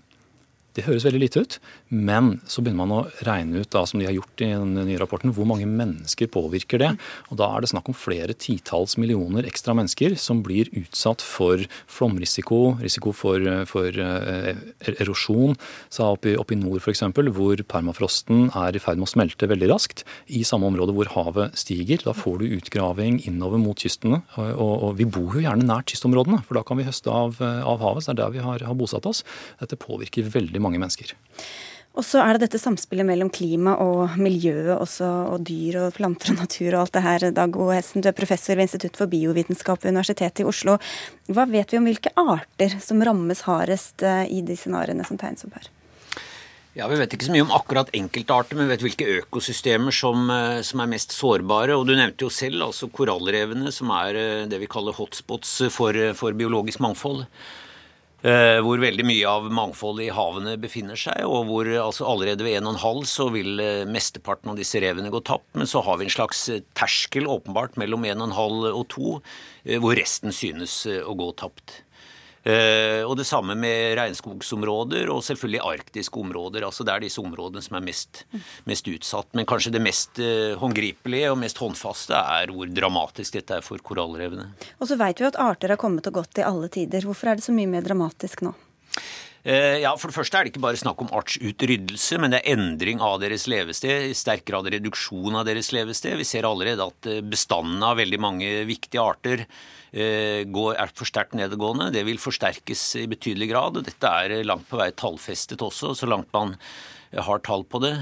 Det 0.73 0.87
høres 0.87 1.05
veldig 1.05 1.21
lite 1.21 1.43
ut, 1.45 1.59
men 1.93 2.39
så 2.49 2.63
begynner 2.65 2.87
man 2.87 2.95
å 2.97 3.27
regne 3.27 3.61
ut, 3.61 3.69
da, 3.75 3.83
som 3.89 4.01
de 4.01 4.07
har 4.09 4.15
gjort 4.17 4.41
i 4.41 4.49
den 4.55 4.73
nye 4.89 5.01
rapporten, 5.01 5.33
hvor 5.37 5.45
mange 5.49 5.67
mennesker 5.69 6.31
påvirker 6.33 6.81
det. 6.81 6.91
Og 7.29 7.37
Da 7.43 7.51
er 7.53 7.61
det 7.61 7.73
snakk 7.73 7.91
om 7.91 7.97
flere 7.97 8.33
titalls 8.33 8.97
millioner 8.97 9.45
ekstra 9.49 9.75
mennesker 9.77 10.17
som 10.17 10.41
blir 10.45 10.71
utsatt 10.79 11.21
for 11.21 11.61
flomrisiko, 11.91 12.79
risiko 12.81 13.13
for, 13.13 13.45
for 13.69 13.93
uh, 13.93 14.53
erosjon. 14.95 15.59
Så 15.93 16.09
oppe 16.09 16.33
i, 16.33 16.37
opp 16.41 16.55
i 16.55 16.59
nord 16.61 16.81
f.eks., 16.81 17.05
hvor 17.37 17.65
permafrosten 17.69 18.49
er 18.57 18.77
i 18.77 18.83
ferd 18.83 19.01
med 19.01 19.11
å 19.11 19.13
smelte 19.13 19.51
veldig 19.51 19.69
raskt. 19.75 20.07
I 20.33 20.41
samme 20.49 20.71
område 20.71 20.97
hvor 20.97 21.13
havet 21.13 21.59
stiger. 21.61 22.01
Da 22.07 22.17
får 22.17 22.41
du 22.41 22.57
utgraving 22.57 23.21
innover 23.29 23.61
mot 23.61 23.77
kystene. 23.77 24.23
Og, 24.41 24.73
og, 24.73 24.89
vi 24.97 25.09
bor 25.09 25.37
jo 25.37 25.45
gjerne 25.45 25.69
nært 25.69 25.93
kystområdene, 25.93 26.41
for 26.47 26.57
da 26.57 26.65
kan 26.67 26.81
vi 26.81 26.89
høste 26.89 27.13
av, 27.13 27.37
av 27.43 27.85
havet. 27.85 28.07
Så 28.07 28.13
det 28.13 28.17
er 28.17 28.23
der 28.25 28.37
vi 28.39 28.45
har, 28.47 28.65
har 28.65 28.79
bosatt 28.79 29.09
oss. 29.09 29.23
Dette 29.61 29.81
påvirker 29.81 30.33
veldig 30.33 30.62
mange 30.65 30.81
mennesker. 30.83 31.15
Og 31.93 32.05
så 32.09 32.23
er 32.25 32.35
det 32.35 32.47
dette 32.47 32.61
samspillet 32.61 33.05
mellom 33.05 33.29
klima 33.33 33.75
og 33.85 34.15
miljøet 34.17 34.73
også, 34.79 35.09
og 35.35 35.43
dyr 35.45 35.77
og 35.83 35.97
planter 35.99 36.33
og 36.33 36.39
natur 36.41 36.71
og 36.71 36.79
alt 36.87 36.95
det 36.97 37.03
her. 37.05 37.27
Dag 37.37 37.59
O. 37.61 37.69
Hessen, 37.69 38.01
du 38.01 38.09
er 38.09 38.17
professor 38.17 38.57
ved 38.57 38.65
Institutt 38.65 38.97
for 38.97 39.13
biovitenskap 39.13 39.85
ved 39.85 39.93
Universitetet 39.93 40.41
i 40.41 40.49
Oslo. 40.49 40.79
Hva 41.29 41.45
vet 41.51 41.73
vi 41.73 41.81
om 41.81 41.89
hvilke 41.89 42.15
arter 42.17 42.79
som 42.81 43.05
rammes 43.05 43.45
hardest 43.45 44.05
eh, 44.09 44.25
i 44.33 44.41
de 44.47 44.57
scenarioene 44.57 45.05
som 45.05 45.21
tegnes 45.21 45.45
opp 45.45 45.59
her? 45.61 45.69
Ja, 46.73 46.87
Vi 46.89 46.97
vet 46.97 47.13
ikke 47.13 47.29
så 47.29 47.35
mye 47.35 47.45
om 47.45 47.53
akkurat 47.53 47.93
enkeltarter, 47.93 48.57
men 48.57 48.65
vi 48.65 48.73
vet 48.73 48.85
hvilke 48.87 49.11
økosystemer 49.19 49.93
som, 49.93 50.25
eh, 50.33 50.63
som, 50.65 50.81
er 50.81 50.95
mest 50.95 51.13
sårbare. 51.13 51.77
Og 51.77 51.85
Du 51.85 51.93
nevnte 51.93 52.25
jo 52.25 52.33
selv 52.33 52.71
altså 52.71 52.89
korallrevene, 52.89 53.69
som 53.69 53.93
er 53.93 54.17
eh, 54.17 54.47
det 54.49 54.65
vi 54.65 54.71
kaller 54.73 54.97
hotspots 54.97 55.69
for, 55.69 55.93
for 56.17 56.33
biologisk 56.33 56.81
mangfold. 56.81 57.27
Eh, 58.23 58.61
hvor 58.63 58.79
veldig 58.79 59.03
mye 59.03 59.27
av 59.27 59.49
mangfoldet 59.51 60.05
i 60.07 60.13
havene 60.15 60.55
befinner 60.63 60.99
seg, 60.99 61.25
og 61.27 61.49
hvor 61.49 61.67
altså 61.67 62.07
allerede 62.07 62.47
ved 62.47 62.61
1,5 62.61 63.01
så 63.11 63.27
vil 63.35 63.59
eh, 63.59 63.83
mesteparten 63.91 64.53
av 64.53 64.61
disse 64.61 64.79
revene 64.83 65.11
gå 65.11 65.19
tapt. 65.27 65.49
Men 65.59 65.67
så 65.67 65.83
har 65.83 65.99
vi 65.99 66.07
en 66.07 66.15
slags 66.15 66.45
eh, 66.53 66.63
terskel 66.79 67.27
åpenbart 67.27 67.75
mellom 67.83 68.07
1,5 68.07 68.69
og 68.71 68.85
2, 68.95 69.17
hvor 69.83 69.99
resten 69.99 70.35
synes 70.35 70.85
å 70.87 71.17
gå 71.19 71.33
tapt. 71.39 71.81
Uh, 72.43 73.07
og 73.07 73.15
det 73.21 73.27
samme 73.29 73.55
med 73.55 73.95
regnskogsområder 74.01 75.11
og 75.15 75.23
selvfølgelig 75.23 75.61
arktiske 75.63 76.19
områder. 76.19 76.67
altså 76.67 76.85
Det 76.85 76.95
er 76.95 77.05
disse 77.05 77.23
områdene 77.23 77.63
som 77.63 77.79
er 77.79 77.87
mest, 77.87 78.25
mest 78.67 78.89
utsatt. 78.91 79.31
Men 79.39 79.47
kanskje 79.47 79.75
det 79.77 79.85
mest 79.85 80.19
uh, 80.19 80.59
håndgripelige 80.59 81.31
og 81.31 81.39
mest 81.39 81.63
håndfaste 81.63 82.19
er 82.19 82.51
hvor 82.55 82.67
dramatisk 82.67 83.39
dette 83.39 83.61
er 83.61 83.67
for 83.67 83.79
korallrevene. 83.79 84.51
Og 84.81 84.91
så 84.91 84.99
veit 84.99 85.23
vi 85.23 85.29
at 85.31 85.39
arter 85.39 85.77
har 85.77 85.81
kommet 85.81 86.11
og 86.11 86.19
gått 86.23 86.43
i 86.43 86.47
alle 86.47 86.71
tider. 86.73 87.07
Hvorfor 87.07 87.31
er 87.31 87.39
det 87.39 87.47
så 87.47 87.55
mye 87.55 87.71
mer 87.71 87.87
dramatisk 87.87 88.43
nå? 88.43 88.57
Uh, 89.43 89.83
ja, 89.83 89.91
For 89.99 90.09
det 90.09 90.17
første 90.17 90.39
er 90.39 90.47
det 90.47 90.53
ikke 90.53 90.63
bare 90.63 90.79
snakk 90.79 91.03
om 91.03 91.13
artsutryddelse, 91.19 92.21
men 92.23 92.35
det 92.35 92.43
er 92.43 92.55
endring 92.55 93.03
av 93.03 93.19
deres 93.23 93.49
levested. 93.51 94.11
I 94.13 94.17
sterk 94.17 94.47
grad 94.49 94.71
reduksjon 94.71 95.41
av 95.41 95.47
deres 95.49 95.73
levested. 95.75 96.19
Vi 96.21 96.29
ser 96.29 96.47
allerede 96.49 96.87
at 96.93 97.13
bestandene 97.27 97.91
av 97.91 97.99
veldig 97.99 98.21
mange 98.23 98.53
viktige 98.71 99.03
arter 99.03 99.47
Eh, 99.93 100.41
er 100.49 100.93
for 100.97 101.05
sterkt 101.05 101.37
nedadgående. 101.37 101.91
Det 101.93 102.07
vil 102.09 102.21
forsterkes 102.21 102.97
i 102.97 103.07
betydelig 103.07 103.51
grad. 103.51 103.77
Dette 103.85 104.09
er 104.09 104.41
langt 104.45 104.65
på 104.71 104.81
vei 104.81 104.89
tallfestet 104.91 105.61
også, 105.61 105.93
så 105.95 106.09
langt 106.09 106.33
man 106.33 106.57
har 107.13 107.43
tall 107.45 107.65
på 107.65 107.79
det. 107.85 107.93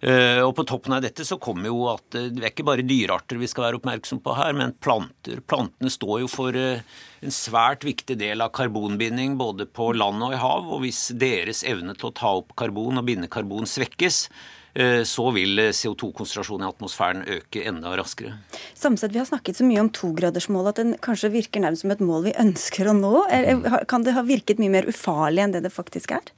Eh, 0.00 0.42
og 0.44 0.52
på 0.58 0.64
toppen 0.68 0.92
av 0.92 1.00
dette 1.00 1.24
så 1.24 1.38
kommer 1.40 1.70
jo 1.70 1.86
at 1.88 2.16
eh, 2.18 2.28
det 2.28 2.42
er 2.42 2.50
ikke 2.50 2.66
bare 2.68 2.84
dyrearter 2.84 3.38
vi 3.40 3.48
skal 3.48 3.64
være 3.66 3.78
oppmerksom 3.78 4.20
på 4.24 4.34
her, 4.36 4.52
men 4.56 4.74
planter. 4.84 5.40
Plantene 5.48 5.92
står 5.92 6.20
jo 6.26 6.28
for 6.28 6.58
eh, 6.60 6.84
en 7.24 7.32
svært 7.32 7.86
viktig 7.86 8.18
del 8.20 8.44
av 8.44 8.52
karbonbinding 8.56 9.38
både 9.40 9.64
på 9.66 9.94
land 9.96 10.20
og 10.26 10.36
i 10.36 10.42
hav. 10.42 10.68
Og 10.68 10.84
hvis 10.84 11.08
deres 11.16 11.64
evne 11.64 11.96
til 11.96 12.10
å 12.10 12.16
ta 12.16 12.34
opp 12.42 12.52
karbon 12.60 13.00
og 13.00 13.08
binde 13.08 13.30
karbon 13.32 13.68
svekkes, 13.70 14.26
så 15.08 15.30
vil 15.32 15.58
eh, 15.62 15.72
CO2-konsentrasjonen 15.72 16.66
i 16.66 16.68
atmosfæren 16.68 17.22
øke 17.36 17.62
enda 17.64 17.94
raskere. 17.96 18.34
Samtidig, 18.76 19.14
Vi 19.16 19.22
har 19.22 19.28
snakket 19.30 19.56
så 19.56 19.64
mye 19.64 19.80
om 19.80 19.90
togradersmålet 19.90 20.74
at 20.74 20.80
den 20.82 20.94
kanskje 21.00 21.32
virker 21.32 21.62
nærmest 21.64 21.86
som 21.86 21.94
et 21.94 22.02
mål 22.04 22.26
vi 22.28 22.34
ønsker 22.36 22.90
å 22.90 22.96
nå. 22.96 23.14
Kan 23.88 24.04
det 24.04 24.12
ha 24.16 24.24
virket 24.26 24.60
mye 24.60 24.74
mer 24.74 24.88
ufarlig 24.90 25.44
enn 25.46 25.54
det 25.56 25.64
det 25.64 25.72
faktisk 25.72 26.12
er? 26.18 26.28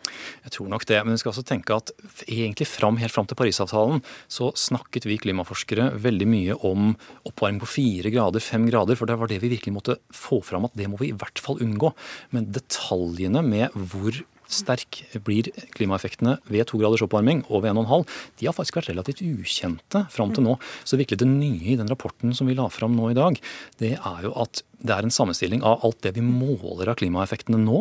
Jeg 0.46 0.54
tror 0.54 0.70
nok 0.70 0.86
det, 0.86 1.00
men 1.02 1.16
vi 1.16 1.22
skal 1.24 1.32
også 1.32 1.46
tenke 1.48 1.74
at 1.74 1.92
egentlig 2.28 2.68
fram, 2.70 3.00
helt 3.02 3.14
fram 3.14 3.26
til 3.26 3.38
Parisavtalen 3.38 4.04
så 4.30 4.52
snakket 4.54 5.08
vi 5.08 5.18
klimaforskere 5.18 5.90
veldig 5.98 6.30
mye 6.30 6.58
om 6.68 6.94
oppvarming 7.28 7.62
på 7.64 7.72
fire 7.74 8.14
grader, 8.14 8.44
fem 8.44 8.68
grader, 8.70 8.98
for 8.98 9.10
det 9.10 9.18
var 9.18 9.30
det 9.30 9.42
vi 9.42 9.52
virkelig 9.56 9.74
måtte 9.74 9.98
få 10.14 10.40
fram 10.46 10.68
at 10.68 10.78
det 10.78 10.88
må 10.90 11.00
vi 11.00 11.10
i 11.10 11.18
hvert 11.18 11.42
fall 11.42 11.58
unngå. 11.64 11.92
Men 12.30 12.50
detaljene 12.54 13.42
med 13.42 13.74
hvor 13.74 14.22
sterk 14.48 15.02
blir 15.24 15.50
klimaeffektene 15.76 16.38
ved 16.48 16.68
to 16.70 16.80
graders 16.80 17.04
oppvarming 17.04 17.44
og 17.48 17.64
ved 17.64 17.76
1,5, 17.76 18.06
de 18.40 18.48
har 18.48 18.56
faktisk 18.56 18.80
vært 18.80 18.90
relativt 18.92 19.22
ukjente 19.24 20.04
fram 20.12 20.32
til 20.34 20.46
nå. 20.46 20.56
Så 20.88 20.98
virkelig 21.00 21.20
det 21.20 21.28
nye 21.30 21.74
i 21.74 21.78
den 21.78 21.90
rapporten 21.90 22.34
som 22.36 22.48
vi 22.48 22.56
la 22.58 22.68
fram 22.72 22.96
nå 22.96 23.12
i 23.12 23.18
dag, 23.18 23.38
det 23.82 23.94
er 23.98 24.24
jo 24.26 24.34
at 24.40 24.62
det 24.78 24.94
er 24.94 25.06
en 25.06 25.12
sammenstilling 25.12 25.64
av 25.66 25.82
alt 25.86 25.98
det 26.06 26.12
vi 26.14 26.22
måler 26.22 26.92
av 26.92 26.98
klimaeffektene 27.00 27.58
nå. 27.58 27.80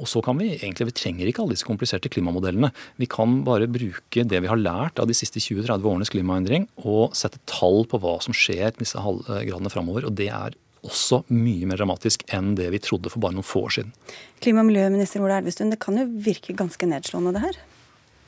Og 0.00 0.08
så 0.08 0.22
kan 0.24 0.38
vi 0.40 0.54
egentlig, 0.54 0.88
vi 0.88 0.96
trenger 0.96 1.28
ikke 1.28 1.44
alle 1.44 1.56
disse 1.56 1.68
kompliserte 1.68 2.08
klimamodellene. 2.12 2.70
Vi 2.96 3.08
kan 3.10 3.42
bare 3.44 3.68
bruke 3.68 4.24
det 4.24 4.40
vi 4.44 4.50
har 4.50 4.60
lært 4.60 5.00
av 5.00 5.10
de 5.10 5.16
siste 5.16 5.42
20-30 5.44 5.84
årenes 5.84 6.12
klimaendring, 6.14 6.64
og 6.88 7.12
sette 7.18 7.42
tall 7.50 7.84
på 7.88 8.00
hva 8.00 8.16
som 8.24 8.36
skjer 8.36 8.78
disse 8.80 9.00
halvgradene 9.04 9.72
framover. 9.72 10.08
Og 10.08 10.16
det 10.16 10.30
er 10.32 10.56
også 10.86 11.22
mye 11.32 11.66
mer 11.68 11.80
dramatisk 11.80 12.24
enn 12.34 12.54
det 12.58 12.68
vi 12.74 12.82
trodde 12.82 13.10
for 13.12 13.22
bare 13.22 13.36
noen 13.36 13.46
få 13.46 13.66
år 13.66 13.76
siden. 13.78 13.92
Klima- 14.42 14.62
og 14.62 14.70
miljøminister 14.70 15.24
Ola 15.24 15.40
Elvestuen, 15.40 15.72
det 15.74 15.80
kan 15.82 15.98
jo 15.98 16.06
virke 16.06 16.56
ganske 16.56 16.88
nedslående, 16.88 17.34
det 17.34 17.44
her? 17.46 17.60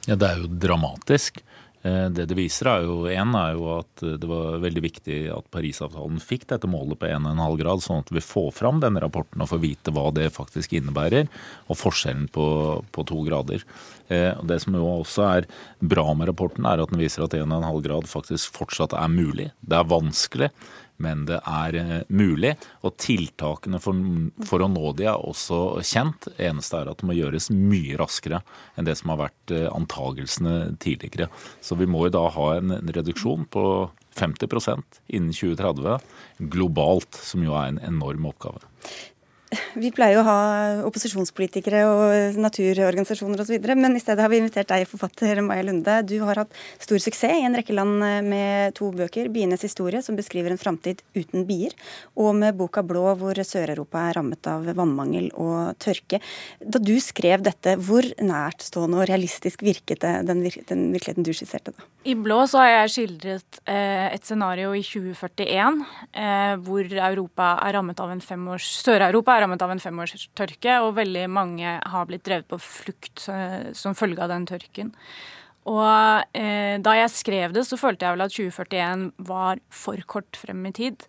Ja, 0.09 0.17
det 0.17 0.29
er 0.31 0.43
jo 0.43 0.53
dramatisk. 0.63 1.43
Eh, 1.83 2.07
det 2.13 2.27
det 2.29 2.37
viser 2.37 2.69
er 2.69 2.83
jo 2.85 3.07
en 3.09 3.37
er 3.39 3.55
jo 3.57 3.69
at 3.79 4.03
det 4.21 4.29
var 4.29 4.59
veldig 4.61 4.83
viktig 4.85 5.21
at 5.33 5.47
Parisavtalen 5.53 6.21
fikk 6.21 6.45
dette 6.51 6.69
målet 6.69 7.01
på 7.01 7.09
1,5 7.09 7.57
grad, 7.61 7.81
sånn 7.81 8.03
at 8.05 8.13
vi 8.13 8.21
får 8.25 8.51
fram 8.59 8.83
denne 8.83 9.01
rapporten 9.01 9.41
og 9.41 9.49
får 9.49 9.63
vite 9.63 9.95
hva 9.97 10.11
det 10.13 10.29
faktisk 10.35 10.75
innebærer, 10.77 11.31
og 11.73 11.81
forskjellen 11.81 12.29
på, 12.35 12.45
på 12.93 13.07
to 13.09 13.23
grader. 13.25 13.65
Eh, 14.13 14.37
det 14.45 14.61
som 14.65 14.77
jo 14.77 14.91
også 14.99 15.25
er 15.31 15.49
bra 15.81 16.05
med 16.13 16.29
rapporten, 16.29 16.69
er 16.69 16.85
at 16.85 16.93
den 16.93 17.01
viser 17.01 17.25
at 17.25 17.39
1,5 17.39 17.81
grad 17.87 18.11
faktisk 18.11 18.61
fortsatt 18.61 18.97
er 18.99 19.09
mulig. 19.09 19.49
Det 19.65 19.81
er 19.81 19.89
vanskelig, 19.89 20.53
men 21.01 21.25
det 21.29 21.41
er 21.49 21.79
eh, 21.81 21.93
mulig. 22.09 22.55
Og 22.87 22.97
tiltakene 23.01 23.81
for, 23.83 23.97
for, 24.47 24.65
å 24.65 24.71
nå 24.71 24.93
de 24.99 25.09
er 25.11 25.17
også 25.31 25.81
kjent. 25.87 26.29
Det 26.29 26.51
eneste 26.51 26.81
er 26.83 26.91
at 26.93 27.01
det 27.01 27.09
må 27.09 27.17
gjøres 27.17 27.51
mye 27.55 27.99
raskere 28.01 28.43
enn 28.77 28.89
det 28.89 28.99
som 29.01 29.15
har 29.15 29.25
vært 29.27 29.55
eh, 29.57 29.69
antagelsene 29.73 30.77
tidligere. 30.83 31.31
Så 31.65 31.79
vi 31.81 31.89
må 31.91 32.07
jo 32.07 32.17
da 32.19 32.27
ha 32.37 32.51
en 32.59 32.77
reduksjon 32.85 33.49
på 33.51 33.65
50% 34.19 35.01
innen 35.15 35.33
2030 35.33 36.49
globalt, 36.53 37.15
som 37.15 37.45
jo 37.45 37.55
er 37.57 37.71
en 37.71 37.83
enorm 37.87 38.27
oppgave. 38.31 38.63
Vi 39.51 39.91
pleier 39.91 40.15
jo 40.15 40.21
å 40.23 40.27
ha 40.29 40.41
opposisjonspolitikere 40.87 41.81
og 41.89 42.37
naturorganisasjoner 42.39 43.41
osv., 43.43 43.57
men 43.75 43.97
i 43.99 44.03
stedet 44.03 44.23
har 44.23 44.31
vi 44.31 44.39
invitert 44.39 44.71
deg, 44.71 44.87
forfatter 44.87 45.41
Maja 45.43 45.65
Lunde. 45.67 45.97
Du 46.07 46.17
har 46.23 46.39
hatt 46.45 46.55
stor 46.79 47.03
suksess 47.03 47.41
i 47.41 47.47
en 47.49 47.57
rekke 47.59 47.75
land 47.75 47.99
med 48.31 48.77
to 48.79 48.93
bøker. 48.95 49.27
'Bienes 49.31 49.65
historie', 49.67 50.03
som 50.07 50.15
beskriver 50.19 50.55
en 50.55 50.61
framtid 50.61 51.03
uten 51.19 51.47
bier, 51.49 51.75
og 52.15 52.37
med 52.39 52.55
boka 52.59 52.85
'Blå', 52.87 53.17
hvor 53.19 53.35
Sør-Europa 53.35 54.05
er 54.07 54.19
rammet 54.21 54.47
av 54.47 54.71
vannmangel 54.71 55.31
og 55.35 55.75
tørke. 55.83 56.23
Da 56.63 56.79
du 56.79 56.95
skrev 57.03 57.43
dette, 57.43 57.75
hvor 57.75 58.07
nærtstående 58.23 59.03
og 59.03 59.11
realistisk 59.11 59.67
virket 59.67 60.07
det, 60.07 60.15
den, 60.31 60.47
den 60.47 60.87
virkeligheten 60.95 61.27
du 61.27 61.33
skisserte 61.35 61.75
da? 61.75 61.89
I 62.07 62.15
'Blå' 62.15 62.47
så 62.47 62.63
har 62.63 62.71
jeg 62.71 62.95
skildret 62.95 63.61
eh, 63.67 64.15
et 64.15 64.25
scenario 64.25 64.71
i 64.79 64.85
2041 64.87 65.83
eh, 66.15 66.55
hvor 66.63 66.87
Europa 66.87 67.53
er 67.67 67.75
rammet 67.77 67.99
av 68.01 68.15
en 68.15 68.23
femårs 68.25 68.71
Sør-Europa 68.87 69.40
rammet 69.43 69.63
av 69.65 69.75
en 69.75 69.83
femårstørke, 69.83 70.79
og 70.85 70.97
veldig 70.99 71.27
mange 71.33 71.77
har 71.81 72.09
blitt 72.09 72.25
drevet 72.29 72.49
på 72.51 72.61
flukt 72.63 73.27
eh, 73.33 73.71
som 73.77 73.97
følge 73.99 74.23
av 74.25 74.33
den 74.33 74.49
tørken. 74.51 74.95
Og 75.69 76.37
eh, 76.37 76.81
da 76.81 76.97
jeg 76.97 77.13
skrev 77.13 77.55
det, 77.57 77.67
så 77.69 77.79
følte 77.81 78.07
jeg 78.07 78.17
vel 78.17 78.25
at 78.25 78.35
2041 78.35 79.07
var 79.29 79.61
for 79.69 80.01
kort 80.09 80.39
frem 80.41 80.65
i 80.71 80.75
tid. 80.77 81.09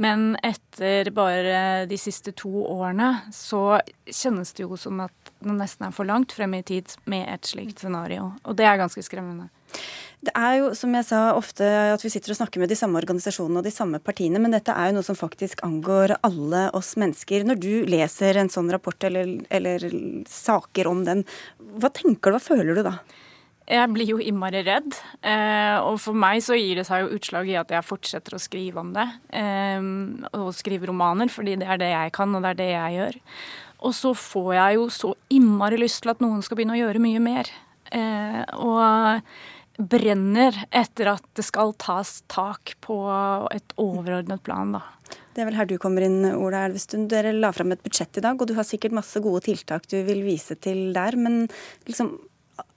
Men 0.00 0.38
etter 0.40 1.10
bare 1.12 1.84
de 1.88 1.98
siste 2.00 2.32
to 2.36 2.64
årene 2.64 3.10
så 3.36 3.80
kjennes 4.08 4.54
det 4.56 4.64
jo 4.64 4.78
som 4.80 5.02
at 5.04 5.32
det 5.42 5.52
nesten 5.58 5.88
er 5.88 5.92
for 5.92 6.08
langt 6.08 6.32
frem 6.32 6.54
i 6.56 6.62
tid 6.64 6.94
med 7.10 7.26
et 7.28 7.48
slikt 7.50 7.82
scenario. 7.82 8.30
Og 8.48 8.56
det 8.56 8.64
er 8.68 8.80
ganske 8.80 9.04
skremmende. 9.04 9.50
Det 10.22 10.30
er 10.38 10.60
jo, 10.60 10.68
som 10.78 10.92
jeg 10.94 11.06
sa, 11.08 11.20
ofte 11.34 11.66
at 11.66 12.02
vi 12.04 12.10
sitter 12.12 12.30
og 12.30 12.38
snakker 12.38 12.62
med 12.62 12.70
de 12.70 12.76
samme 12.78 13.00
organisasjonene 13.00 13.58
og 13.58 13.66
de 13.66 13.72
samme 13.74 13.98
partiene, 13.98 14.38
men 14.38 14.54
dette 14.54 14.70
er 14.70 14.90
jo 14.90 15.00
noe 15.00 15.06
som 15.06 15.18
faktisk 15.18 15.64
angår 15.66 16.14
alle 16.22 16.68
oss 16.78 16.92
mennesker. 17.00 17.42
Når 17.48 17.58
du 17.58 17.72
leser 17.90 18.38
en 18.38 18.52
sånn 18.52 18.70
rapport 18.70 19.02
eller, 19.08 19.40
eller 19.50 19.82
saker 20.30 20.90
om 20.90 21.02
den, 21.08 21.24
hva 21.82 21.90
tenker 21.90 22.30
du, 22.30 22.38
hva 22.38 22.42
føler 22.44 22.78
du 22.78 22.84
da? 22.86 23.00
Jeg 23.72 23.90
blir 23.94 24.12
jo 24.12 24.20
innmari 24.22 24.62
redd. 24.66 24.94
Eh, 25.26 25.76
og 25.82 25.98
for 26.02 26.18
meg 26.18 26.42
så 26.46 26.54
gir 26.58 26.78
det 26.78 26.86
seg 26.86 27.02
jo 27.02 27.16
utslag 27.16 27.50
i 27.50 27.58
at 27.58 27.74
jeg 27.74 27.86
fortsetter 27.86 28.36
å 28.36 28.42
skrive 28.42 28.82
om 28.82 28.90
det. 28.94 29.08
Eh, 29.38 29.90
og 30.38 30.52
skrive 30.54 30.90
romaner, 30.90 31.30
fordi 31.34 31.56
det 31.58 31.66
er 31.66 31.82
det 31.82 31.90
jeg 31.92 32.14
kan, 32.14 32.34
og 32.34 32.46
det 32.46 32.54
er 32.54 32.60
det 32.62 32.70
jeg 32.72 32.98
gjør. 32.98 33.18
Og 33.82 33.96
så 33.98 34.14
får 34.14 34.52
jeg 34.54 34.78
jo 34.78 34.86
så 34.94 35.12
innmari 35.34 35.82
lyst 35.82 36.04
til 36.04 36.14
at 36.14 36.22
noen 36.22 36.42
skal 36.46 36.58
begynne 36.58 36.78
å 36.78 36.82
gjøre 36.84 37.02
mye 37.02 37.22
mer. 37.22 37.50
Eh, 37.90 38.42
og 38.62 39.34
brenner 39.78 40.56
etter 40.70 41.14
at 41.14 41.24
det 41.36 41.44
skal 41.46 41.74
tas 41.80 42.20
tak 42.32 42.74
på 42.84 42.98
et 43.52 43.76
overordnet 43.80 44.42
plan, 44.44 44.76
da. 44.76 44.82
Det 45.32 45.42
er 45.42 45.48
vel 45.48 45.56
her 45.56 45.68
du 45.68 45.78
kommer 45.80 46.04
inn, 46.04 46.20
Ola 46.36 46.66
Elvestuen. 46.66 47.06
Dere 47.08 47.32
la 47.32 47.52
fram 47.56 47.72
et 47.72 47.80
budsjett 47.84 48.20
i 48.20 48.24
dag, 48.24 48.36
og 48.36 48.48
du 48.48 48.52
har 48.56 48.68
sikkert 48.68 48.96
masse 48.96 49.20
gode 49.24 49.44
tiltak 49.46 49.88
du 49.88 49.96
vil 50.04 50.20
vise 50.26 50.58
til 50.60 50.90
der. 50.96 51.16
Men 51.16 51.46
liksom, 51.88 52.14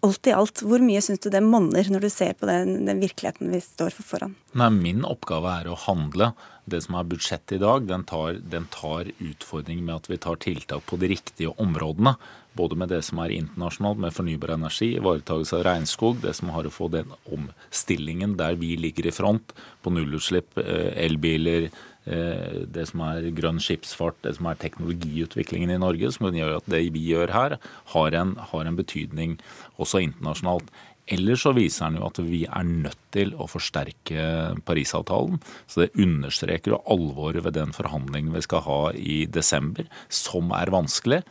alt 0.06 0.28
i 0.30 0.34
alt, 0.36 0.62
hvor 0.66 0.84
mye 0.84 1.02
syns 1.04 1.24
du 1.24 1.30
det 1.34 1.42
monner 1.44 1.88
når 1.92 2.06
du 2.06 2.10
ser 2.14 2.36
på 2.38 2.48
den, 2.50 2.86
den, 2.88 3.02
virkeligheten 3.04 3.52
vi 3.52 3.62
står 3.64 3.96
for 3.96 4.16
foran? 4.16 4.36
Nei, 4.58 4.70
Min 4.74 5.06
oppgave 5.08 5.52
er 5.62 5.70
å 5.72 5.80
handle. 5.88 6.32
Det 6.66 6.82
som 6.86 6.98
er 6.98 7.10
budsjettet 7.10 7.58
i 7.58 7.62
dag, 7.62 7.86
den 7.90 8.06
tar, 8.10 8.40
den 8.42 8.66
tar 8.74 9.10
utfordringen 9.22 9.86
med 9.86 10.00
at 10.00 10.10
vi 10.10 10.18
tar 10.22 10.40
tiltak 10.42 10.86
på 10.90 10.98
de 11.02 11.12
riktige 11.12 11.54
områdene. 11.62 12.16
Både 12.56 12.78
med 12.80 12.90
det 12.94 13.02
som 13.06 13.20
er 13.22 13.34
internasjonalt, 13.36 14.00
med 14.02 14.16
fornybar 14.16 14.56
energi, 14.56 14.94
ivaretakelse 14.96 15.60
av 15.60 15.66
regnskog, 15.68 16.22
det 16.24 16.34
som 16.38 16.54
har 16.56 16.66
å 16.66 16.74
få 16.74 16.88
den 16.94 17.12
omstillingen 17.28 18.38
der 18.40 18.56
vi 18.62 18.74
ligger 18.80 19.10
i 19.10 19.14
front 19.14 19.54
på 19.84 19.94
nullutslipp, 19.94 20.56
eh, 20.64 20.94
elbiler, 21.06 21.68
det 22.06 22.84
som 22.92 23.02
er 23.02 23.32
grønn 23.34 23.58
skipsfart, 23.64 24.18
det 24.22 24.36
som 24.38 24.50
er 24.50 24.60
teknologiutviklingen 24.62 25.74
i 25.74 25.80
Norge, 25.82 26.12
som 26.14 26.28
gjør 26.30 26.60
at 26.60 26.68
det 26.70 26.84
vi 26.94 27.02
gjør 27.12 27.34
her, 27.34 27.58
har 27.94 28.20
en, 28.20 28.36
har 28.52 28.68
en 28.70 28.78
betydning 28.78 29.40
også 29.82 30.04
internasjonalt. 30.06 30.70
Eller 31.16 31.38
så 31.38 31.52
viser 31.54 31.90
den 31.90 32.00
jo 32.00 32.06
at 32.08 32.22
vi 32.26 32.44
er 32.46 32.66
nødt 32.66 33.02
til 33.14 33.34
å 33.38 33.46
forsterke 33.50 34.56
Parisavtalen. 34.66 35.38
Så 35.70 35.84
det 35.84 36.02
understreker 36.02 36.74
jo 36.74 36.84
alvoret 36.94 37.46
ved 37.46 37.58
den 37.58 37.74
forhandlingen 37.74 38.34
vi 38.34 38.46
skal 38.46 38.66
ha 38.66 38.80
i 38.98 39.26
desember, 39.30 39.86
som 40.10 40.50
er 40.58 40.74
vanskelig 40.74 41.22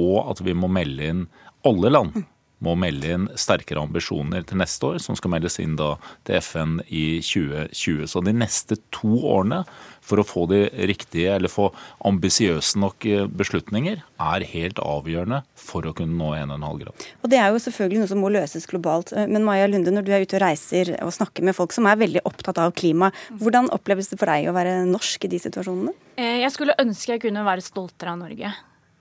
og 0.00 0.30
at 0.32 0.42
vi 0.44 0.54
må 0.56 0.70
melde 0.72 1.10
inn 1.10 1.26
alle 1.66 1.90
land 1.92 2.24
må 2.64 2.74
melde 2.78 3.10
inn 3.14 3.26
sterkere 3.38 3.82
ambisjoner 3.84 4.44
til 4.48 4.60
neste 4.60 4.88
år, 4.88 5.00
som 5.02 5.16
skal 5.18 5.34
meldes 5.34 5.60
inn 5.62 5.76
da 5.78 5.94
til 6.26 6.40
FN 6.40 6.78
i 6.88 7.20
2020. 7.24 8.06
Så 8.10 8.22
de 8.24 8.34
neste 8.36 8.78
to 8.94 9.18
årene, 9.34 9.62
for 10.04 10.20
å 10.20 10.26
få 10.26 10.44
de 10.50 10.66
riktige, 10.88 11.32
eller 11.32 11.52
få 11.52 11.70
ambisiøse 12.04 12.80
nok 12.80 13.06
eh, 13.08 13.28
beslutninger, 13.28 14.02
er 14.20 14.46
helt 14.50 14.82
avgjørende 14.82 15.40
for 15.56 15.86
å 15.88 15.94
kunne 15.96 16.18
nå 16.18 16.34
1,5 16.36 16.82
grad. 16.82 17.06
Og 17.24 17.32
Det 17.32 17.40
er 17.40 17.54
jo 17.54 17.62
selvfølgelig 17.64 18.02
noe 18.02 18.12
som 18.12 18.20
må 18.20 18.32
løses 18.34 18.68
globalt. 18.68 19.14
Eh, 19.16 19.30
men 19.30 19.46
Maja 19.46 19.70
Lunde, 19.70 19.94
når 19.94 20.04
du 20.04 20.12
er 20.12 20.26
ute 20.26 20.36
og 20.36 20.44
reiser 20.44 20.92
og 20.98 21.14
snakker 21.16 21.46
med 21.46 21.56
folk 21.56 21.72
som 21.76 21.88
er 21.88 22.00
veldig 22.00 22.24
opptatt 22.28 22.60
av 22.60 22.76
klima, 22.76 23.12
hvordan 23.40 23.72
oppleves 23.74 24.12
det 24.12 24.20
for 24.20 24.32
deg 24.32 24.50
å 24.50 24.56
være 24.56 24.82
norsk 24.90 25.24
i 25.24 25.32
de 25.32 25.40
situasjonene? 25.46 25.96
Eh, 26.20 26.40
jeg 26.44 26.52
skulle 26.54 26.76
ønske 26.78 27.16
jeg 27.16 27.26
kunne 27.26 27.46
være 27.46 27.64
stoltere 27.64 28.12
av 28.12 28.20
Norge. 28.20 28.52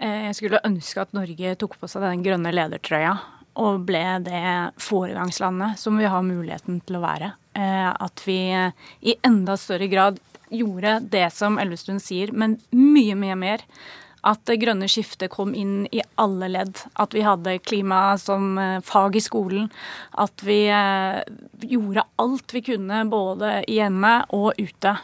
Eh, 0.02 0.26
jeg 0.30 0.38
skulle 0.39 0.62
ønske 0.65 1.04
at 1.04 1.13
Norge 1.15 1.56
tok 1.62 1.78
på 1.80 1.89
seg 1.89 2.04
den 2.06 2.23
grønne 2.26 2.52
ledertrøya 2.54 3.13
og 3.60 3.86
ble 3.88 4.04
det 4.26 4.44
foregangslandet 4.82 5.80
som 5.80 5.98
vi 6.00 6.10
har 6.10 6.26
muligheten 6.26 6.82
til 6.88 6.98
å 6.98 7.04
være. 7.04 7.34
Eh, 7.54 7.89
at 7.92 8.24
vi 8.26 8.38
i 8.50 9.18
enda 9.26 9.58
større 9.58 9.89
grad 9.92 10.22
gjorde 10.54 11.00
det 11.13 11.28
som 11.34 11.60
Elvestuen 11.62 12.02
sier, 12.02 12.34
men 12.34 12.58
mye, 12.74 13.18
mye 13.18 13.38
mer. 13.38 13.66
At 14.24 14.39
det 14.47 14.62
grønne 14.62 14.88
skiftet 14.88 15.34
kom 15.34 15.51
inn 15.58 15.84
i 15.91 16.01
alle 16.22 16.47
ledd. 16.47 16.80
At 16.95 17.14
vi 17.14 17.26
hadde 17.26 17.58
klima 17.62 18.18
som 18.22 18.58
eh, 18.58 18.80
fag 18.86 19.20
i 19.20 19.24
skolen. 19.24 19.70
At 20.18 20.45
vi 20.45 20.64
eh, 20.72 21.20
gjorde 21.68 22.08
alt 22.24 22.56
vi 22.56 22.64
kunne 22.72 23.04
både 23.12 23.60
hjemme 23.70 24.22
og 24.34 24.54
ute 24.58 24.97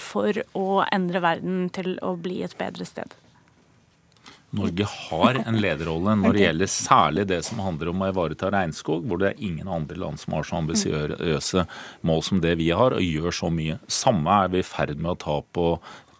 for 0.00 0.34
å 0.56 0.80
endre 0.88 1.20
verden 1.20 1.66
til 1.70 1.98
å 2.00 2.14
bli 2.18 2.38
et 2.42 2.54
bedre 2.58 2.86
sted. 2.88 3.12
Norge 4.56 4.86
har 4.90 5.38
en 5.46 5.58
lederrolle 5.62 6.16
når 6.18 6.34
det 6.34 6.42
gjelder 6.42 6.70
særlig 6.72 7.24
det 7.30 7.40
som 7.46 7.60
handler 7.62 7.92
om 7.92 8.02
å 8.02 8.08
ivareta 8.10 8.50
regnskog, 8.50 9.04
hvor 9.06 9.20
det 9.22 9.28
er 9.30 9.44
ingen 9.46 9.70
andre 9.70 9.98
land 10.02 10.18
som 10.18 10.34
har 10.34 10.46
så 10.46 10.58
ambisiøse 10.58 11.66
mål 12.06 12.24
som 12.26 12.42
det 12.42 12.56
vi 12.58 12.72
har, 12.74 12.96
og 12.96 13.04
gjør 13.04 13.36
så 13.36 13.50
mye. 13.54 13.78
Samme 13.86 14.40
er 14.42 14.50
vi 14.50 14.64
i 14.64 14.66
ferd 14.66 14.96
med 14.98 15.12
å 15.14 15.20
ta 15.22 15.36
på 15.54 15.66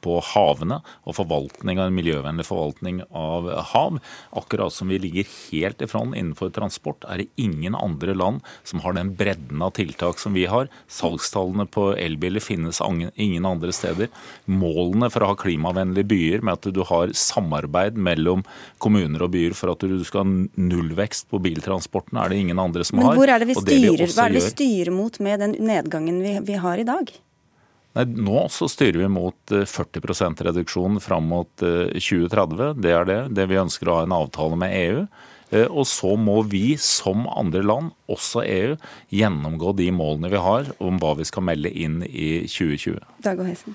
på 0.04 0.18
havene 0.32 0.80
og 1.04 1.16
forvaltning 1.18 1.80
av 1.80 1.90
en 1.90 1.96
miljøvennlig 1.96 2.46
forvaltning 2.48 3.02
av 3.16 3.48
hav. 3.72 3.98
Akkurat 4.36 4.74
som 4.74 4.90
vi 4.92 5.00
ligger 5.02 5.28
helt 5.50 5.82
i 5.82 5.88
front 5.90 6.16
innenfor 6.16 6.52
transport, 6.56 7.04
er 7.08 7.22
det 7.22 7.28
ingen 7.40 7.76
andre 7.78 8.14
land 8.16 8.44
som 8.66 8.82
har 8.84 8.96
den 8.96 9.14
bredden 9.18 9.62
av 9.64 9.74
tiltak 9.78 10.20
som 10.22 10.36
vi 10.36 10.46
har. 10.50 10.70
Salgstallene 10.90 11.66
på 11.70 11.90
elbiler 11.96 12.42
finnes 12.44 12.80
ingen 12.80 13.46
andre 13.46 13.72
steder. 13.76 14.10
Målene 14.50 15.10
for 15.12 15.24
å 15.24 15.32
ha 15.32 15.38
klimavennlige 15.38 16.10
byer 16.10 16.44
med 16.46 16.58
at 16.58 16.70
du 16.74 16.82
har 16.88 17.14
samarbeid 17.16 17.98
mellom 18.00 18.44
kommuner 18.82 19.26
og 19.26 19.34
byer 19.34 19.56
for 19.56 19.74
at 19.74 19.84
du 19.86 20.00
skal 20.06 20.24
ha 20.24 20.28
nullvekst 20.70 21.28
på 21.30 21.40
biltransporten, 21.42 22.18
er 22.20 22.32
det 22.32 22.42
ingen 22.44 22.60
andre 22.62 22.86
som 22.86 23.00
Men 23.00 23.10
har. 23.10 23.18
hvor 23.18 23.32
er 23.32 23.42
det 23.42 23.50
vi 23.50 23.58
styrer, 23.58 24.06
hva 24.14 24.28
er 24.28 24.34
det 24.34 24.40
vi 24.40 24.46
styrer 24.48 24.94
mot 24.94 25.20
med 25.22 25.42
den 25.44 25.58
nedgangen 25.60 26.22
vi, 26.24 26.38
vi 26.46 26.60
har 26.60 26.80
i 26.80 26.86
dag? 26.88 27.12
Nei, 27.98 28.06
Nå 28.06 28.44
så 28.54 28.68
styrer 28.70 29.02
vi 29.02 29.08
mot 29.10 29.50
40 29.50 30.00
eh, 30.12 30.44
reduksjon 30.46 31.00
fram 31.02 31.26
mot 31.32 31.50
2030. 31.58 32.62
Eh, 32.68 32.78
det 32.78 32.94
er 32.94 33.08
det. 33.08 33.20
Det 33.38 33.48
vi 33.50 33.58
ønsker 33.60 33.90
å 33.90 33.98
ha 33.98 34.06
en 34.06 34.14
avtale 34.14 34.58
med 34.60 34.76
EU. 34.78 35.04
Eh, 35.50 35.66
og 35.66 35.86
så 35.90 36.14
må 36.14 36.40
vi 36.46 36.76
som 36.78 37.26
andre 37.28 37.62
land, 37.66 37.90
også 38.10 38.44
EU, 38.46 38.76
gjennomgå 39.14 39.74
de 39.78 39.90
målene 39.94 40.30
vi 40.30 40.42
har 40.42 40.70
om 40.78 41.00
hva 41.02 41.16
vi 41.18 41.26
skal 41.26 41.46
melde 41.50 41.72
inn 41.74 42.00
i 42.06 42.46
2020. 42.46 43.02
Dag 43.26 43.42
og. 43.42 43.74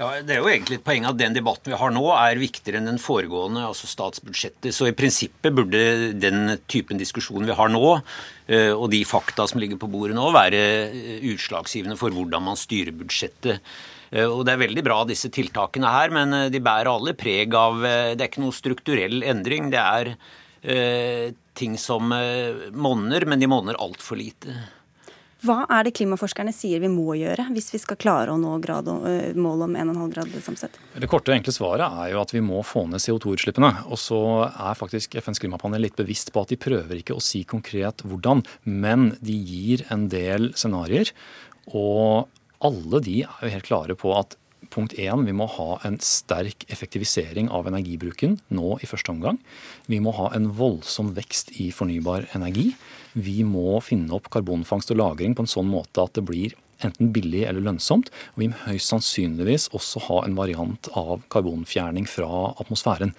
Ja, 0.00 0.08
Det 0.24 0.34
er 0.34 0.40
jo 0.40 0.48
egentlig 0.48 0.78
et 0.78 0.84
poeng 0.86 1.04
at 1.04 1.18
den 1.20 1.34
debatten 1.36 1.72
vi 1.72 1.78
har 1.78 1.92
nå 1.92 2.02
er 2.16 2.40
viktigere 2.40 2.80
enn 2.80 2.88
den 2.88 3.00
foregående, 3.02 3.64
altså 3.68 3.90
statsbudsjettet. 3.90 4.72
Så 4.72 4.88
i 4.88 4.96
prinsippet 4.96 5.52
burde 5.52 6.12
den 6.16 6.56
typen 6.70 7.00
diskusjon 7.00 7.44
vi 7.48 7.56
har 7.58 7.72
nå, 7.72 8.00
eh, 8.48 8.72
og 8.72 8.88
de 8.94 9.02
fakta 9.04 9.46
som 9.48 9.60
ligger 9.60 9.80
på 9.80 9.90
bordet 9.92 10.16
nå, 10.16 10.30
være 10.32 10.62
eh, 10.88 11.26
utslagsgivende 11.34 11.98
for 12.00 12.14
hvordan 12.14 12.48
man 12.48 12.56
styrer 12.56 12.96
budsjettet. 12.96 13.60
Eh, 14.10 14.24
og 14.24 14.46
Det 14.48 14.54
er 14.56 14.64
veldig 14.64 14.86
bra 14.88 15.02
disse 15.08 15.28
tiltakene 15.28 15.92
her, 15.92 16.14
men 16.14 16.52
de 16.52 16.64
bærer 16.64 16.92
alle 16.92 17.12
preg 17.12 17.52
av 17.52 17.82
Det 17.82 18.20
er 18.20 18.28
ikke 18.30 18.46
noe 18.46 18.56
strukturell 18.56 19.22
endring. 19.22 19.70
Det 19.72 19.80
er 19.80 20.16
ting 21.58 21.74
som 21.76 22.06
monner, 22.06 23.24
men 23.26 23.40
de 23.40 23.48
monner 23.50 23.74
altfor 23.82 24.14
lite. 24.14 24.54
Hva 25.42 25.64
er 25.74 25.88
det 25.88 25.94
klimaforskerne 25.98 26.52
sier 26.54 26.78
vi 26.84 26.90
må 26.90 27.16
gjøre 27.18 27.48
hvis 27.50 27.72
vi 27.74 27.80
skal 27.82 27.98
klare 27.98 28.30
å 28.30 28.38
nå 28.38 28.52
grad, 28.62 28.86
målet 29.34 29.64
om 29.66 29.78
1,5 29.80 30.12
grad 30.12 30.36
samsett? 30.44 30.76
Det 30.94 31.08
korte 31.10 31.32
og 31.32 31.38
enkle 31.40 31.54
svaret 31.54 31.96
er 32.04 32.12
jo 32.12 32.20
at 32.22 32.34
vi 32.34 32.42
må 32.46 32.60
få 32.66 32.84
ned 32.86 33.02
CO2-utslippene. 33.02 33.72
Og 33.90 33.98
så 33.98 34.20
er 34.46 34.78
faktisk 34.78 35.16
FNs 35.18 35.42
klimapanel 35.42 35.82
litt 35.82 35.98
bevisst 35.98 36.30
på 36.30 36.44
at 36.44 36.54
de 36.54 36.60
prøver 36.62 37.00
ikke 37.00 37.16
å 37.18 37.24
si 37.24 37.42
konkret 37.48 38.04
hvordan, 38.06 38.44
men 38.70 39.16
de 39.18 39.34
gir 39.34 39.82
en 39.90 40.06
del 40.12 40.52
scenarioer. 40.54 41.10
Og 41.74 42.30
alle 42.62 43.02
de 43.02 43.18
er 43.26 43.42
jo 43.42 43.52
helt 43.56 43.66
klare 43.66 43.98
på 43.98 44.14
at 44.14 44.38
punkt 44.72 44.94
én, 44.94 45.26
vi 45.26 45.34
må 45.34 45.50
ha 45.58 45.80
en 45.86 45.98
sterk 46.00 46.64
effektivisering 46.72 47.50
av 47.52 47.66
energibruken 47.68 48.38
nå 48.54 48.76
i 48.78 48.88
første 48.88 49.10
omgang. 49.10 49.42
Vi 49.90 49.98
må 50.00 50.14
ha 50.16 50.30
en 50.36 50.52
voldsom 50.56 51.16
vekst 51.18 51.50
i 51.58 51.72
fornybar 51.74 52.30
energi. 52.38 52.70
Vi 53.14 53.42
må 53.44 53.80
finne 53.84 54.12
opp 54.16 54.30
karbonfangst 54.32 54.92
og 54.94 55.00
-lagring 55.00 55.36
på 55.36 55.44
en 55.44 55.54
sånn 55.54 55.68
måte 55.68 56.02
at 56.02 56.14
det 56.14 56.24
blir 56.24 56.54
enten 56.86 57.12
billig 57.14 57.44
eller 57.46 57.64
lønnsomt. 57.64 58.10
Og 58.34 58.42
vi 58.42 58.48
må 58.50 58.58
høyst 58.66 58.92
sannsynligvis 58.92 59.68
også 59.76 60.02
ha 60.08 60.22
en 60.26 60.36
variant 60.38 60.88
av 60.98 61.22
karbonfjerning 61.32 62.08
fra 62.10 62.54
atmosfæren. 62.62 63.14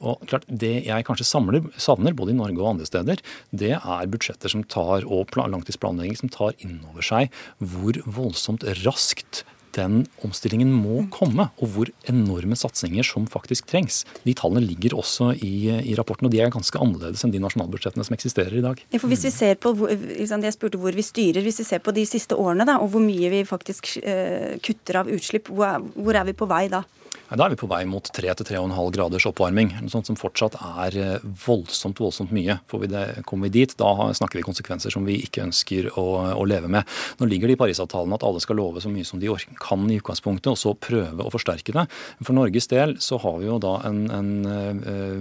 Og 0.00 0.24
klart, 0.26 0.46
Det 0.48 0.86
jeg 0.86 1.04
kanskje 1.04 1.26
samler, 1.26 1.62
savner, 1.76 2.14
både 2.14 2.30
i 2.30 2.38
Norge 2.38 2.60
og 2.60 2.70
andre 2.74 2.86
steder, 2.86 3.18
det 3.52 3.72
er 3.76 4.06
budsjetter 4.06 4.48
som 4.48 4.64
tar, 4.64 5.04
og 5.04 5.28
langtidsplanlegging 5.30 6.16
som 6.16 6.28
tar 6.28 6.54
inn 6.58 6.80
over 6.90 7.02
seg 7.02 7.30
hvor 7.60 7.92
voldsomt 8.06 8.64
raskt 8.84 9.44
den 9.76 10.02
omstillingen 10.24 10.70
må 10.72 11.02
komme, 11.14 11.48
og 11.58 11.72
hvor 11.74 11.90
enorme 12.10 12.56
satsinger 12.58 13.06
som 13.06 13.26
faktisk 13.30 13.68
trengs. 13.70 14.02
De 14.24 14.34
tallene 14.36 14.64
ligger 14.64 14.96
også 14.98 15.32
i, 15.36 15.68
i, 15.82 15.94
rapporten, 15.98 16.28
og 16.28 16.34
de 16.34 16.42
er 16.42 16.52
ganske 16.54 16.80
annerledes 16.80 17.24
enn 17.24 17.34
de 17.34 17.42
nasjonalbudsjettene 17.42 18.06
som 18.06 18.16
eksisterer 18.16 18.58
i 18.58 18.64
dag. 18.64 18.82
Ja, 18.92 19.00
for 19.02 19.12
hvis 19.12 19.26
vi 19.28 19.34
ser 19.34 19.58
på, 19.60 19.74
liksom, 19.84 20.44
Jeg 20.48 20.56
spurte 20.56 20.80
hvor 20.80 20.94
vi 20.94 21.04
styrer. 21.04 21.42
Hvis 21.44 21.60
vi 21.60 21.66
ser 21.68 21.82
på 21.84 21.94
de 21.94 22.06
siste 22.08 22.36
årene 22.38 22.66
da, 22.68 22.78
og 22.82 22.92
hvor 22.92 23.02
mye 23.04 23.32
vi 23.32 23.44
faktisk 23.48 23.96
uh, 24.02 24.56
kutter 24.64 25.02
av 25.02 25.10
utslipp, 25.12 25.50
hvor, 25.52 25.82
hvor 25.98 26.16
er 26.16 26.28
vi 26.28 26.36
på 26.38 26.48
vei 26.48 26.66
da? 26.72 26.84
Da 27.28 27.44
er 27.44 27.52
vi 27.52 27.58
på 27.60 27.68
vei 27.68 27.82
mot 27.84 28.06
3-3,5 28.16 28.92
graders 28.94 29.26
oppvarming. 29.28 29.74
Noe 29.82 29.92
sånt 29.92 30.08
som 30.08 30.16
fortsatt 30.16 30.54
er 30.56 30.94
eh, 30.96 31.26
voldsomt 31.44 32.00
voldsomt 32.00 32.32
mye. 32.32 32.56
Får 32.70 32.80
vi 32.80 32.88
det, 32.88 33.02
kommer 33.28 33.50
vi 33.50 33.60
dit, 33.60 33.74
da 33.76 34.08
snakker 34.16 34.40
vi 34.40 34.46
konsekvenser 34.46 34.94
som 34.94 35.04
vi 35.04 35.18
ikke 35.26 35.44
ønsker 35.44 35.90
å, 36.00 36.06
å 36.32 36.46
leve 36.48 36.70
med. 36.72 36.88
Nå 37.20 37.28
ligger 37.28 37.50
det 37.50 37.58
i 37.58 37.60
Parisavtalen 37.60 38.16
at 38.16 38.24
alle 38.24 38.40
skal 38.40 38.56
love 38.56 38.80
så 38.80 38.88
mye 38.92 39.04
som 39.04 39.20
de 39.20 39.28
kan 39.60 39.84
i 39.92 39.98
utgangspunktet, 40.00 40.54
og 40.54 40.60
så 40.60 40.72
prøve 40.72 41.26
å 41.26 41.34
forsterke 41.34 41.76
det. 41.76 41.84
For 42.22 42.32
Norges 42.38 42.70
del 42.72 42.96
så 43.04 43.20
har 43.20 43.36
vi 43.42 43.50
jo 43.50 43.60
da 43.60 43.76
en, 43.90 44.06
en 44.08 44.32
øh, 44.48 45.20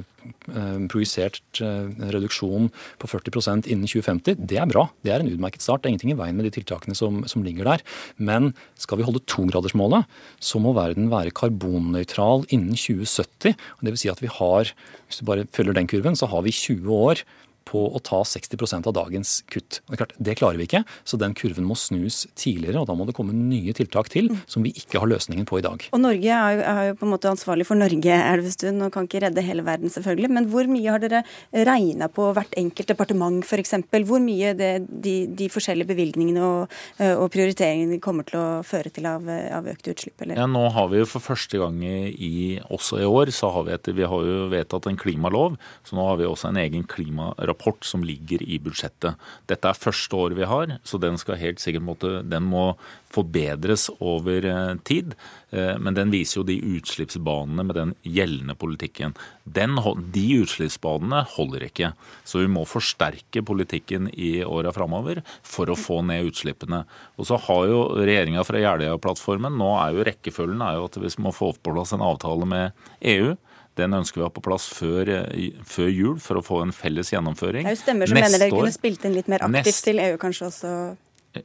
projisert 0.92 1.42
reduksjon 1.60 2.70
på 3.02 3.10
40% 3.12 3.70
innen 3.72 3.88
2050. 3.90 4.38
Det 4.50 4.60
er 4.62 4.70
bra. 4.70 4.88
Det 5.06 5.14
er 5.14 5.24
en 5.24 5.32
utmerket 5.32 5.64
start. 5.64 5.84
Det 5.84 5.90
er 5.90 5.96
ingenting 5.96 6.14
i 6.16 6.20
veien 6.20 6.38
med 6.38 6.48
de 6.48 6.54
tiltakene 6.58 6.98
som, 6.98 7.24
som 7.30 7.46
ligger 7.46 7.68
der. 7.68 7.84
Men 8.18 8.54
skal 8.80 9.02
vi 9.02 9.08
holde 9.08 9.24
togradersmålet, 9.30 10.08
så 10.40 10.62
må 10.64 10.76
verden 10.78 11.12
være 11.14 11.36
karbonnøytral 11.38 12.48
innen 12.54 12.78
2070. 12.78 13.58
Det 13.58 13.94
vil 13.94 14.02
si 14.02 14.12
at 14.12 14.24
vi 14.24 14.32
har, 14.32 14.74
hvis 15.08 15.22
du 15.22 15.28
bare 15.28 15.48
følger 15.54 15.78
den 15.78 15.90
kurven, 15.90 16.18
så 16.18 16.30
har 16.32 16.46
vi 16.46 16.56
20 16.56 16.94
år 16.94 17.26
på 17.68 17.84
å 17.92 18.02
ta 18.04 18.22
60% 18.26 18.88
av 18.88 18.96
dagens 18.96 19.42
kutt. 19.52 19.82
Det, 19.88 20.00
klart, 20.00 20.16
det 20.18 20.38
klarer 20.40 20.60
vi 20.60 20.68
ikke, 20.68 20.84
så 21.08 21.20
den 21.20 21.36
kurven 21.38 21.68
må 21.68 21.76
snus 21.80 22.24
tidligere. 22.40 22.82
og 22.82 22.88
Da 22.90 22.96
må 22.98 23.08
det 23.08 23.16
komme 23.18 23.36
nye 23.36 23.76
tiltak 23.76 24.12
til 24.14 24.30
som 24.48 24.66
vi 24.66 24.74
ikke 24.78 25.02
har 25.02 25.10
løsningen 25.12 25.48
på 25.50 25.60
i 25.60 25.66
dag. 25.66 25.88
Og 25.92 26.02
Norge 26.02 26.38
er 26.38 26.58
jo, 26.58 26.64
er 26.72 26.82
jo 26.92 26.98
på 27.02 27.08
en 27.08 27.14
måte 27.14 27.32
ansvarlig 27.32 27.68
for 27.68 27.80
Norge 27.80 28.18
Elvestuen, 28.18 28.80
og 28.86 28.94
kan 28.96 29.08
ikke 29.10 29.24
redde 29.26 29.44
hele 29.46 29.66
verden, 29.68 29.92
selvfølgelig. 29.94 30.32
Men 30.38 30.50
hvor 30.52 30.70
mye 30.72 30.94
har 30.94 31.04
dere 31.04 31.24
regna 31.68 32.10
på 32.12 32.30
hvert 32.38 32.56
enkelt 32.60 32.94
departement 32.94 33.44
f.eks.? 33.46 33.76
Hvor 34.08 34.24
mye 34.24 34.54
det, 34.58 34.72
de, 34.88 35.16
de, 35.28 35.50
forskjellige 35.52 35.90
bevilgningene 35.90 36.44
og, 36.44 36.76
og, 37.02 37.28
prioriteringene 37.34 38.00
kommer 38.04 38.28
til 38.28 38.40
å 38.40 38.48
føre 38.68 38.92
til 38.94 39.08
av, 39.10 39.26
av 39.28 39.68
økte 39.68 39.94
utslipp? 39.96 40.16
Eller? 40.24 40.40
Ja, 40.40 40.48
nå 40.50 40.64
har 40.74 40.92
vi 40.92 41.02
jo 41.02 41.10
for 41.10 41.24
første 41.24 41.60
gang 41.60 41.82
i, 41.84 42.60
også 42.74 43.02
i 43.02 43.08
år, 43.08 43.34
så 43.36 43.52
har 43.56 43.68
vi, 43.68 43.76
et, 43.76 43.92
vi 43.98 44.08
har 44.08 44.32
jo 44.32 44.48
vedtatt 44.54 44.88
en 44.90 45.00
klimalov. 45.00 45.58
Så 45.88 45.98
nå 45.98 46.06
har 46.08 46.20
vi 46.22 46.28
også 46.30 46.52
en 46.52 46.62
egen 46.62 46.86
klimarapport 46.88 47.57
rapport 47.58 47.84
som 47.84 48.04
ligger 48.06 48.44
i 48.44 48.60
budsjettet. 48.60 49.18
Dette 49.50 49.70
er 49.70 49.78
første 49.78 50.16
året 50.16 50.38
vi 50.38 50.46
har, 50.46 50.78
så 50.84 50.98
den 51.02 51.18
skal 51.18 51.42
helt 51.42 51.60
sikkert 51.60 51.84
måtte, 51.84 52.22
den 52.24 52.44
må 52.44 52.76
forbedres 53.12 53.90
over 54.00 54.46
eh, 54.46 54.76
tid. 54.84 55.16
Eh, 55.50 55.78
men 55.80 55.96
den 55.96 56.12
viser 56.12 56.42
jo 56.42 56.46
de 56.48 56.60
utslippsbanene 56.78 57.66
med 57.66 57.76
den 57.76 57.94
gjeldende 58.04 58.56
politikken. 58.56 59.16
Den, 59.44 59.80
de 60.14 60.26
utslippsbanene 60.44 61.24
holder 61.38 61.68
ikke. 61.70 61.94
Så 62.28 62.44
vi 62.44 62.52
må 62.52 62.66
forsterke 62.68 63.44
politikken 63.48 64.12
i 64.14 64.44
åra 64.44 64.74
framover 64.76 65.24
for 65.42 65.72
å 65.72 65.80
få 65.80 66.02
ned 66.06 66.30
utslippene. 66.30 66.84
Og 67.18 67.30
så 67.30 67.40
har 67.48 67.66
jo 67.72 67.82
regjeringa 67.98 68.44
fra 68.48 68.62
Jeløya-plattformen 68.62 69.58
Nå 69.58 69.72
er 69.80 69.96
jo 69.96 70.06
rekkefølgen 70.08 70.62
er 70.62 70.78
jo 70.78 70.88
at 70.90 71.00
vi 71.02 71.12
må 71.24 71.34
få 71.36 71.54
på 71.56 71.74
plass 71.74 71.96
en 71.96 72.06
avtale 72.06 72.48
med 72.48 72.88
EU. 73.02 73.36
Den 73.78 73.94
ønsker 73.94 74.20
vi 74.20 74.26
å 74.26 74.30
ha 74.30 74.34
på 74.34 74.44
plass 74.46 74.68
før, 74.74 75.10
eh, 75.14 75.50
før, 75.68 75.90
jul 75.94 76.22
for 76.24 76.40
å 76.40 76.46
få 76.46 76.62
en 76.66 76.74
felles 76.76 77.12
gjennomføring. 77.14 77.68
Det 77.68 77.74
er 77.74 77.78
jo 77.78 77.84
stemmer 77.84 78.10
som 78.10 78.18
neste 78.18 78.32
mener 78.32 78.46
dere 78.46 78.56
kunne 78.56 78.76
spilt 78.76 79.06
inn 79.06 79.18
litt 79.18 79.30
mer 79.32 79.46
aktivt 79.46 79.70
nest... 79.70 79.84
til 79.86 80.02
EU 80.02 80.18
kanskje 80.22 80.50
også? 80.50 80.72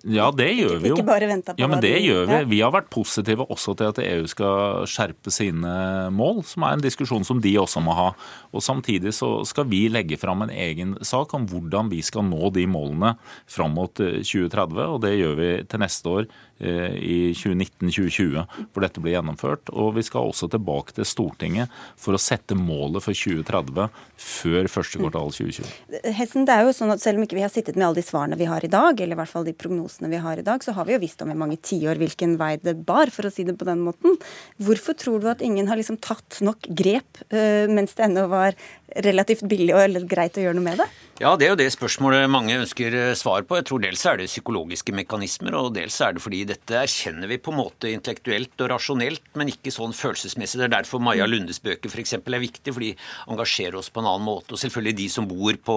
Ja, 0.08 0.30
det 0.32 0.48
gjør 0.54 0.78
vi 0.80 0.92
jo. 0.92 0.96
Ikke 0.96 1.06
bare 1.06 1.28
på 1.28 1.54
ja, 1.58 1.68
men 1.68 1.82
det 1.82 1.94
gjør 2.04 2.28
vi. 2.28 2.38
Vi 2.54 2.60
har 2.62 2.72
vært 2.74 2.90
positive 2.92 3.44
også 3.52 3.74
til 3.78 3.90
at 3.90 4.00
EU 4.02 4.28
skal 4.30 4.86
skjerpe 4.88 5.32
sine 5.34 5.72
mål, 6.14 6.42
som 6.48 6.66
er 6.66 6.76
en 6.76 6.84
diskusjon 6.84 7.26
som 7.26 7.42
de 7.42 7.52
også 7.60 7.82
må 7.84 7.96
ha. 7.98 8.08
Og 8.52 8.64
Samtidig 8.64 9.12
så 9.16 9.42
skal 9.48 9.66
vi 9.68 9.84
legge 9.92 10.16
fram 10.20 10.44
en 10.46 10.54
egen 10.54 10.94
sak 11.04 11.34
om 11.36 11.44
hvordan 11.50 11.90
vi 11.92 12.00
skal 12.04 12.24
nå 12.28 12.52
de 12.54 12.64
målene 12.70 13.16
fram 13.50 13.76
mot 13.76 13.92
2030, 13.98 14.80
eh, 14.80 14.94
og 14.94 15.02
det 15.04 15.16
gjør 15.18 15.36
vi 15.40 15.50
til 15.68 15.84
neste 15.84 16.16
år 16.16 16.30
Eh, 16.62 16.94
i 16.94 17.32
2019-2020, 17.34 18.44
hvor 18.70 18.84
dette 18.84 19.02
blir 19.02 19.16
gjennomført. 19.16 19.70
Og 19.74 19.96
vi 19.96 20.04
skal 20.06 20.28
også 20.30 20.46
tilbake 20.52 20.94
til 20.94 21.06
Stortinget 21.08 21.72
for 21.98 22.14
å 22.14 22.20
sette 22.22 22.54
målet 22.54 23.02
for 23.02 23.18
2030 23.18 23.88
før 24.22 24.68
første 24.70 25.00
kvartal 25.00 25.32
2020. 25.34 25.72
Hessen, 26.14 26.46
det 26.46 26.54
er 26.54 26.68
jo 26.68 26.76
sånn 26.76 26.94
at 26.94 27.02
Selv 27.02 27.18
om 27.18 27.26
ikke 27.26 27.34
vi 27.34 27.42
har 27.42 27.50
sittet 27.50 27.74
med 27.74 27.88
alle 27.88 27.98
de 27.98 28.06
svarene 28.06 28.38
vi 28.38 28.46
har 28.46 28.62
i 28.62 28.70
dag, 28.70 28.94
eller 28.94 29.16
i 29.16 29.18
hvert 29.18 29.32
fall 29.32 29.48
de 29.48 29.56
prognosene 29.58 29.71
vi 30.12 30.20
har 30.22 30.38
i 30.38 30.44
dag, 30.46 30.64
så 30.64 30.74
har 30.76 30.88
vi 30.88 30.96
jo 30.96 31.02
visst 31.02 31.22
om 31.24 31.30
i 31.32 31.38
mange 31.38 31.58
tiår 31.62 32.00
hvilken 32.00 32.36
vei 32.40 32.56
det 32.62 32.76
bar, 32.86 33.12
for 33.14 33.28
å 33.28 33.32
si 33.32 33.46
det 33.48 33.56
på 33.58 33.68
den 33.68 33.82
måten. 33.86 34.18
Hvorfor 34.62 34.96
tror 34.98 35.22
du 35.22 35.30
at 35.32 35.44
ingen 35.44 35.68
har 35.70 35.80
liksom 35.80 36.00
tatt 36.02 36.40
nok 36.44 36.68
grep 36.68 37.22
uh, 37.32 37.68
mens 37.70 37.96
det 37.96 38.06
ennå 38.08 38.26
var 38.32 38.58
relativt 39.06 39.46
billig 39.48 39.74
og 39.76 40.02
greit 40.10 40.36
å 40.36 40.44
gjøre 40.44 40.58
noe 40.58 40.68
med 40.70 40.82
det? 40.82 40.88
Ja, 41.22 41.36
Det 41.38 41.46
er 41.46 41.52
jo 41.52 41.58
det 41.60 41.68
spørsmålet 41.70 42.24
mange 42.26 42.56
ønsker 42.58 42.94
eh, 42.98 43.12
svar 43.14 43.44
på. 43.46 43.54
Jeg 43.54 43.68
tror 43.68 43.82
Dels 43.84 44.00
er 44.10 44.16
det 44.18 44.24
psykologiske 44.26 44.90
mekanismer, 44.90 45.54
og 45.54 45.68
dels 45.76 45.94
er 46.02 46.16
det 46.16 46.22
fordi 46.24 46.40
dette 46.48 46.74
erkjenner 46.74 47.30
vi 47.30 47.36
på 47.38 47.52
en 47.52 47.60
måte 47.60 47.92
intellektuelt 47.94 48.58
og 48.64 48.72
rasjonelt, 48.72 49.28
men 49.38 49.52
ikke 49.52 49.70
sånn 49.70 49.94
følelsesmessig. 49.94 50.58
Det 50.58 50.66
er 50.66 50.72
derfor 50.72 50.98
Maja 50.98 51.28
Lundes 51.30 51.62
bøker 51.62 51.94
f.eks. 51.94 52.16
er 52.18 52.42
viktig, 52.42 52.74
for 52.74 52.82
de 52.82 52.88
engasjerer 53.30 53.78
oss 53.78 53.92
på 53.94 54.02
en 54.02 54.08
annen 54.10 54.26
måte. 54.26 54.56
Og 54.56 54.62
selvfølgelig 54.64 54.96
de 54.98 55.06
som 55.14 55.28
bor 55.30 55.60
på 55.62 55.76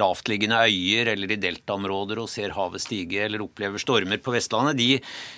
lavtliggende 0.00 0.62
øyer 0.64 1.12
eller 1.12 1.36
i 1.36 1.38
deltaområder 1.44 2.22
og 2.24 2.32
ser 2.32 2.56
havet 2.56 2.86
stige 2.86 3.26
eller 3.26 3.44
opplever 3.44 3.84
stormer 3.84 4.24
på 4.24 4.32
Vestlandet, 4.32 4.80
de, 4.80 4.88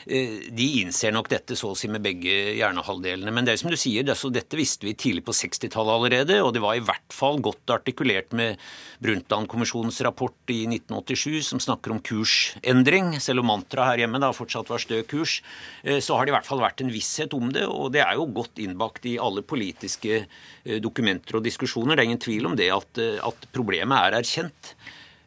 eh, 0.06 0.38
de 0.54 0.68
innser 0.84 1.10
nok 1.18 1.32
dette 1.34 1.58
så 1.58 1.72
å 1.72 1.80
si 1.82 1.90
med 1.90 2.06
begge 2.06 2.54
hjernehalvdelene. 2.60 3.34
Men 3.34 3.50
det 3.50 3.56
er 3.56 3.64
som 3.64 3.74
du 3.74 3.80
sier, 3.80 4.06
det, 4.06 4.20
dette 4.38 4.62
visste 4.62 4.86
vi 4.86 4.94
tidlig 4.94 5.26
på 5.26 5.34
60-tallet 5.34 5.98
allerede, 5.98 6.38
og 6.46 6.54
det 6.54 6.62
var 6.62 6.78
i 6.78 6.86
hvert 6.86 7.10
fall 7.10 7.42
godt 7.42 7.74
artikulert 7.80 8.30
med 8.38 8.54
Brundtland-kommisjonens 9.48 10.00
rapport 10.02 10.50
i 10.50 10.66
1987 10.66 11.42
som 11.42 11.60
snakker 11.60 11.92
om 11.92 12.00
kursendring. 12.00 13.20
Selv 13.20 13.40
om 13.40 13.48
mantraet 13.48 13.92
her 13.92 14.04
hjemme 14.04 14.20
da 14.20 14.32
fortsatt 14.32 14.68
var 14.68 14.78
stø 14.78 15.02
kurs, 15.02 15.42
eh, 15.82 16.00
så 16.00 16.16
har 16.16 16.26
det 16.26 16.32
i 16.32 16.36
hvert 16.36 16.46
fall 16.46 16.60
vært 16.60 16.80
en 16.82 16.92
visshet 16.92 17.34
om 17.34 17.50
det. 17.52 17.66
Og 17.66 17.92
det 17.92 18.02
er 18.04 18.14
jo 18.14 18.26
godt 18.26 18.58
innbakt 18.58 19.06
i 19.06 19.18
alle 19.18 19.42
politiske 19.42 20.26
eh, 20.26 20.80
dokumenter 20.80 21.36
og 21.38 21.44
diskusjoner. 21.44 21.96
Det 21.96 22.02
er 22.02 22.10
ingen 22.10 22.22
tvil 22.22 22.46
om 22.46 22.56
det 22.56 22.70
at, 22.70 22.98
eh, 22.98 23.18
at 23.22 23.48
problemet 23.52 23.96
er 23.96 24.20
erkjent. 24.20 24.74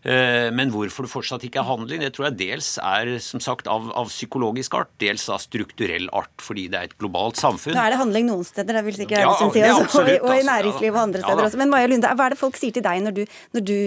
Eh, 0.02 0.48
men 0.58 0.72
hvorfor 0.74 1.06
det 1.06 1.12
fortsatt 1.12 1.44
ikke 1.46 1.60
er 1.62 1.68
handling, 1.68 2.02
det 2.02 2.16
tror 2.16 2.32
jeg 2.32 2.38
dels 2.40 2.72
er 2.82 3.12
som 3.22 3.42
sagt 3.44 3.68
av, 3.70 3.92
av, 3.98 4.10
psykologisk 4.10 4.74
art, 4.80 4.90
dels 5.02 5.28
av 5.30 5.44
strukturell 5.44 6.08
art, 6.18 6.34
fordi 6.42 6.66
det 6.74 6.80
er 6.80 6.90
et 6.90 6.96
globalt 7.02 7.38
samfunn. 7.38 7.76
Da 7.78 7.86
er 7.86 7.94
det 7.94 8.00
handling 8.02 8.26
noen 8.32 8.48
steder, 8.48 8.80
det 8.80 8.86
vil 8.88 8.98
sikkert 8.98 9.22
ja, 9.22 9.36
si 9.38 9.62
også, 9.68 10.02
og, 10.02 10.10
og, 10.26 10.34
i 10.34 10.48
næringslivet 10.48 10.96
og 10.96 11.04
andre 11.04 11.22
steder 11.22 11.44
ja, 11.44 11.52
også. 11.52 11.62
Men 11.62 11.74
Maja 11.76 11.92
Lunde, 11.92 12.16
hva 12.18 12.28
er 12.28 12.36
det 12.36 12.42
folk 12.42 12.58
sier 12.58 12.74
til 12.74 12.86
deg 12.88 13.06
når 13.06 13.20
du, 13.20 13.22
når 13.54 13.68
du 13.70 13.78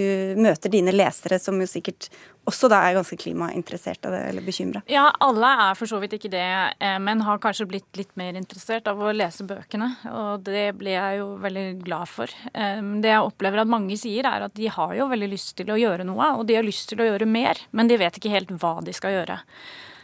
møter 0.47 0.71
dine 0.71 0.95
lesere, 0.95 1.41
som 1.41 1.59
jo 1.59 1.67
sikkert 1.67 2.07
også 2.49 2.69
da 2.71 2.81
er 2.85 2.97
ganske 2.97 3.17
klimainteressert 3.19 4.05
av 4.07 4.15
det, 4.15 4.21
eller 4.29 4.45
bekymra? 4.45 4.83
Ja, 4.91 5.07
alle 5.23 5.51
er 5.67 5.77
for 5.79 5.89
så 5.89 5.99
vidt 6.01 6.17
ikke 6.17 6.31
det, 6.33 6.45
eh, 6.79 6.97
men 7.01 7.23
har 7.25 7.41
kanskje 7.43 7.67
blitt 7.69 7.99
litt 7.99 8.13
mer 8.19 8.37
interessert 8.37 8.87
av 8.91 9.01
å 9.01 9.13
lese 9.15 9.47
bøkene. 9.47 9.91
Og 10.11 10.45
det 10.45 10.67
blir 10.79 10.97
jeg 10.97 11.21
jo 11.21 11.31
veldig 11.43 11.65
glad 11.85 12.11
for. 12.11 12.31
Det 12.55 13.11
jeg 13.11 13.23
opplever 13.23 13.63
at 13.63 13.71
mange 13.71 13.97
sier, 13.99 14.27
er 14.29 14.47
at 14.47 14.55
de 14.57 14.69
har 14.71 14.93
jo 14.97 15.09
veldig 15.11 15.31
lyst 15.31 15.55
til 15.59 15.71
å 15.73 15.79
gjøre 15.79 16.05
noe, 16.07 16.31
og 16.39 16.45
de 16.47 16.57
har 16.57 16.65
lyst 16.65 16.89
til 16.91 17.01
å 17.01 17.09
gjøre 17.09 17.27
mer, 17.29 17.59
men 17.75 17.89
de 17.89 17.99
vet 17.99 18.19
ikke 18.19 18.33
helt 18.33 18.53
hva 18.61 18.77
de 18.85 18.93
skal 18.95 19.15
gjøre. 19.17 19.41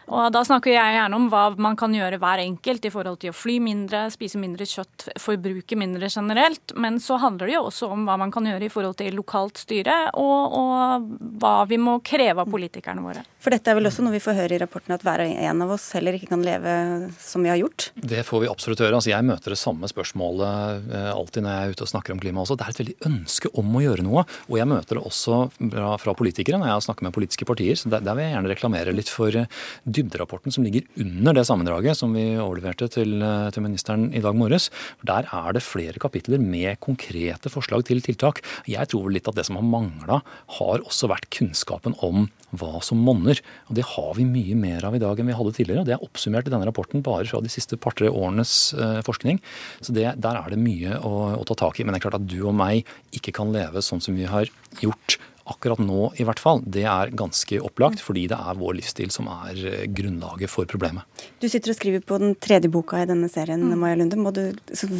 Og 0.09 0.31
da 0.33 0.41
snakker 0.43 0.73
jeg 0.73 0.95
gjerne 0.95 1.17
om 1.17 1.27
hva 1.31 1.43
man 1.61 1.77
kan 1.79 1.93
gjøre 1.95 2.19
hver 2.21 2.41
enkelt 2.43 2.85
i 2.87 2.91
forhold 2.93 3.19
til 3.21 3.31
å 3.31 3.37
fly 3.37 3.59
mindre, 3.63 4.07
spise 4.11 4.39
mindre 4.41 4.65
kjøtt, 4.67 5.11
forbruke 5.21 5.77
mindre 5.79 6.09
generelt. 6.11 6.73
Men 6.75 6.99
så 7.03 7.19
handler 7.21 7.47
det 7.51 7.55
jo 7.59 7.67
også 7.69 7.91
om 7.93 8.07
hva 8.09 8.17
man 8.19 8.33
kan 8.33 8.49
gjøre 8.49 8.67
i 8.67 8.73
forhold 8.73 8.97
til 8.99 9.15
lokalt 9.15 9.61
styre, 9.61 9.99
og, 10.19 10.57
og 10.57 11.37
hva 11.41 11.55
vi 11.69 11.79
må 11.81 11.99
kreve 12.05 12.43
av 12.43 12.51
politikerne 12.51 13.05
våre. 13.05 13.23
For 13.41 13.49
dette 13.49 13.71
er 13.71 13.77
vel 13.77 13.89
også 13.89 14.03
noe 14.05 14.13
vi 14.13 14.21
får 14.21 14.35
høre 14.37 14.53
i 14.53 14.59
rapporten, 14.61 14.93
at 14.93 15.01
hver 15.01 15.23
og 15.23 15.31
en 15.31 15.63
av 15.65 15.71
oss 15.73 15.87
heller 15.95 16.13
ikke 16.13 16.29
kan 16.29 16.43
leve 16.45 16.73
som 17.17 17.41
vi 17.41 17.49
har 17.49 17.57
gjort? 17.57 17.87
Det 17.97 18.21
får 18.27 18.43
vi 18.43 18.49
absolutt 18.51 18.83
høre. 18.83 18.93
Altså, 18.99 19.09
jeg 19.09 19.25
møter 19.25 19.55
det 19.55 19.57
samme 19.57 19.89
spørsmålet 19.89 20.91
eh, 20.93 21.07
alltid 21.09 21.41
når 21.41 21.55
jeg 21.55 21.63
er 21.63 21.73
ute 21.73 21.85
og 21.87 21.89
snakker 21.89 22.13
om 22.13 22.21
klima 22.21 22.43
også. 22.43 22.57
Det 22.59 22.67
er 22.67 22.75
et 22.75 22.81
veldig 22.83 22.95
ønske 23.09 23.49
om 23.57 23.71
å 23.73 23.81
gjøre 23.81 24.05
noe. 24.05 24.23
Og 24.45 24.59
jeg 24.59 24.69
møter 24.69 24.99
det 24.99 25.05
også 25.09 25.39
fra, 25.57 25.87
fra 26.03 26.15
politikere 26.19 26.59
når 26.61 26.69
jeg 26.69 26.85
snakker 26.85 27.07
med 27.07 27.15
politiske 27.15 27.47
partier. 27.49 27.79
Så 27.81 27.89
der, 27.89 28.03
der 28.05 28.19
vil 28.19 28.27
jeg 28.27 28.35
gjerne 28.35 28.51
reklamere 28.53 28.93
litt 28.93 29.09
for 29.09 29.33
uh, 29.33 29.63
dybderapporten 29.89 30.53
som 30.53 30.67
ligger 30.67 30.85
under 31.01 31.39
det 31.39 31.47
sammendraget 31.49 31.97
som 31.97 32.13
vi 32.13 32.27
overleverte 32.35 32.91
til, 32.93 33.17
eh, 33.25 33.47
til 33.55 33.65
ministeren 33.65 34.11
i 34.13 34.21
dag 34.21 34.37
morges. 34.37 34.69
Der 35.07 35.25
er 35.25 35.57
det 35.57 35.63
flere 35.65 36.01
kapitler 36.01 36.41
med 36.41 36.77
konkrete 36.85 37.49
forslag 37.49 37.87
til 37.89 38.05
tiltak. 38.05 38.43
Jeg 38.69 38.93
tror 38.93 39.09
litt 39.09 39.29
at 39.31 39.41
det 39.41 39.47
som 39.49 39.57
har 39.57 39.65
mangla, 39.65 40.21
har 40.61 40.85
også 40.85 41.09
vært 41.09 41.31
kunnskapen 41.33 41.97
om 42.05 42.29
hva 42.57 42.81
som 42.83 42.99
monner. 42.99 43.30
Og 43.69 43.75
Det 43.79 43.88
har 43.95 44.11
vi 44.17 44.27
mye 44.27 44.57
mer 44.59 44.86
av 44.88 44.95
i 44.95 45.01
dag 45.01 45.19
enn 45.19 45.32
vi 45.32 45.38
hadde 45.38 45.55
tidligere. 45.55 45.82
og 45.82 45.89
Det 45.89 45.95
er 45.95 46.05
oppsummert 46.05 46.47
i 46.47 46.53
denne 46.53 46.67
rapporten 46.67 47.05
bare 47.05 47.25
fra 47.29 47.41
de 47.41 47.49
siste 47.49 47.79
par-tre 47.79 48.11
årenes 48.11 48.73
eh, 48.75 49.01
forskning. 49.07 49.41
Så 49.82 49.95
det, 49.95 50.07
Der 50.21 50.36
er 50.36 50.49
det 50.49 50.59
mye 50.59 50.99
å, 50.99 51.39
å 51.39 51.47
ta 51.47 51.55
tak 51.55 51.79
i. 51.79 51.84
Men 51.84 51.95
det 51.95 52.01
er 52.01 52.09
klart 52.09 52.19
at 52.21 52.27
du 52.27 52.41
og 52.43 52.55
meg 52.57 52.88
ikke 53.15 53.36
kan 53.39 53.53
leve 53.53 53.84
sånn 53.86 54.03
som 54.03 54.17
vi 54.17 54.27
har 54.29 54.51
gjort 54.82 55.19
akkurat 55.51 55.79
nå 55.82 56.11
i 56.21 56.25
hvert 56.27 56.41
fall, 56.41 56.61
det 56.63 56.84
er 56.89 57.13
ganske 57.17 57.59
opplagt, 57.63 58.01
fordi 58.03 58.27
det 58.32 58.38
er 58.38 58.59
vår 58.59 58.77
livsstil 58.79 59.11
som 59.13 59.29
er 59.32 59.57
eh, 59.67 59.88
grunnlaget 59.89 60.51
for 60.51 60.69
problemet. 60.69 61.07
Du 61.41 61.47
sitter 61.49 61.73
og 61.73 61.79
skriver 61.79 62.05
på 62.05 62.19
den 62.21 62.36
tredje 62.41 62.71
boka 62.71 63.01
i 63.01 63.09
denne 63.09 63.29
serien, 63.32 63.63
mm. 63.65 63.77
Maja 63.82 63.99
Lunde. 63.99 64.19
Må 64.21 64.34
du 64.36 64.43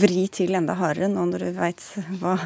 vri 0.01 0.25
til 0.34 0.57
enda 0.57 0.77
hardere 0.79 1.11
nå 1.11 1.27
når 1.32 1.45
du 1.45 1.59
veit 1.59 1.86
hva 2.21 2.38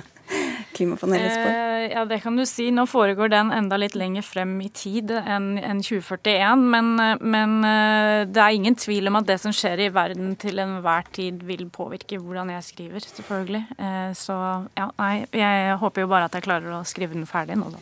klimapanelet 0.76 1.34
spår? 1.34 1.50
Eh, 1.50 1.86
ja, 1.94 2.06
det 2.06 2.20
kan 2.24 2.36
du 2.38 2.46
si. 2.46 2.68
Nå 2.72 2.86
foregår 2.90 3.32
den 3.32 3.52
enda 3.56 3.78
litt 3.80 3.96
lenger 3.96 4.26
frem 4.26 4.54
i 4.62 4.70
tid 4.74 5.12
enn 5.16 5.56
en 5.60 5.82
2041. 5.84 6.66
Men, 6.74 6.92
men, 7.22 7.56
eh, 7.68 8.26
det 8.30 8.42
er 8.42 8.58
ingen 8.58 8.78
tvil 8.80 9.10
om 9.10 9.20
at 9.20 9.28
det 9.30 9.40
som 9.44 9.54
skjer 9.56 9.86
i 9.86 9.90
verden 9.94 10.34
til 10.42 10.60
enhver 10.62 11.08
tid 11.16 11.44
vil 11.48 11.68
påvirke 11.74 12.20
hvordan 12.22 12.52
jeg 12.56 12.68
skriver, 12.70 13.08
selvfølgelig. 13.18 13.64
Eh, 13.78 14.10
så 14.18 14.38
ja, 14.78 14.90
nei, 15.00 15.14
jeg 15.36 15.78
håper 15.82 16.06
jo 16.06 16.12
bare 16.12 16.30
at 16.30 16.38
jeg 16.38 16.48
klarer 16.48 16.80
å 16.80 16.84
skrive 16.88 17.18
den 17.18 17.30
ferdig 17.30 17.60
nå, 17.60 17.72
da. 17.74 17.82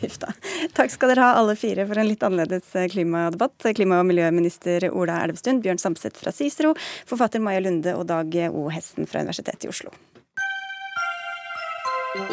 Takk 0.78 0.92
skal 0.92 1.14
dere 1.14 1.26
ha 1.26 1.40
alle 1.40 1.56
fire 1.58 1.86
for 1.88 2.00
en 2.00 2.08
litt 2.10 2.24
annerledes 2.26 2.74
eh, 2.76 2.90
klimadebatt. 2.92 3.70
Klima- 3.76 4.00
og 4.02 4.08
miljøminister 4.10 4.90
Ola 4.90 5.20
Elvestuen, 5.24 5.62
Bjørn 5.64 5.82
Samset 5.82 6.18
fra 6.20 6.34
Cicero, 6.34 6.74
forfatter 7.08 7.42
Maja 7.42 7.64
Lunde 7.64 7.96
og 7.98 8.06
Dag 8.10 8.36
O. 8.50 8.68
Hesten 8.72 9.08
fra 9.10 9.24
Universitetet 9.24 9.66
i 9.68 9.72
Oslo. 9.72 9.94
Men 12.10 12.26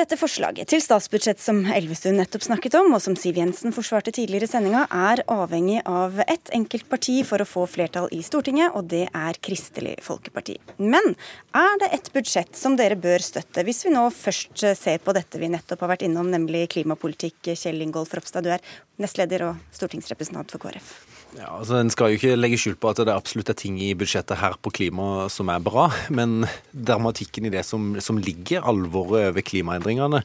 dette 0.00 0.16
forslaget 0.16 0.70
til 0.72 0.80
statsbudsjett 0.80 1.36
som 1.40 1.58
Elvestuen 1.68 2.16
nettopp 2.16 2.46
snakket 2.46 2.78
om, 2.80 2.94
og 2.96 3.02
som 3.04 3.12
Siv 3.20 3.36
Jensen 3.36 3.74
forsvarte 3.76 4.08
tidligere 4.16 4.48
i 4.48 4.48
sendinga, 4.48 4.86
er 4.88 5.20
avhengig 5.28 5.82
av 5.84 6.16
ett 6.24 6.48
enkelt 6.56 6.88
parti 6.88 7.18
for 7.28 7.44
å 7.44 7.48
få 7.48 7.66
flertall 7.68 8.08
i 8.16 8.22
Stortinget, 8.24 8.72
og 8.72 8.88
det 8.88 9.12
er 9.12 9.36
Kristelig 9.44 9.98
Folkeparti. 10.06 10.56
Men 10.80 11.12
er 11.52 11.76
det 11.84 11.92
et 11.98 12.08
budsjett 12.16 12.56
som 12.56 12.72
dere 12.80 12.96
bør 12.96 13.20
støtte, 13.24 13.64
hvis 13.68 13.84
vi 13.84 13.92
nå 13.92 14.08
først 14.16 14.64
ser 14.80 15.04
på 15.04 15.12
dette 15.16 15.44
vi 15.44 15.52
nettopp 15.52 15.84
har 15.84 15.92
vært 15.92 16.08
innom, 16.08 16.32
nemlig 16.32 16.70
klimapolitikk? 16.72 17.52
Kjell 17.52 17.84
Ingolf 17.84 18.16
Ropstad, 18.16 18.48
du 18.48 18.56
er 18.56 18.64
nestleder 18.96 19.50
og 19.50 19.60
stortingsrepresentant 19.76 20.56
for 20.56 20.64
KrF. 20.64 21.07
Ja, 21.36 21.50
altså 21.58 21.76
En 21.76 21.90
skal 21.92 22.12
jo 22.12 22.18
ikke 22.18 22.36
legge 22.38 22.58
skjul 22.60 22.76
på 22.80 22.88
at 22.88 23.00
det 23.04 23.12
absolutt 23.12 23.50
er 23.52 23.56
ting 23.58 23.76
i 23.82 23.90
budsjettet 23.98 24.40
her 24.40 24.56
på 24.64 24.72
klima 24.74 25.26
som 25.32 25.50
er 25.52 25.60
bra, 25.60 25.88
men 26.14 26.46
dramatikken 26.72 27.48
i 27.48 27.52
det 27.52 27.64
som, 27.68 27.98
som 28.00 28.20
ligger, 28.22 28.64
alvoret 28.64 29.28
over 29.28 29.44
klimaendringene, 29.44 30.22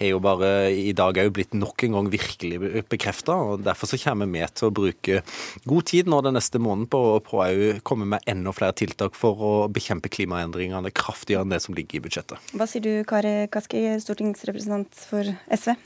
har 0.00 0.10
jo 0.10 0.18
bare 0.22 0.50
i 0.74 0.94
dag 0.96 1.20
òg 1.22 1.30
blitt 1.36 1.54
nok 1.54 1.84
en 1.86 1.94
gang 1.98 2.10
virkelig 2.10 2.82
bekrefta. 2.90 3.36
Derfor 3.62 3.92
så 3.92 4.00
kommer 4.02 4.30
vi 4.30 4.42
til 4.50 4.68
å 4.70 4.74
bruke 4.74 5.22
god 5.70 5.88
tid 5.92 6.10
nå 6.10 6.20
den 6.26 6.36
neste 6.38 6.58
måneden 6.62 6.90
på, 6.90 7.02
på 7.26 7.42
å 7.44 7.70
komme 7.86 8.08
med 8.16 8.26
enda 8.30 8.54
flere 8.56 8.76
tiltak 8.80 9.14
for 9.18 9.38
å 9.46 9.54
bekjempe 9.72 10.10
klimaendringene 10.12 10.92
kraftigere 10.94 11.46
enn 11.46 11.54
det 11.54 11.62
som 11.62 11.78
ligger 11.78 12.00
i 12.00 12.04
budsjettet. 12.08 12.50
Hva 12.56 12.66
sier 12.70 12.84
du 12.84 12.92
Kari 13.08 13.46
Kaski, 13.52 13.86
stortingsrepresentant 14.02 15.06
for 15.06 15.30
SV? 15.52 15.76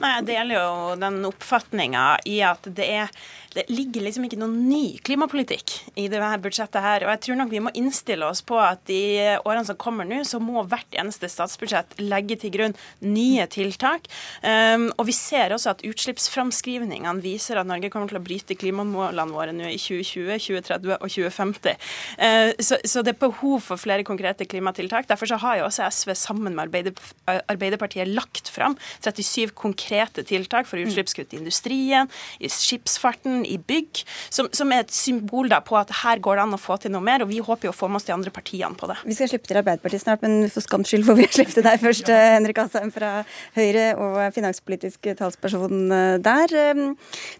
Nei, 0.00 0.10
Jeg 0.16 0.26
deler 0.30 0.56
jo 0.56 0.68
den 1.00 1.22
oppfatninga 1.28 2.04
i 2.30 2.38
at 2.46 2.66
det 2.72 2.86
er 2.88 3.24
det 3.54 3.64
ligger 3.70 4.02
liksom 4.02 4.24
ikke 4.26 4.38
noen 4.40 4.56
ny 4.66 4.98
klimapolitikk 5.06 5.76
i 6.00 6.08
det 6.10 6.18
her 6.18 6.40
budsjettet 6.42 6.82
her. 6.82 7.04
Og 7.06 7.12
jeg 7.12 7.22
tror 7.26 7.38
nok 7.38 7.52
vi 7.52 7.62
må 7.62 7.72
innstille 7.78 8.26
oss 8.26 8.42
på 8.46 8.58
at 8.58 8.90
i 8.90 9.04
årene 9.36 9.64
som 9.68 9.78
kommer 9.80 10.08
nå, 10.08 10.22
så 10.26 10.40
må 10.42 10.64
hvert 10.70 10.98
eneste 10.98 11.30
statsbudsjett 11.30 11.94
legge 12.02 12.38
til 12.42 12.52
grunn 12.54 12.74
nye 13.04 13.46
tiltak. 13.50 14.08
Um, 14.42 14.88
og 14.98 15.06
vi 15.08 15.14
ser 15.16 15.54
også 15.54 15.74
at 15.74 15.84
utslippsframskrivningene 15.86 17.22
viser 17.24 17.60
at 17.60 17.68
Norge 17.70 17.92
kommer 17.94 18.10
til 18.10 18.18
å 18.18 18.24
bryte 18.24 18.58
klimamålene 18.58 19.34
våre 19.34 19.54
nå 19.54 19.70
i 19.70 19.78
2020, 19.78 20.34
2030 20.48 20.96
og 20.98 21.06
2050. 21.06 21.86
Uh, 22.18 22.50
så, 22.58 22.80
så, 22.82 23.04
det 23.04 23.14
er 23.14 23.22
behov 23.22 23.62
for 23.68 23.80
flere 23.80 24.06
konkrete 24.06 24.48
klimatiltak. 24.50 25.06
Derfor 25.10 25.30
så 25.30 25.38
har 25.44 25.60
jo 25.60 25.68
også 25.68 25.86
SV 25.94 26.14
sammen 26.18 26.58
med 26.58 26.90
Arbeiderpartiet 27.28 28.10
lagt 28.10 28.50
fram 28.50 28.74
37 29.04 29.54
konkrete 29.54 30.24
tiltak 30.26 30.66
for 30.66 30.82
utslippskutt 30.82 31.34
i 31.34 31.40
industrien, 31.42 32.10
i 32.42 32.50
skipsfarten, 32.50 33.43
i 33.48 33.58
bygg, 33.58 34.02
som, 34.32 34.48
som 34.54 34.72
er 34.74 34.84
et 34.84 34.94
symbol 34.94 35.50
da, 35.52 35.60
på 35.64 35.76
at 35.78 35.92
her 36.02 36.22
går 36.22 36.38
det 36.38 36.46
an 36.46 36.56
å 36.56 36.60
få 36.60 36.78
til 36.82 36.94
noe 36.94 37.04
mer. 37.04 37.24
og 37.24 37.30
Vi 37.32 37.40
håper 37.44 37.68
jo 37.68 37.74
å 37.74 37.76
få 37.76 37.90
med 37.90 38.00
oss 38.00 38.08
de 38.08 38.14
andre 38.16 38.32
partiene 38.34 38.74
på 38.78 38.88
det. 38.90 38.98
Vi 39.04 39.16
skal 39.16 39.30
slippe 39.32 39.50
til 39.50 39.60
Arbeiderpartiet 39.60 40.04
snart, 40.04 40.24
men 40.24 40.48
for 40.52 40.64
skams 40.64 40.92
skyld 40.92 41.06
får 41.08 41.20
vi 41.20 41.28
slippe 41.38 41.56
til 41.56 41.66
deg 41.66 41.82
først, 41.82 42.10
ja. 42.10 42.20
Eh, 42.20 42.36
Henrik 42.38 42.62
Asheim 42.64 42.92
fra 42.94 43.12
Høyre 43.56 43.86
og 44.00 44.18
finanspolitisk 44.36 45.10
talsperson 45.18 45.84
eh, 45.94 46.16
der. 46.24 46.56
Eh, 46.64 46.84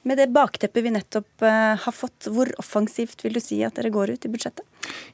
med 0.05 0.21
det 0.21 0.31
bakteppet 0.35 0.85
vi 0.85 0.95
nettopp 0.95 1.45
har 1.45 1.95
fått, 1.95 2.29
hvor 2.33 2.51
offensivt 2.61 3.25
vil 3.25 3.37
du 3.37 3.43
si 3.43 3.61
at 3.67 3.77
dere 3.79 3.93
går 3.95 4.15
ut 4.15 4.27
i 4.27 4.31
budsjettet? 4.33 4.65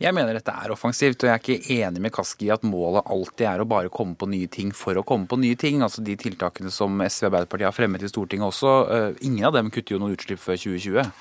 Jeg 0.00 0.16
mener 0.16 0.36
dette 0.36 0.52
er 0.54 0.72
offensivt, 0.72 1.22
og 1.22 1.28
jeg 1.28 1.34
er 1.34 1.42
ikke 1.42 1.74
enig 1.76 2.00
med 2.00 2.14
Kaski 2.14 2.48
i 2.48 2.52
at 2.54 2.64
målet 2.66 3.04
alltid 3.04 3.46
er 3.50 3.62
å 3.62 3.68
bare 3.68 3.92
komme 3.92 4.16
på 4.16 4.28
nye 4.32 4.48
ting 4.48 4.72
for 4.76 4.96
å 4.96 5.04
komme 5.06 5.28
på 5.28 5.38
nye 5.40 5.58
ting. 5.60 5.82
Altså 5.84 6.04
De 6.06 6.16
tiltakene 6.20 6.72
som 6.72 6.94
SV 7.04 7.26
og 7.26 7.30
Arbeiderpartiet 7.30 7.68
har 7.68 7.76
fremmet 7.76 8.04
i 8.06 8.10
Stortinget 8.10 8.48
også, 8.48 8.74
uh, 8.88 9.08
ingen 9.26 9.48
av 9.48 9.56
dem 9.58 9.68
kutter 9.72 9.96
jo 9.96 10.02
noen 10.02 10.16
utslipp 10.16 10.40
før 10.40 10.56
2020. 10.56 11.12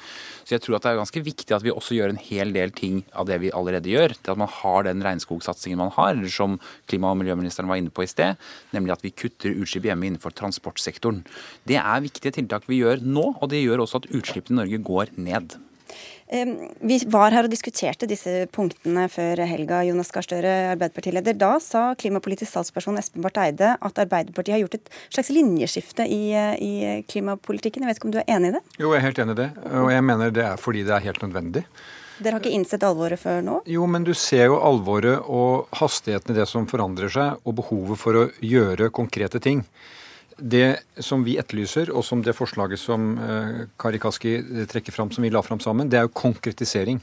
Så 0.50 0.56
jeg 0.56 0.64
tror 0.66 0.80
at 0.80 0.86
det 0.88 0.92
er 0.94 0.98
ganske 0.98 1.22
viktig 1.22 1.54
at 1.54 1.62
vi 1.62 1.70
også 1.70 1.94
gjør 1.94 2.10
en 2.10 2.24
hel 2.26 2.56
del 2.56 2.72
ting 2.74 3.04
av 3.14 3.28
det 3.30 3.36
vi 3.44 3.52
allerede 3.54 3.92
gjør. 3.92 4.16
Til 4.18 4.34
at 4.34 4.42
man 4.42 4.50
har 4.50 4.88
den 4.88 5.04
regnskogsatsingen 5.06 5.78
man 5.78 5.94
har, 5.94 6.18
som 6.34 6.58
klima- 6.90 7.12
og 7.14 7.20
miljøministeren 7.22 7.70
var 7.70 7.78
inne 7.78 7.94
på 7.94 8.08
i 8.08 8.10
sted, 8.10 8.40
nemlig 8.74 8.96
at 8.96 9.06
vi 9.06 9.14
kutter 9.14 9.54
utslipp 9.54 9.86
hjemme 9.92 10.10
innenfor 10.10 10.34
transportsektoren. 10.34 11.22
Det 11.70 11.78
er 11.78 12.06
viktige 12.08 12.34
tiltak 12.40 12.66
vi 12.72 12.82
gjør 12.82 13.06
nå, 13.06 13.34
og 13.38 13.52
det 13.54 13.62
gjør 13.62 13.86
også 13.86 14.02
at 14.02 14.10
utslippene 14.10 14.58
i 14.58 14.62
Norge 14.64 14.86
går 14.90 15.18
ned. 15.22 15.60
Vi 16.30 16.98
var 17.10 17.34
her 17.34 17.48
og 17.48 17.50
diskuterte 17.50 18.06
disse 18.10 18.46
punktene 18.54 19.08
før 19.10 19.42
helga. 19.50 19.82
Jonas 19.88 20.12
Gahr 20.14 20.26
Støre, 20.26 20.52
Arbeiderpartileder. 20.76 21.34
Da 21.34 21.56
sa 21.64 21.96
klimapolitisk 21.98 22.52
statsperson 22.52 23.00
Espen 23.02 23.26
Barth 23.26 23.42
Eide 23.42 23.72
at 23.74 24.02
Arbeiderpartiet 24.04 24.54
har 24.54 24.62
gjort 24.62 24.78
et 24.78 24.92
slags 25.10 25.32
linjeskifte 25.34 26.06
i, 26.06 26.22
i, 26.62 26.74
klimapolitikken. 27.10 27.82
Jeg 27.82 27.90
vet 27.90 28.02
ikke 28.02 28.12
om 28.12 28.14
du 28.14 28.22
er 28.22 28.30
enig 28.36 28.54
i 28.54 28.58
det? 28.60 28.62
Jo, 28.78 28.94
jeg 28.94 29.02
er 29.02 29.08
helt 29.08 29.24
enig 29.26 29.38
i 29.38 29.42
det. 29.42 29.50
Og 29.82 29.90
jeg 29.96 30.06
mener 30.06 30.36
det 30.36 30.46
er 30.46 30.62
fordi 30.62 30.86
det 30.86 30.94
er 31.00 31.08
helt 31.10 31.26
nødvendig. 31.26 31.66
Dere 32.20 32.36
har 32.36 32.44
ikke 32.44 32.54
innsett 32.54 32.84
alvoret 32.84 33.22
før 33.22 33.42
nå? 33.42 33.62
Jo, 33.72 33.88
men 33.90 34.06
du 34.06 34.12
ser 34.14 34.52
jo 34.52 34.60
alvoret 34.62 35.24
og 35.26 35.72
hastigheten 35.80 36.36
i 36.36 36.38
det 36.38 36.46
som 36.52 36.68
forandrer 36.70 37.10
seg, 37.10 37.40
og 37.42 37.56
behovet 37.58 37.98
for 38.02 38.20
å 38.20 38.28
gjøre 38.44 38.92
konkrete 38.94 39.42
ting 39.42 39.64
det 40.42 40.80
som 41.04 41.24
vi 41.26 41.38
etterlyser, 41.42 41.92
og 41.94 42.06
som 42.08 42.24
det 42.26 42.36
forslaget 42.38 42.82
som 42.82 43.14
eh, 43.20 43.64
Kari 43.80 44.00
Kaski 44.02 44.38
trekker 44.72 44.96
fram, 44.96 45.12
som 45.12 45.26
vi 45.26 45.32
la 45.34 45.42
fram 45.46 45.62
sammen, 45.64 45.90
det 45.90 46.00
er 46.00 46.08
jo 46.08 46.16
konkretisering. 46.22 47.02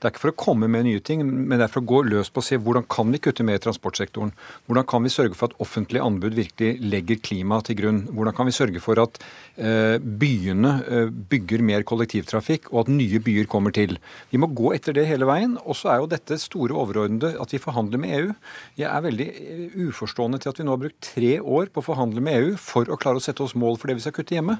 Det 0.00 0.08
er 0.08 0.14
ikke 0.14 0.22
for 0.22 0.32
å 0.32 0.40
komme 0.40 0.68
med 0.72 0.86
nye 0.86 1.00
ting, 1.04 1.20
men 1.20 1.58
det 1.58 1.66
er 1.66 1.72
for 1.72 1.82
å 1.82 1.88
gå 1.90 1.98
løs 2.08 2.30
på 2.32 2.40
å 2.40 2.44
se 2.46 2.56
hvordan 2.56 2.86
kan 2.88 3.10
vi 3.12 3.18
kutte 3.20 3.44
mer 3.44 3.58
i 3.58 3.60
transportsektoren. 3.60 4.30
Hvordan 4.64 4.86
kan 4.88 5.04
vi 5.04 5.12
sørge 5.12 5.36
for 5.36 5.50
at 5.50 5.60
offentlige 5.60 6.06
anbud 6.06 6.38
virkelig 6.38 6.78
legger 6.80 7.20
klima 7.20 7.58
til 7.66 7.76
grunn. 7.82 7.98
Hvordan 8.08 8.36
kan 8.38 8.48
vi 8.48 8.54
sørge 8.56 8.80
for 8.80 9.02
at 9.02 9.20
eh, 9.60 9.98
byene 10.00 10.72
eh, 10.88 11.12
bygger 11.32 11.66
mer 11.68 11.84
kollektivtrafikk, 11.84 12.70
og 12.72 12.86
at 12.86 12.94
nye 12.94 13.20
byer 13.26 13.50
kommer 13.50 13.76
til. 13.76 13.98
Vi 14.32 14.40
må 14.40 14.48
gå 14.56 14.72
etter 14.78 14.96
det 14.96 15.04
hele 15.10 15.28
veien. 15.28 15.58
Og 15.66 15.76
så 15.76 15.92
er 15.92 16.00
jo 16.00 16.08
dette 16.14 16.40
store 16.40 16.80
overordnede 16.80 17.34
at 17.42 17.52
vi 17.52 17.60
forhandler 17.60 18.00
med 18.00 18.16
EU. 18.22 18.32
Jeg 18.80 18.88
er 18.88 19.04
veldig 19.04 19.28
eh, 19.34 19.78
uforstående 19.90 20.40
til 20.40 20.54
at 20.54 20.62
vi 20.62 20.68
nå 20.68 20.78
har 20.78 20.82
brukt 20.86 21.12
tre 21.12 21.36
år 21.44 21.68
på 21.68 21.84
å 21.84 21.88
forhandle 21.90 22.24
med 22.24 22.40
EU 22.40 22.56
for 22.56 22.88
å 22.88 22.96
klare 23.00 23.20
å 23.20 23.26
sette 23.28 23.44
oss 23.44 23.52
mål 23.58 23.76
for 23.76 23.92
det 23.92 24.00
vi 24.00 24.08
skal 24.08 24.16
kutte 24.16 24.38
hjemme. 24.38 24.56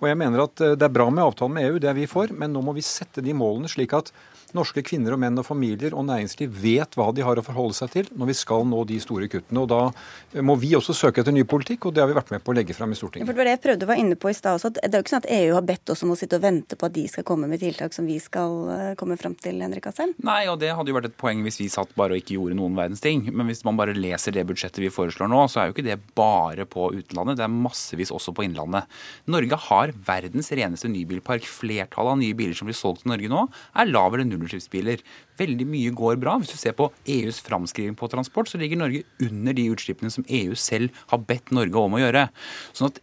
Og 0.00 0.08
jeg 0.08 0.16
mener 0.16 0.46
at 0.46 0.56
Det 0.56 0.86
er 0.86 0.92
bra 0.92 1.10
med 1.12 1.26
avtalen 1.26 1.58
med 1.58 1.66
EU, 1.68 1.80
det 1.82 1.90
er 1.90 1.98
vi 1.98 2.08
for, 2.08 2.30
men 2.32 2.54
nå 2.56 2.62
må 2.64 2.72
vi 2.72 2.84
sette 2.84 3.20
de 3.20 3.34
målene 3.36 3.68
slik 3.68 3.92
at 3.98 4.08
norske 4.56 4.82
kvinner 4.86 5.14
og 5.14 5.20
menn 5.22 5.38
og 5.40 5.46
familier 5.46 5.94
og 5.96 6.06
næringsliv 6.08 6.52
vet 6.62 6.96
hva 6.98 7.10
de 7.14 7.24
har 7.26 7.38
å 7.40 7.44
forholde 7.44 7.76
seg 7.76 7.92
til 7.94 8.10
når 8.16 8.30
vi 8.30 8.36
skal 8.38 8.66
nå 8.68 8.82
de 8.88 8.98
store 9.02 9.28
kuttene. 9.30 9.62
og 9.62 9.68
Da 9.70 10.42
må 10.42 10.56
vi 10.60 10.72
også 10.78 10.94
søke 10.96 11.22
etter 11.22 11.34
ny 11.34 11.44
politikk, 11.48 11.88
og 11.88 11.94
det 11.96 12.04
har 12.04 12.10
vi 12.10 12.16
vært 12.18 12.32
med 12.34 12.44
på 12.44 12.52
å 12.52 12.56
legge 12.58 12.76
fram 12.76 12.92
i 12.94 12.98
Stortinget. 12.98 13.28
For 13.28 13.34
det 13.34 13.40
var 13.40 13.50
det 13.50 13.56
jeg 13.56 13.62
prøvde 13.66 13.86
å 13.86 13.90
være 13.90 14.04
inne 14.04 14.18
på 14.20 14.32
i 14.32 14.36
stad 14.36 14.58
også. 14.58 14.72
Det 14.76 14.88
er 14.88 14.98
jo 14.98 15.04
ikke 15.04 15.14
sånn 15.14 15.24
at 15.24 15.30
EU 15.36 15.54
har 15.56 15.66
bedt 15.70 15.94
oss 15.94 16.04
om 16.06 16.14
å 16.14 16.18
sitte 16.18 16.38
og 16.40 16.44
vente 16.44 16.78
på 16.78 16.88
at 16.88 16.96
de 16.96 17.06
skal 17.10 17.26
komme 17.28 17.50
med 17.50 17.62
tiltak 17.62 17.96
som 17.96 18.08
vi 18.08 18.18
skal 18.22 18.56
eh, 18.74 18.92
komme 19.00 19.18
fram 19.20 19.36
til, 19.40 19.60
Henrik 19.64 19.88
Asheim? 19.90 20.14
Nei, 20.26 20.42
og 20.50 20.60
det 20.62 20.72
hadde 20.76 20.92
jo 20.92 20.98
vært 20.98 21.10
et 21.10 21.18
poeng 21.20 21.44
hvis 21.46 21.60
vi 21.62 21.68
satt 21.72 21.94
bare 21.98 22.16
og 22.16 22.22
ikke 22.22 22.36
gjorde 22.36 22.58
noen 22.58 22.78
verdens 22.78 23.04
ting. 23.04 23.26
Men 23.30 23.50
hvis 23.50 23.64
man 23.66 23.78
bare 23.78 23.96
leser 23.96 24.34
det 24.36 24.46
budsjettet 24.48 24.82
vi 24.82 24.92
foreslår 24.92 25.30
nå, 25.30 25.44
så 25.50 25.62
er 25.62 25.70
jo 25.70 25.76
ikke 25.76 25.86
det 25.86 25.98
bare 26.18 26.66
på 26.68 26.90
utenlandet. 26.96 27.40
Det 27.40 27.46
er 27.46 27.54
massevis 27.54 28.12
også 28.14 28.34
på 28.36 28.46
innlandet. 28.46 28.90
Norge 29.30 29.60
har 29.68 29.94
verdens 30.06 30.50
reneste 30.54 30.90
nybilpark. 30.90 31.46
Flertallet 31.50 32.16
av 32.16 32.20
nye 32.20 32.36
biler 32.36 32.56
som 32.56 32.68
blir 32.70 32.78
solgt 32.78 33.06
i 33.06 33.12
Norge 33.12 33.30
nå, 33.30 33.46
er 33.50 33.90
lav- 33.90 34.14
eller 34.14 34.26
nullutslippsbiler. 34.40 35.00
Veldig 35.40 35.66
mye 35.68 35.92
går 35.96 36.18
bra. 36.22 36.36
Hvis 36.40 36.54
du 36.54 36.60
ser 36.60 36.76
på 36.78 36.90
EUs 37.08 37.40
framskriving 37.46 37.96
på 37.98 38.10
transport, 38.12 38.50
så 38.50 38.60
ligger 38.60 38.80
Norge 38.80 39.04
under 39.26 39.56
de 39.56 39.68
utslippene 39.72 40.12
som 40.12 40.26
EU 40.28 40.56
selv 40.58 40.94
har 41.12 41.22
bedt 41.26 41.52
Norge 41.56 41.84
om 41.84 41.96
å 41.96 42.02
gjøre. 42.02 42.28
Sånn 42.76 42.90
at, 42.90 43.00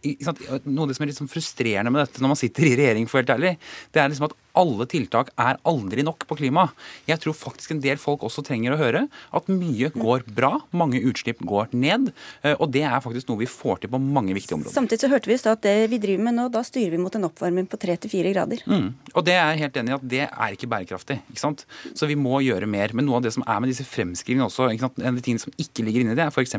Noe 0.68 0.84
av 0.84 0.90
det 0.90 0.98
som 0.98 1.04
er 1.04 1.10
litt 1.10 1.20
sånn 1.20 1.30
frustrerende 1.30 1.92
med 1.92 2.04
dette 2.04 2.22
når 2.22 2.34
man 2.34 2.40
sitter 2.40 2.68
i 2.68 2.76
regjering, 2.78 3.08
for 3.10 3.22
helt 3.22 3.34
ærlig, 3.34 3.56
det 3.94 4.02
er 4.02 4.12
liksom 4.12 4.28
at 4.28 4.36
alle 4.58 4.86
tiltak 4.90 5.30
er 5.38 5.58
aldri 5.68 6.02
nok 6.06 6.24
på 6.28 6.38
klima. 6.40 6.68
Jeg 7.08 7.22
tror 7.22 7.36
faktisk 7.36 7.74
en 7.74 7.82
del 7.82 8.00
folk 8.00 8.24
også 8.26 8.42
trenger 8.46 8.74
å 8.74 8.80
høre 8.80 9.04
at 9.08 9.50
mye 9.52 9.90
går 9.94 10.26
bra, 10.34 10.56
mange 10.74 11.00
utslipp 11.06 11.42
går 11.46 11.70
ned. 11.78 12.10
Eh, 12.42 12.56
og 12.56 12.72
det 12.74 12.84
er 12.88 13.02
faktisk 13.04 13.30
noe 13.30 13.42
vi 13.44 13.50
får 13.50 13.82
til 13.82 13.92
på 13.92 14.00
mange 14.02 14.34
viktige 14.36 14.58
områder. 14.58 14.74
Samtidig 14.74 15.04
så 15.04 15.12
hørte 15.12 15.30
vi 15.30 15.38
at 15.38 15.64
det 15.64 15.76
vi 15.92 16.00
driver 16.02 16.26
med 16.26 16.38
nå, 16.38 16.48
da 16.52 16.64
styrer 16.66 16.96
vi 16.96 17.02
mot 17.02 17.14
en 17.14 17.28
oppvarming 17.28 17.68
på 17.70 17.80
3-4 17.80 18.34
grader. 18.34 18.64
Mm. 18.66 18.90
Og 19.14 19.26
det 19.26 19.36
er 19.36 19.52
jeg 19.52 19.62
helt 19.64 19.80
enig 19.82 19.94
i 19.94 19.98
at 19.98 20.08
det 20.14 20.24
er 20.26 20.56
ikke 20.56 20.70
bærekraftig. 20.74 21.20
ikke 21.30 21.44
sant? 21.44 21.64
Så 21.94 22.08
vi 22.10 22.18
må 22.18 22.27
gjøre 22.44 22.68
mer. 22.70 22.94
Men 22.96 23.08
noe 23.08 23.18
av 23.20 23.26
det 23.26 23.34
som 23.36 23.46
er 23.46 23.62
med 23.64 23.72
disse 23.72 23.86
fremskrivingene 23.88 24.48
også, 24.48 24.70
en 24.70 24.86
av 24.88 25.18
de 25.18 25.24
tingene 25.24 25.42
som 25.42 25.54
ikke 25.56 25.86
ligger 25.86 26.04
inni 26.04 26.16
det, 26.18 26.28
er 26.28 26.34
f.eks. 26.34 26.58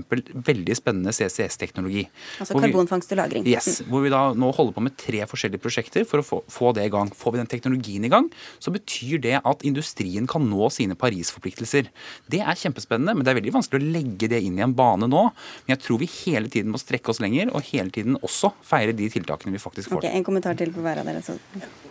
veldig 0.50 0.78
spennende 0.78 1.16
CCS-teknologi. 1.16 2.06
Altså 2.40 2.60
karbonfangst 2.60 3.16
og 3.16 3.22
-lagring. 3.22 3.48
Yes, 3.48 3.82
hvor 3.88 4.04
vi 4.04 4.14
da 4.14 4.34
nå 4.34 4.52
holder 4.56 4.74
på 4.76 4.86
med 4.90 4.98
tre 4.98 5.26
forskjellige 5.30 5.64
prosjekter 5.64 6.06
for 6.06 6.22
å 6.24 6.26
få, 6.26 6.44
få 6.50 6.74
det 6.76 6.90
i 6.90 6.94
gang. 6.94 7.14
Får 7.16 7.34
vi 7.34 7.44
den 7.44 7.48
teknologien 7.48 7.70
teknologien 7.70 8.06
i 8.06 8.10
gang, 8.10 8.30
så 8.60 8.72
betyr 8.72 9.22
det 9.22 9.40
at 9.44 9.64
industrien 9.68 10.28
kan 10.28 10.46
nå 10.50 10.70
sine 10.74 10.96
Paris-forpliktelser. 10.96 11.90
Det 12.30 12.42
er 12.42 12.60
kjempespennende, 12.60 13.16
men 13.16 13.26
det 13.26 13.34
er 13.34 13.40
veldig 13.40 13.56
vanskelig 13.56 13.82
å 13.82 13.92
legge 13.94 14.30
det 14.30 14.42
inn 14.46 14.60
i 14.60 14.66
en 14.66 14.76
bane 14.76 15.08
nå. 15.10 15.24
Men 15.66 15.76
jeg 15.76 15.84
tror 15.86 16.00
vi 16.00 16.10
hele 16.26 16.50
tiden 16.50 16.72
må 16.74 16.82
strekke 16.82 17.12
oss 17.12 17.22
lenger, 17.24 17.52
og 17.54 17.66
hele 17.72 17.90
tiden 17.92 18.18
også 18.22 18.54
feire 18.66 18.96
de 18.96 19.10
tiltakene 19.10 19.54
vi 19.54 19.62
faktisk 19.62 19.94
får. 19.94 20.04
Okay, 20.04 20.16
en 20.16 20.28
kommentar 20.28 20.58
til 20.60 20.74
på 20.74 20.84
hver 20.84 21.02
av 21.02 21.10
dere. 21.10 21.24
Så. 21.24 21.38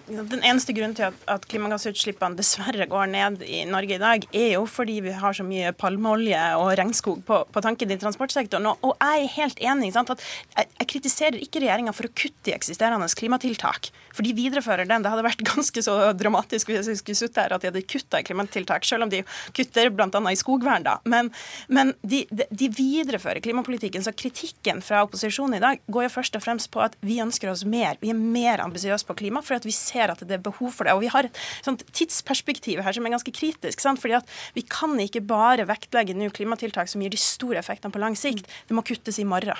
Den 0.08 0.42
eneste 0.42 0.74
grunnen 0.76 0.96
til 0.96 1.08
at, 1.10 1.18
at 1.28 1.46
klimagassutslippene 1.48 2.38
dessverre 2.38 2.88
går 2.88 3.10
ned 3.12 3.44
i 3.44 3.64
Norge 3.72 3.96
i 3.96 4.02
dag, 4.02 4.26
er 4.32 4.50
jo 4.56 4.64
fordi 4.68 4.98
vi 5.04 5.14
har 5.16 5.36
så 5.36 5.46
mye 5.46 5.72
palmeolje 5.76 6.40
og 6.58 6.72
regnskog 6.78 7.22
på, 7.28 7.40
på 7.52 7.64
tanken 7.64 7.92
i 7.94 7.98
transportsektoren. 8.00 8.66
Og, 8.70 8.82
og, 8.82 8.96
jeg 8.98 9.24
er 9.24 9.34
helt 9.36 9.62
enig. 9.72 9.92
Sant, 9.94 10.12
at 10.14 10.24
jeg, 10.56 10.70
jeg 10.80 10.90
kritiserer 10.94 11.40
ikke 11.42 11.62
regjeringa 11.64 11.94
for 11.96 12.08
å 12.08 12.12
kutte 12.14 12.52
i 12.52 12.56
eksisterende 12.56 13.08
klimatiltak. 13.18 13.90
For 14.14 14.26
de 14.26 14.34
viderefører 14.34 14.88
den. 14.88 15.04
Det 15.04 15.12
hadde 15.12 15.26
vært 15.26 15.44
ganske 15.52 15.82
så 15.84 15.96
dramatisk 16.18 16.72
hvis 16.72 16.90
jeg 16.90 17.00
skulle 17.00 17.18
sittet 17.18 17.42
her 17.44 17.54
at 17.54 17.62
de 17.62 17.70
hadde 17.70 17.84
kutta 17.86 18.20
i 18.20 18.26
klimatiltak, 18.26 18.86
selv 18.88 19.06
om 19.06 19.12
de 19.12 19.22
kutter 19.56 19.92
bl.a. 19.94 20.08
i 20.08 20.38
skogvern. 20.38 20.86
da. 20.86 20.98
Men, 21.08 21.30
men 21.70 21.94
de, 22.02 22.24
de, 22.32 22.70
viderefører 22.78 23.42
klimapolitikken. 23.44 24.04
Så 24.04 24.14
kritikken 24.16 24.82
fra 24.84 25.04
opposisjonen 25.06 25.58
i 25.58 25.62
dag 25.62 25.82
går 25.86 26.08
jo 26.08 26.14
først 26.18 26.38
og 26.38 26.44
fremst 26.44 26.70
på 26.74 26.82
at 26.84 26.96
vi 27.04 27.20
ønsker 27.22 27.52
oss 27.52 27.64
mer. 27.68 27.98
Vi 28.02 28.12
er 28.12 28.18
mer 28.18 28.62
ambisiøse 28.64 29.06
på 29.08 29.18
klima 29.22 29.42
for 29.44 29.58
at 29.58 29.66
vi 29.66 29.74
ser 29.74 30.12
at 30.12 30.22
det 30.24 30.38
er 30.38 30.44
behov 30.44 30.74
for 30.74 30.88
det. 30.88 30.96
Og 30.96 31.04
vi 31.04 31.12
har 31.12 31.28
et 31.28 31.86
tidsperspektiv 31.94 32.82
her 32.84 32.96
som 32.96 33.06
er 33.06 33.14
ganske 33.16 33.32
kritisk. 33.32 33.47
Sant? 33.78 34.00
fordi 34.02 34.18
at 34.18 34.36
vi 34.54 34.64
kan 34.68 34.94
ikke 35.00 35.24
bare 35.26 35.66
vektlegge 35.68 36.16
nå 36.16 36.30
klimatiltak 36.34 36.90
som 36.90 37.02
gir 37.02 37.12
de 37.12 37.20
store 37.20 37.60
effektene 37.62 37.94
på 37.94 38.02
lang 38.02 38.16
sikt. 38.18 38.48
Det 38.68 38.76
må 38.76 38.84
kuttes 38.86 39.18
i 39.18 39.26
morgen. 39.28 39.58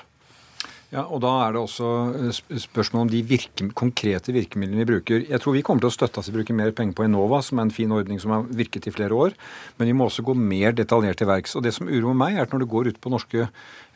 Ja, 0.89 1.03
og 1.05 1.20
Da 1.20 1.30
er 1.45 1.53
det 1.53 1.61
også 1.61 1.89
eh, 2.16 2.61
spørsmål 2.64 3.03
om 3.05 3.11
de 3.12 3.20
virke, 3.28 3.66
konkrete 3.76 4.32
virkemidlene 4.32 4.80
vi 4.80 4.89
bruker. 4.89 5.26
Jeg 5.28 5.43
tror 5.43 5.53
vi 5.53 5.61
kommer 5.61 5.84
til 5.84 5.91
å 5.91 5.93
støtte 5.93 6.22
oss 6.22 6.30
i 6.30 6.32
å 6.32 6.36
bruke 6.39 6.57
mer 6.57 6.72
penger 6.72 6.97
på 6.97 7.05
Enova, 7.05 7.43
som 7.45 7.61
er 7.61 7.66
en 7.66 7.74
fin 7.74 7.93
ordning 7.93 8.16
som 8.22 8.32
har 8.32 8.47
virket 8.49 8.89
i 8.89 8.95
flere 8.95 9.12
år. 9.12 9.36
Men 9.76 9.91
vi 9.91 9.97
må 9.99 10.07
også 10.09 10.24
gå 10.24 10.32
mer 10.32 10.72
detaljert 10.72 11.20
til 11.20 11.28
verks. 11.28 11.59
Og 11.59 11.66
Det 11.66 11.74
som 11.76 11.91
uroer 11.93 12.16
meg, 12.16 12.39
er 12.39 12.49
at 12.49 12.57
når 12.57 12.64
du 12.64 12.70
går 12.72 12.89
ut 12.89 13.01
på 13.05 13.12
norske 13.12 13.51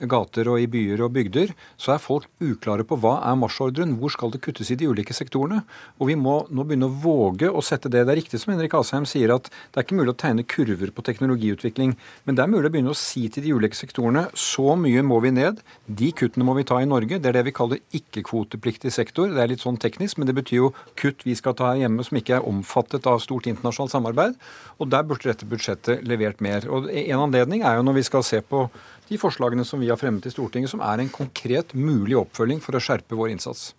gater 0.08 0.48
og 0.50 0.60
i 0.62 0.68
byer 0.70 1.02
og 1.04 1.12
bygder, 1.16 1.52
så 1.80 1.94
er 1.94 2.02
folk 2.02 2.28
uklare 2.42 2.86
på 2.88 2.98
hva 3.00 3.18
er 3.28 3.38
marsjordren, 3.38 3.96
hvor 4.00 4.12
skal 4.14 4.32
det 4.32 4.42
kuttes 4.44 4.72
i 4.72 4.78
de 4.78 4.88
ulike 4.90 5.14
sektorene. 5.16 5.62
Og 6.00 6.10
vi 6.10 6.16
må 6.18 6.42
nå 6.50 6.66
begynne 6.66 6.88
å 6.90 6.96
våge 7.02 7.50
å 7.50 7.62
sette 7.64 7.90
det. 7.92 8.04
Det 8.06 8.14
er 8.14 8.20
riktig 8.22 8.40
som 8.42 8.54
Henrik 8.54 8.74
Asheim 8.78 9.06
sier, 9.08 9.34
at 9.34 9.48
det 9.50 9.80
er 9.80 9.86
ikke 9.86 9.98
mulig 9.98 10.14
å 10.14 10.18
tegne 10.22 10.46
kurver 10.48 10.92
på 10.94 11.04
teknologiutvikling. 11.06 11.94
Men 12.26 12.38
det 12.38 12.44
er 12.44 12.52
mulig 12.52 12.70
å 12.70 12.74
begynne 12.74 12.94
å 12.94 12.98
si 12.98 13.26
til 13.32 13.46
de 13.46 13.54
ulike 13.56 13.78
sektorene 13.78 14.26
så 14.38 14.76
mye 14.78 15.04
må 15.06 15.20
vi 15.24 15.32
ned, 15.34 15.60
de 15.86 16.10
kuttene 16.16 16.46
må 16.46 16.56
vi 16.58 16.66
ta 16.68 16.80
i 16.82 16.88
Norge. 16.88 17.20
Det 17.22 17.30
er 17.30 17.38
det 17.38 17.46
vi 17.48 17.56
kaller 17.56 17.82
ikke-kvotepliktig 17.96 18.92
sektor. 18.94 19.30
Det 19.32 19.42
er 19.42 19.52
litt 19.52 19.64
sånn 19.64 19.80
teknisk, 19.80 20.18
men 20.18 20.30
det 20.30 20.36
betyr 20.38 20.58
jo 20.58 20.72
kutt 20.98 21.26
vi 21.26 21.36
skal 21.38 21.56
ta 21.58 21.72
her 21.72 21.84
hjemme 21.84 22.06
som 22.06 22.18
ikke 22.18 22.38
er 22.38 22.48
omfattet 22.48 23.06
av 23.10 23.22
stort 23.24 23.48
internasjonalt 23.50 23.94
samarbeid. 23.94 24.38
Og 24.78 24.90
der 24.92 25.06
burde 25.06 25.30
dette 25.30 25.48
budsjettet 25.48 26.06
levert 26.08 26.42
mer. 26.44 26.66
Og 26.68 26.90
En 26.92 27.26
anledning 27.26 27.62
er 27.66 27.78
jo 27.78 27.86
når 27.86 28.00
vi 28.00 28.08
skal 28.08 28.24
se 28.26 28.40
på 28.40 28.66
de 29.12 29.20
forslagene 29.20 29.64
som 29.68 29.82
vi 29.82 29.90
har 29.92 30.00
fremmet 30.00 30.26
i 30.26 30.32
Stortinget, 30.32 30.72
som 30.72 30.82
er 30.84 31.02
en 31.02 31.12
konkret 31.12 31.74
mulig 31.76 32.16
oppfølging 32.16 32.62
for 32.64 32.76
å 32.76 32.82
skjerpe 32.82 33.18
vår 33.18 33.34
innsats. 33.34 33.72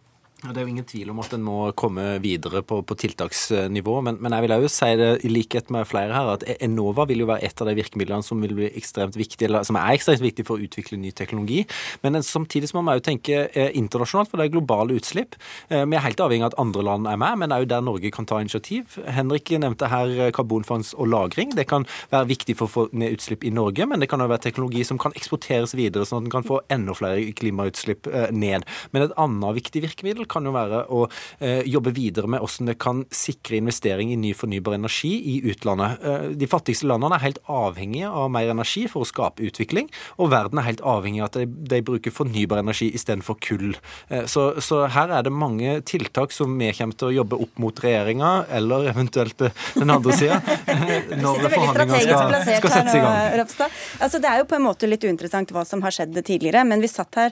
Det 0.44 0.60
er 0.60 0.66
jo 0.66 0.72
ingen 0.74 0.84
tvil 0.84 1.12
om 1.14 1.22
at 1.24 1.32
en 1.38 1.44
må 1.46 1.58
komme 1.80 2.04
videre 2.20 2.60
på, 2.68 2.82
på 2.84 2.96
tiltaksnivå, 3.00 3.94
men, 4.04 4.18
men, 4.20 4.34
jeg 4.36 4.44
vil 4.44 4.54
også 4.58 4.72
si 4.74 4.90
det 5.00 5.12
i 5.24 5.30
likhet 5.32 5.70
med 5.72 5.88
flere 5.88 6.12
her, 6.12 6.32
at 6.34 6.44
Enova 6.58 7.06
vil 7.08 7.24
jo 7.24 7.28
være 7.30 7.48
et 7.48 7.62
av 7.64 7.70
de 7.70 7.76
virkemidlene 7.78 8.26
som 8.28 8.42
vil 8.44 8.52
bli 8.58 8.68
ekstremt 8.76 9.16
viktig, 9.16 9.48
eller 9.48 9.64
som 9.64 9.80
er 9.80 9.94
ekstremt 9.96 10.20
viktig 10.24 10.44
for 10.50 10.60
å 10.60 10.66
utvikle 10.66 11.00
ny 11.00 11.14
teknologi. 11.16 11.62
Men 12.04 12.20
samtidig 12.28 12.74
må 12.76 12.84
vi 12.84 12.98
også 12.98 13.06
tenke 13.08 13.38
eh, 13.46 13.70
internasjonalt, 13.80 14.32
for 14.32 14.42
det 14.42 14.50
er 14.50 14.56
globale 14.58 14.98
utslipp. 15.00 15.38
Eh, 15.70 15.86
vi 15.88 16.00
er 16.00 16.04
helt 16.10 16.26
avhengig 16.26 16.48
av 16.50 16.52
at 16.52 16.60
andre 16.66 16.84
land 16.90 17.08
er 17.08 17.24
med, 17.24 17.40
men 17.40 17.56
også 17.56 17.72
der 17.72 17.88
Norge 17.88 18.12
kan 18.18 18.28
ta 18.28 18.42
initiativ. 18.44 19.00
Henrik 19.16 19.54
nevnte 19.64 19.92
her 19.94 20.12
eh, 20.28 20.34
karbonfangst 20.36 20.98
og 20.98 21.08
-lagring. 21.08 21.56
Det 21.56 21.70
kan 21.72 21.88
være 22.12 22.34
viktig 22.34 22.58
for 22.60 22.68
å 22.68 22.74
få 22.76 22.86
ned 22.92 23.16
utslipp 23.16 23.48
i 23.48 23.54
Norge, 23.62 23.88
men 23.88 24.04
det 24.04 24.12
kan 24.12 24.20
også 24.20 24.36
være 24.36 24.46
teknologi 24.50 24.84
som 24.84 25.00
kan 25.00 25.16
eksporteres 25.16 25.78
videre, 25.80 26.04
sånn 26.04 26.26
at 26.26 26.28
en 26.28 26.36
kan 26.36 26.50
få 26.52 26.60
enda 26.68 26.92
flere 27.00 27.32
klimautslipp 27.32 28.12
ned. 28.36 28.68
Men 28.92 29.08
et 29.08 29.16
annet 29.16 29.62
viktig 29.62 29.88
virkemiddel 29.88 30.28
kan 30.34 30.48
jo 30.48 30.54
være 30.56 30.84
å 30.94 31.04
eh, 31.40 31.62
jobbe 31.70 31.94
videre 31.96 32.30
med 32.30 32.44
hvordan 32.44 32.72
det 32.72 32.78
kan 32.82 33.04
sikre 33.14 33.60
investering 33.60 34.14
i 34.14 34.20
ny 34.20 34.34
fornybar 34.38 34.78
energi 34.78 35.14
i 35.34 35.36
utlandet. 35.52 36.04
Eh, 36.04 36.26
de 36.40 36.50
fattigste 36.50 36.88
landene 36.90 37.18
er 37.18 37.26
helt 37.28 37.42
avhengige 37.52 38.10
av 38.10 38.32
mer 38.34 38.52
energi 38.54 38.86
for 38.92 39.06
å 39.06 39.10
skape 39.10 39.46
utvikling, 39.48 39.90
og 40.18 40.32
verden 40.34 40.62
er 40.62 40.70
helt 40.72 40.84
avhengig 40.94 41.24
av 41.24 41.32
at 41.32 41.40
de, 41.42 41.48
de 41.74 41.82
bruker 41.86 42.14
fornybar 42.14 42.64
energi 42.64 42.90
istedenfor 42.96 43.40
kull. 43.44 43.74
Eh, 44.10 44.26
så, 44.32 44.50
så, 44.64 44.84
her 44.94 45.14
er 45.20 45.26
det 45.26 45.34
mange 45.34 45.78
tiltak 45.88 46.34
som 46.36 46.54
vi 46.60 46.72
kommer 46.76 46.98
til 47.00 47.12
å 47.12 47.16
jobbe 47.22 47.40
opp 47.46 47.62
mot 47.62 47.84
regjeringa, 47.86 48.34
eller 48.60 48.90
eventuelt 48.94 49.46
den 49.46 49.94
andre 49.94 50.18
sida, 50.18 50.40
når 51.24 51.48
forhandlingene 51.48 52.02
skal, 52.04 52.38
skal 52.60 52.76
settes 52.78 52.98
i 52.98 53.04
gang. 53.04 53.78
Altså, 54.04 54.22
det 54.22 54.30
er 54.30 54.42
jo 54.42 54.50
på 54.50 54.58
en 54.58 54.66
måte 54.66 54.90
litt 54.90 55.06
uinteressant 55.06 55.54
hva 55.54 55.66
som 55.68 55.84
har 55.86 55.94
skjedd 55.96 56.18
tidligere, 56.24 56.64
men 56.68 56.82
vi 56.84 56.90
satt 56.92 57.20
her 57.20 57.32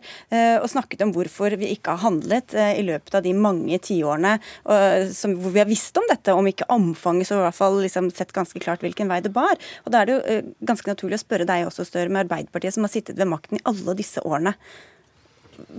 og 0.61 0.67
snakket 0.69 1.03
om 1.05 1.11
hvorfor 1.15 1.53
vi 1.59 1.71
ikke 1.75 1.95
har 1.95 2.03
handlet 2.05 2.55
i 2.55 2.83
løpet 2.85 2.90
av 2.97 3.23
de 3.25 3.33
mange 3.37 3.79
tiårene 3.83 4.37
hvor 4.65 5.51
vi 5.51 5.61
har 5.61 5.69
visst 5.69 5.97
om 5.99 6.07
dette, 6.09 6.35
om 6.35 6.47
ikke 6.47 6.69
omfanget, 6.73 7.29
så 7.29 7.39
i 7.39 7.43
hvert 7.45 7.57
fall 7.57 7.79
liksom 7.83 8.11
sett 8.15 8.33
ganske 8.35 8.61
klart 8.63 8.83
hvilken 8.85 9.11
vei 9.11 9.21
det 9.23 9.33
bar. 9.35 9.57
Og 9.85 9.91
Da 9.93 10.01
er 10.01 10.09
det 10.09 10.15
jo 10.15 10.39
ganske 10.71 10.91
naturlig 10.91 11.19
å 11.19 11.25
spørre 11.25 11.47
deg 11.49 11.67
også, 11.67 11.85
Støre, 11.87 12.11
med 12.11 12.25
Arbeiderpartiet, 12.25 12.75
som 12.75 12.87
har 12.87 12.93
sittet 12.93 13.19
ved 13.19 13.29
makten 13.31 13.59
i 13.59 13.65
alle 13.69 13.97
disse 13.97 14.23
årene 14.23 14.55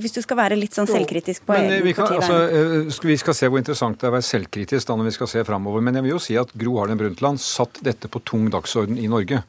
hvis 0.02 0.14
du 0.16 0.20
skal 0.24 0.38
være 0.38 0.58
litt 0.58 0.76
sånn 0.76 0.88
selvkritisk 0.90 1.46
på 1.48 1.56
egen 1.58 1.84
vi, 1.84 1.94
altså, 1.94 2.38
vi 3.06 3.16
skal 3.20 3.36
se 3.36 3.50
hvor 3.50 3.60
interessant 3.60 3.98
det 4.00 4.08
er 4.08 4.12
å 4.12 4.16
være 4.16 4.26
selvkritisk 4.26 4.88
da 4.88 4.96
når 4.98 5.10
vi 5.10 5.14
skal 5.16 5.30
se 5.32 5.44
framover. 5.46 5.84
Men 5.84 5.98
jeg 5.98 6.06
vil 6.06 6.14
jo 6.14 6.22
si 6.22 6.36
at 6.40 6.52
Gro 6.58 6.78
Harlem 6.80 7.00
Brundtland 7.00 7.42
satt 7.42 7.82
dette 7.84 8.10
på 8.12 8.22
tung 8.28 8.48
dagsorden 8.52 9.00
i 9.00 9.08
Norge. 9.10 9.42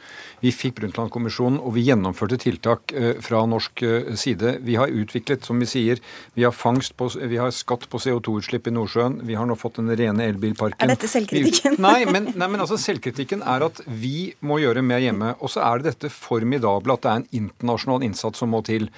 Vi 0.43 0.51
fikk 0.51 0.79
Brundtland-kommisjonen, 0.81 1.59
og 1.63 1.75
vi 1.77 1.85
gjennomførte 1.87 2.39
tiltak 2.41 2.93
eh, 2.95 3.13
fra 3.23 3.43
norsk 3.49 3.83
eh, 3.87 4.13
side. 4.19 4.57
Vi 4.65 4.77
har 4.79 4.91
utviklet, 4.91 5.45
som 5.47 5.61
vi 5.61 5.69
sier, 5.69 6.01
vi 6.35 6.43
har, 6.43 6.55
fangst 6.55 6.97
på, 6.99 7.07
vi 7.15 7.39
har 7.39 7.53
skatt 7.55 7.87
på 7.91 8.01
CO2-utslipp 8.03 8.67
i 8.67 8.75
Nordsjøen. 8.75 9.21
Vi 9.27 9.37
har 9.39 9.47
nå 9.47 9.57
fått 9.59 9.79
den 9.79 9.93
rene 9.95 10.27
elbilparken. 10.31 10.83
Er 10.83 10.95
dette 10.95 11.11
selvkritikken? 11.11 11.79
nei, 11.83 12.03
men, 12.13 12.31
nei, 12.35 12.49
men 12.49 12.63
altså 12.63 12.79
selvkritikken 12.81 13.45
er 13.47 13.67
at 13.69 13.83
vi 13.87 14.33
må 14.43 14.59
gjøre 14.63 14.83
mer 14.85 15.03
hjemme. 15.03 15.35
Og 15.39 15.53
så 15.53 15.63
er 15.63 15.79
det 15.79 15.93
dette 15.93 16.11
formidable 16.13 16.97
at 16.97 17.05
det 17.05 17.13
er 17.13 17.21
en 17.21 17.29
internasjonal 17.43 18.07
innsats 18.09 18.43
som 18.43 18.51
må 18.53 18.63
til. 18.67 18.89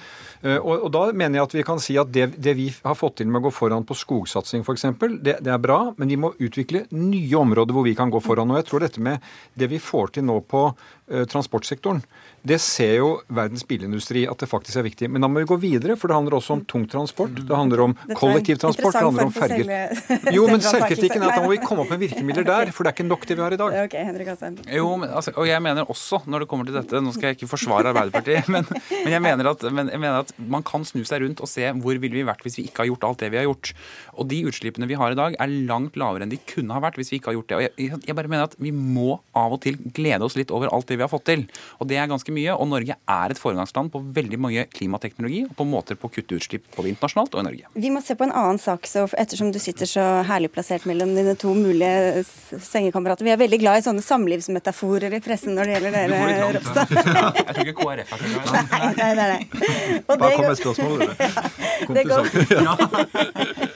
Eh, 0.42 0.58
og, 0.58 0.86
og, 0.86 0.90
da 0.94 1.06
mener 1.12 1.25
jeg 1.34 1.42
at 1.42 1.54
vi 1.56 1.64
kan 1.66 1.80
si 1.82 1.96
at 1.98 2.12
det, 2.12 2.28
det 2.42 2.54
vi 2.58 2.68
har 2.84 2.94
fått 2.98 3.18
til 3.20 3.30
med 3.30 3.40
å 3.40 3.46
gå 3.48 3.52
foran 3.54 3.86
på 3.86 3.96
skogsatsing 3.98 4.62
f.eks., 4.62 4.86
det, 5.24 5.38
det 5.42 5.52
er 5.52 5.62
bra, 5.62 5.80
men 5.98 6.12
vi 6.12 6.18
må 6.20 6.34
utvikle 6.38 6.84
nye 6.94 7.40
områder 7.40 7.74
hvor 7.74 7.86
vi 7.86 7.96
kan 7.98 8.12
gå 8.12 8.20
foran. 8.22 8.52
Og 8.52 8.60
jeg 8.60 8.68
tror 8.68 8.86
dette 8.86 9.02
med 9.02 9.24
det 9.58 9.70
vi 9.72 9.82
får 9.82 10.16
til 10.16 10.26
nå 10.28 10.38
på 10.46 10.62
uh, 10.70 11.24
transportsektoren, 11.32 12.04
det 12.46 12.58
ser 12.62 12.92
jo 13.00 13.08
verdens 13.32 13.64
bilindustri 13.66 14.22
at 14.30 14.38
det 14.38 14.48
faktisk 14.50 14.78
er 14.78 14.86
viktig. 14.86 15.08
Men 15.10 15.24
da 15.24 15.30
må 15.30 15.42
vi 15.42 15.48
gå 15.50 15.58
videre, 15.62 15.96
for 15.98 16.10
det 16.10 16.16
handler 16.18 16.36
også 16.38 16.56
om 16.56 16.62
tungtransport. 16.68 17.34
Det 17.40 17.56
handler 17.56 17.82
om 17.88 17.94
kollektivtransport, 18.12 18.94
det 18.94 19.02
handler 19.02 19.26
om 19.26 19.34
ferger. 19.34 20.32
Jo, 20.34 20.46
men 20.52 20.62
selvkritikken 20.64 21.24
er 21.24 21.32
at 21.32 21.40
da 21.40 21.44
må 21.44 21.52
vi 21.54 21.60
komme 21.62 21.82
opp 21.82 21.90
med 21.94 22.02
virkemidler 22.04 22.46
der, 22.46 22.70
for 22.74 22.86
det 22.86 22.92
er 22.92 22.98
ikke 22.98 23.08
nok 23.08 23.26
det 23.26 23.38
vi 23.38 23.44
har 23.44 23.56
i 23.56 23.60
dag. 23.60 23.78
Ok, 23.86 23.96
Henrik 23.98 24.30
Jo, 24.76 24.86
men, 25.00 25.10
altså, 25.10 25.34
og 25.34 25.48
jeg 25.48 25.64
mener 25.64 25.90
også, 25.90 26.22
når 26.26 26.44
det 26.44 26.50
kommer 26.52 26.68
til 26.68 26.78
dette, 26.78 27.02
nå 27.02 27.14
skal 27.16 27.30
jeg 27.30 27.40
ikke 27.40 27.50
forsvare 27.50 27.90
Arbeiderpartiet, 27.90 28.50
men, 28.54 28.68
men, 28.70 29.12
jeg 29.16 29.24
mener 29.24 29.50
at, 29.50 29.66
men 29.72 29.90
jeg 29.90 30.02
mener 30.02 30.22
at 30.22 30.32
man 30.38 30.66
kan 30.66 30.86
snu 30.86 31.02
seg 31.08 31.24
rundt 31.24 31.42
og 31.42 31.50
se 31.50 31.66
hvor 31.82 31.98
ville 32.02 32.20
vi 32.20 32.26
vært 32.26 32.46
hvis 32.46 32.60
vi 32.60 32.68
ikke 32.70 32.84
har 32.84 32.90
gjort 32.92 33.08
alt 33.10 33.24
det 33.24 33.32
vi 33.34 33.40
har 33.40 33.48
gjort. 33.48 33.72
Og 34.16 34.30
de 34.30 34.42
utslippene 34.48 34.88
vi 34.90 34.98
har 34.98 35.14
i 35.14 35.18
dag, 35.18 35.34
er 35.40 35.56
langt 35.66 35.98
lavere 35.98 36.26
enn 36.26 36.32
de 36.32 36.40
kunne 36.46 36.76
ha 36.76 36.82
vært 36.84 37.00
hvis 37.00 37.10
vi 37.12 37.20
ikke 37.20 37.32
har 37.32 37.40
gjort 37.40 37.50
det. 37.50 37.58
Og 37.58 37.66
jeg, 37.66 38.00
jeg 38.06 38.18
bare 38.18 38.30
mener 38.30 38.46
at 38.46 38.56
vi 38.62 38.72
må 38.74 39.18
av 39.36 39.58
og 39.58 39.62
til 39.66 39.78
glede 39.96 40.26
oss 40.26 40.38
litt 40.38 40.54
over 40.54 40.70
alt 40.70 40.88
det 40.88 41.00
vi 41.00 41.06
har 41.06 41.12
fått 41.12 41.26
til. 41.28 41.46
Og 41.80 41.90
det 41.90 41.98
er 41.98 42.10
ganske 42.10 42.35
mye. 42.36 42.54
Og 42.56 42.68
Norge 42.70 42.96
er 42.96 43.34
et 43.34 43.40
foregangsland 43.40 43.92
på 43.94 44.02
veldig 44.16 44.40
mye 44.42 44.66
klimateknologi 44.72 45.42
og 45.48 45.54
på 45.58 45.66
måter 45.68 45.98
på 45.98 46.10
å 46.10 46.14
kutte 46.14 46.38
utslipp 46.38 46.66
både 46.76 46.92
internasjonalt 46.92 47.36
og 47.36 47.42
i 47.42 47.46
Norge. 47.48 47.70
Vi 47.86 47.92
må 47.92 48.02
se 48.04 48.16
på 48.18 48.26
en 48.26 48.34
annen 48.34 48.60
sak, 48.62 48.88
så 48.90 49.06
ettersom 49.16 49.52
du 49.54 49.60
sitter 49.62 49.88
så 49.90 50.04
herlig 50.28 50.52
plassert 50.54 50.86
mellom 50.88 51.14
dine 51.16 51.36
to 51.40 51.54
mulige 51.56 52.24
sengekamerater. 52.52 53.26
Vi 53.26 53.34
er 53.34 53.40
veldig 53.40 53.60
glad 53.62 53.80
i 53.80 53.86
sånne 53.86 54.04
samlivsmetaforer 54.06 55.16
i 55.16 55.22
pressen 55.24 55.56
når 55.56 55.70
det 55.70 55.78
gjelder 55.78 55.98
dere, 55.98 56.52
Ropstad. 56.56 56.94
Jeg 57.46 57.56
tror 57.56 57.64
ikke 57.64 57.78
KrF 57.80 58.14
er 58.16 58.22
så 58.22 58.34
glad 58.34 58.44
i 58.44 58.52
det. 58.52 59.00
Nei, 59.00 59.10
nei, 59.16 59.28
nei. 59.32 60.02
Bare 60.06 60.32
kom 60.36 60.46
med 60.46 60.60
spørsmål. 60.60 60.98
du. 61.00 61.06
Ja, 61.26 61.96
det 61.96 62.06
går. 62.12 63.66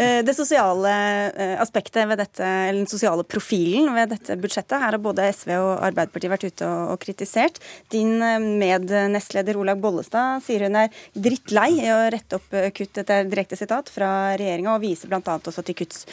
Eh, 0.00 0.20
det 0.24 0.34
sosiale 0.36 0.92
eh, 1.34 1.54
aspektet 1.60 2.08
ved 2.08 2.20
dette, 2.22 2.44
eller 2.44 2.80
den 2.82 2.90
sosiale 2.90 3.24
profilen 3.26 3.90
ved 3.96 4.14
dette 4.14 4.36
budsjettet, 4.40 4.78
her 4.78 4.94
har 4.94 5.02
både 5.02 5.26
SV 5.34 5.52
og 5.58 5.70
Arbeiderpartiet 5.90 6.32
vært 6.32 6.46
ute 6.48 6.68
og, 6.68 6.94
og 6.94 7.02
kritisert. 7.02 7.60
Din 7.92 8.16
eh, 8.24 8.38
mednestleder 8.40 9.60
Olaug 9.60 9.82
Bollestad 9.82 10.44
sier 10.46 10.66
hun 10.66 10.78
er 10.80 10.92
drittlei 11.14 11.70
i 11.82 11.92
å 11.92 12.00
rette 12.12 12.40
opp 12.40 12.48
kutt, 12.76 12.94
dette 12.96 13.20
er 13.20 13.30
direkte 13.30 13.58
sitat 13.60 13.92
fra 13.92 14.10
regjeringa, 14.40 14.76
og 14.76 14.84
viser 14.84 15.10
bl.a. 15.10 15.20
også 15.38 15.66
til 15.66 15.82
kutt 15.82 16.04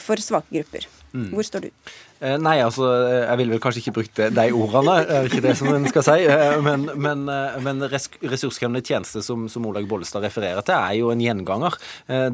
for 0.00 0.20
svake 0.20 0.52
grupper. 0.52 0.86
Mm. 1.14 1.30
Hvor 1.32 1.46
står 1.46 1.68
du? 1.68 1.70
Eh, 2.20 2.36
nei, 2.36 2.58
altså, 2.60 2.84
jeg 3.24 3.38
ville 3.40 3.54
vel 3.54 3.62
kanskje 3.64 3.80
ikke 3.80 3.94
brukt 3.96 4.18
de 4.36 4.42
ordene, 4.52 4.96
er 5.08 5.28
ikke 5.28 5.40
det 5.40 5.54
som 5.56 5.70
en 5.72 5.86
skal 5.88 6.04
si. 6.04 6.16
Eh, 6.28 6.58
men, 6.60 6.84
men, 7.00 7.22
eh, 7.32 7.56
men 7.64 7.80
ressurskrevende 7.88 8.82
tjeneste, 8.84 9.22
som, 9.24 9.46
som 9.48 9.64
Olaug 9.70 9.88
Bollestad 9.88 10.26
refererer 10.26 10.60
til, 10.66 10.76
er 10.76 10.98
jo 10.98 11.08
en 11.14 11.22
gjenganger. 11.24 11.78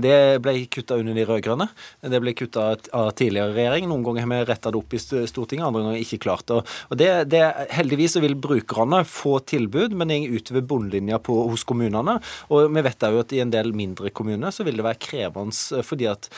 Det 0.02 0.16
ble 0.42 0.56
kutta 0.72 0.96
under 0.98 1.14
de 1.14 1.26
rød-grønne. 1.28 1.68
Det 2.02 2.20
ble 2.22 2.34
kutta 2.36 2.64
av 2.74 3.12
tidligere 3.18 3.54
regjering. 3.54 3.86
Noen 3.86 4.02
ganger 4.06 4.24
har 4.24 4.32
vi 4.32 4.40
retta 4.48 4.72
det 4.74 4.80
opp 4.80 4.96
i 4.96 5.00
Stortinget, 5.00 5.68
andre 5.68 5.84
ganger 5.84 6.02
ikke 6.02 6.20
klart 6.24 6.46
det. 6.50 6.58
Og 6.90 6.98
det, 6.98 7.10
det, 7.30 7.42
heldigvis 7.76 8.16
så 8.16 8.22
vil 8.24 8.34
brukerne 8.42 9.04
få 9.06 9.36
tilbud, 9.46 9.94
men 9.94 10.10
det 10.10 10.18
går 10.24 10.40
utover 10.40 10.66
bunnlinja 10.72 11.20
på, 11.22 11.38
hos 11.52 11.66
kommunene. 11.68 12.18
Og 12.50 12.74
vi 12.74 12.84
vet 12.88 13.06
òg 13.06 13.20
at 13.22 13.36
i 13.36 13.42
en 13.44 13.54
del 13.54 13.70
mindre 13.76 14.10
kommuner 14.10 14.54
så 14.54 14.66
vil 14.66 14.80
det 14.80 14.86
være 14.88 15.02
krevende, 15.06 15.82
fordi 15.86 16.10
at 16.10 16.28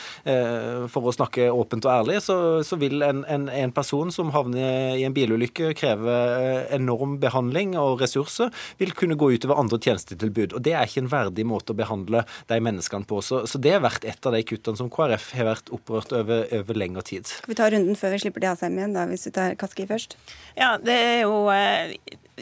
for 0.91 1.09
å 1.09 1.15
snakke 1.15 1.49
åpent 1.49 1.87
og 1.87 1.93
ærlig, 1.95 2.19
så, 2.23 2.37
så 2.65 2.77
vil 2.79 3.01
en, 3.05 3.23
en 3.25 3.38
en, 3.39 3.49
en, 3.49 3.73
person 3.75 4.11
som 4.11 4.31
havner 4.35 4.97
i 4.97 5.05
en 5.07 5.15
bilulykke, 5.15 5.71
krever 5.77 6.35
eh, 6.39 6.75
enorm 6.75 7.17
behandling 7.21 7.75
og 7.79 8.03
ressurser, 8.03 8.51
vil 8.81 8.93
kunne 8.97 9.17
gå 9.19 9.31
utover 9.35 9.61
andre 9.61 9.79
tjenestetilbud. 9.81 10.57
Og 10.57 10.63
Det 10.65 10.75
er 10.75 10.87
ikke 10.87 11.05
en 11.05 11.11
verdig 11.11 11.45
måte 11.47 11.73
å 11.73 11.79
behandle 11.79 12.25
de 12.51 12.61
menneskene 12.63 13.07
på. 13.09 13.21
Så, 13.25 13.43
så 13.49 13.61
det 13.61 13.75
har 13.77 13.85
vært 13.85 14.07
et 14.09 14.29
av 14.29 14.35
de 14.35 14.43
kuttene 14.47 14.79
som 14.79 14.91
KrF 14.93 15.31
har 15.37 15.51
vært 15.51 15.73
opprørt 15.75 16.15
over, 16.15 16.47
over 16.59 16.79
lengre 16.79 17.05
tid. 17.07 17.29
Skal 17.29 17.53
vi 17.53 17.59
ta 17.59 17.69
runden 17.71 17.99
før 17.99 18.15
vi 18.15 18.23
slipper 18.25 18.45
til 18.45 18.51
Asheim 18.53 18.79
igjen, 18.79 18.95
da, 18.97 19.05
hvis 19.09 19.29
vi 19.29 19.35
tar 19.35 19.57
Kaski 19.59 19.87
først? 19.89 20.17
Ja, 20.59 20.75
det 20.81 20.97
er 20.97 21.21
jo 21.23 21.45
eh, 21.53 21.95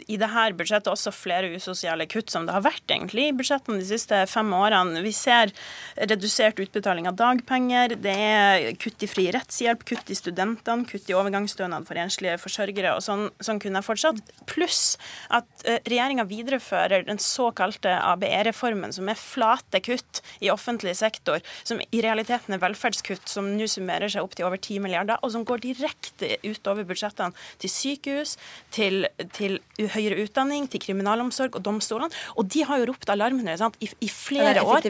i 0.06 0.18
dette 0.20 0.44
budsjettet 0.58 0.90
også 0.92 1.12
flere 1.14 1.50
usosiale 1.56 2.06
kutt, 2.10 2.30
som 2.32 2.46
det 2.46 2.54
har 2.54 2.64
vært 2.64 2.92
egentlig 2.92 3.28
i 3.28 3.34
budsjettene 3.36 3.80
de 3.80 3.88
siste 3.88 4.20
fem 4.30 4.52
årene. 4.54 5.02
Vi 5.04 5.12
ser 5.16 5.52
redusert 5.98 6.60
utbetaling 6.62 7.08
av 7.10 7.16
dagpenger, 7.18 7.96
det 8.02 8.14
er 8.14 8.68
kutt 8.80 9.02
i 9.04 9.10
fri 9.10 9.28
rettshjelp, 9.34 9.84
kutt 9.88 10.12
i 10.12 10.18
studentene, 10.18 10.86
kutt 10.88 11.08
i 11.10 11.16
overgangsstønad 11.16 11.88
for 11.88 12.00
enslige 12.00 12.38
forsørgere, 12.42 12.94
og 12.96 13.04
sånn, 13.04 13.28
sånn 13.44 13.60
kunne 13.62 13.82
jeg 13.82 13.88
fortsatt. 13.88 14.22
Pluss 14.50 14.82
at 15.34 15.48
uh, 15.66 15.78
regjeringa 15.88 16.26
viderefører 16.28 17.06
den 17.08 17.20
såkalte 17.22 17.96
ABE-reformen, 18.12 18.94
som 18.94 19.10
er 19.10 19.18
flate 19.18 19.82
kutt 19.84 20.22
i 20.44 20.52
offentlig 20.52 20.96
sektor, 20.98 21.42
som 21.62 21.80
i 21.82 22.02
realiteten 22.04 22.56
er 22.56 22.62
velferdskutt, 22.62 23.26
som 23.30 23.50
nå 23.56 23.68
summerer 23.70 24.12
seg 24.12 24.24
opp 24.24 24.36
til 24.38 24.48
over 24.48 24.60
10 24.60 24.84
milliarder, 24.84 25.20
og 25.22 25.34
som 25.34 25.46
går 25.48 25.64
direkte 25.64 26.36
utover 26.46 26.86
budsjettene 26.88 27.34
til 27.62 27.72
sykehus, 27.72 28.36
til, 28.74 29.06
til 29.36 29.58
høyere 29.92 30.18
utdanning, 30.24 30.68
til 30.70 30.82
kriminalomsorg 30.82 31.58
og 31.58 31.64
domstolene. 31.64 32.12
Og 32.38 32.48
de 32.50 32.64
har 32.68 32.80
jo 32.80 32.88
ropt 32.92 33.10
alarm 33.12 33.40
i, 33.40 33.88
i, 33.88 34.08
flere 34.08 34.62
år. 34.64 34.84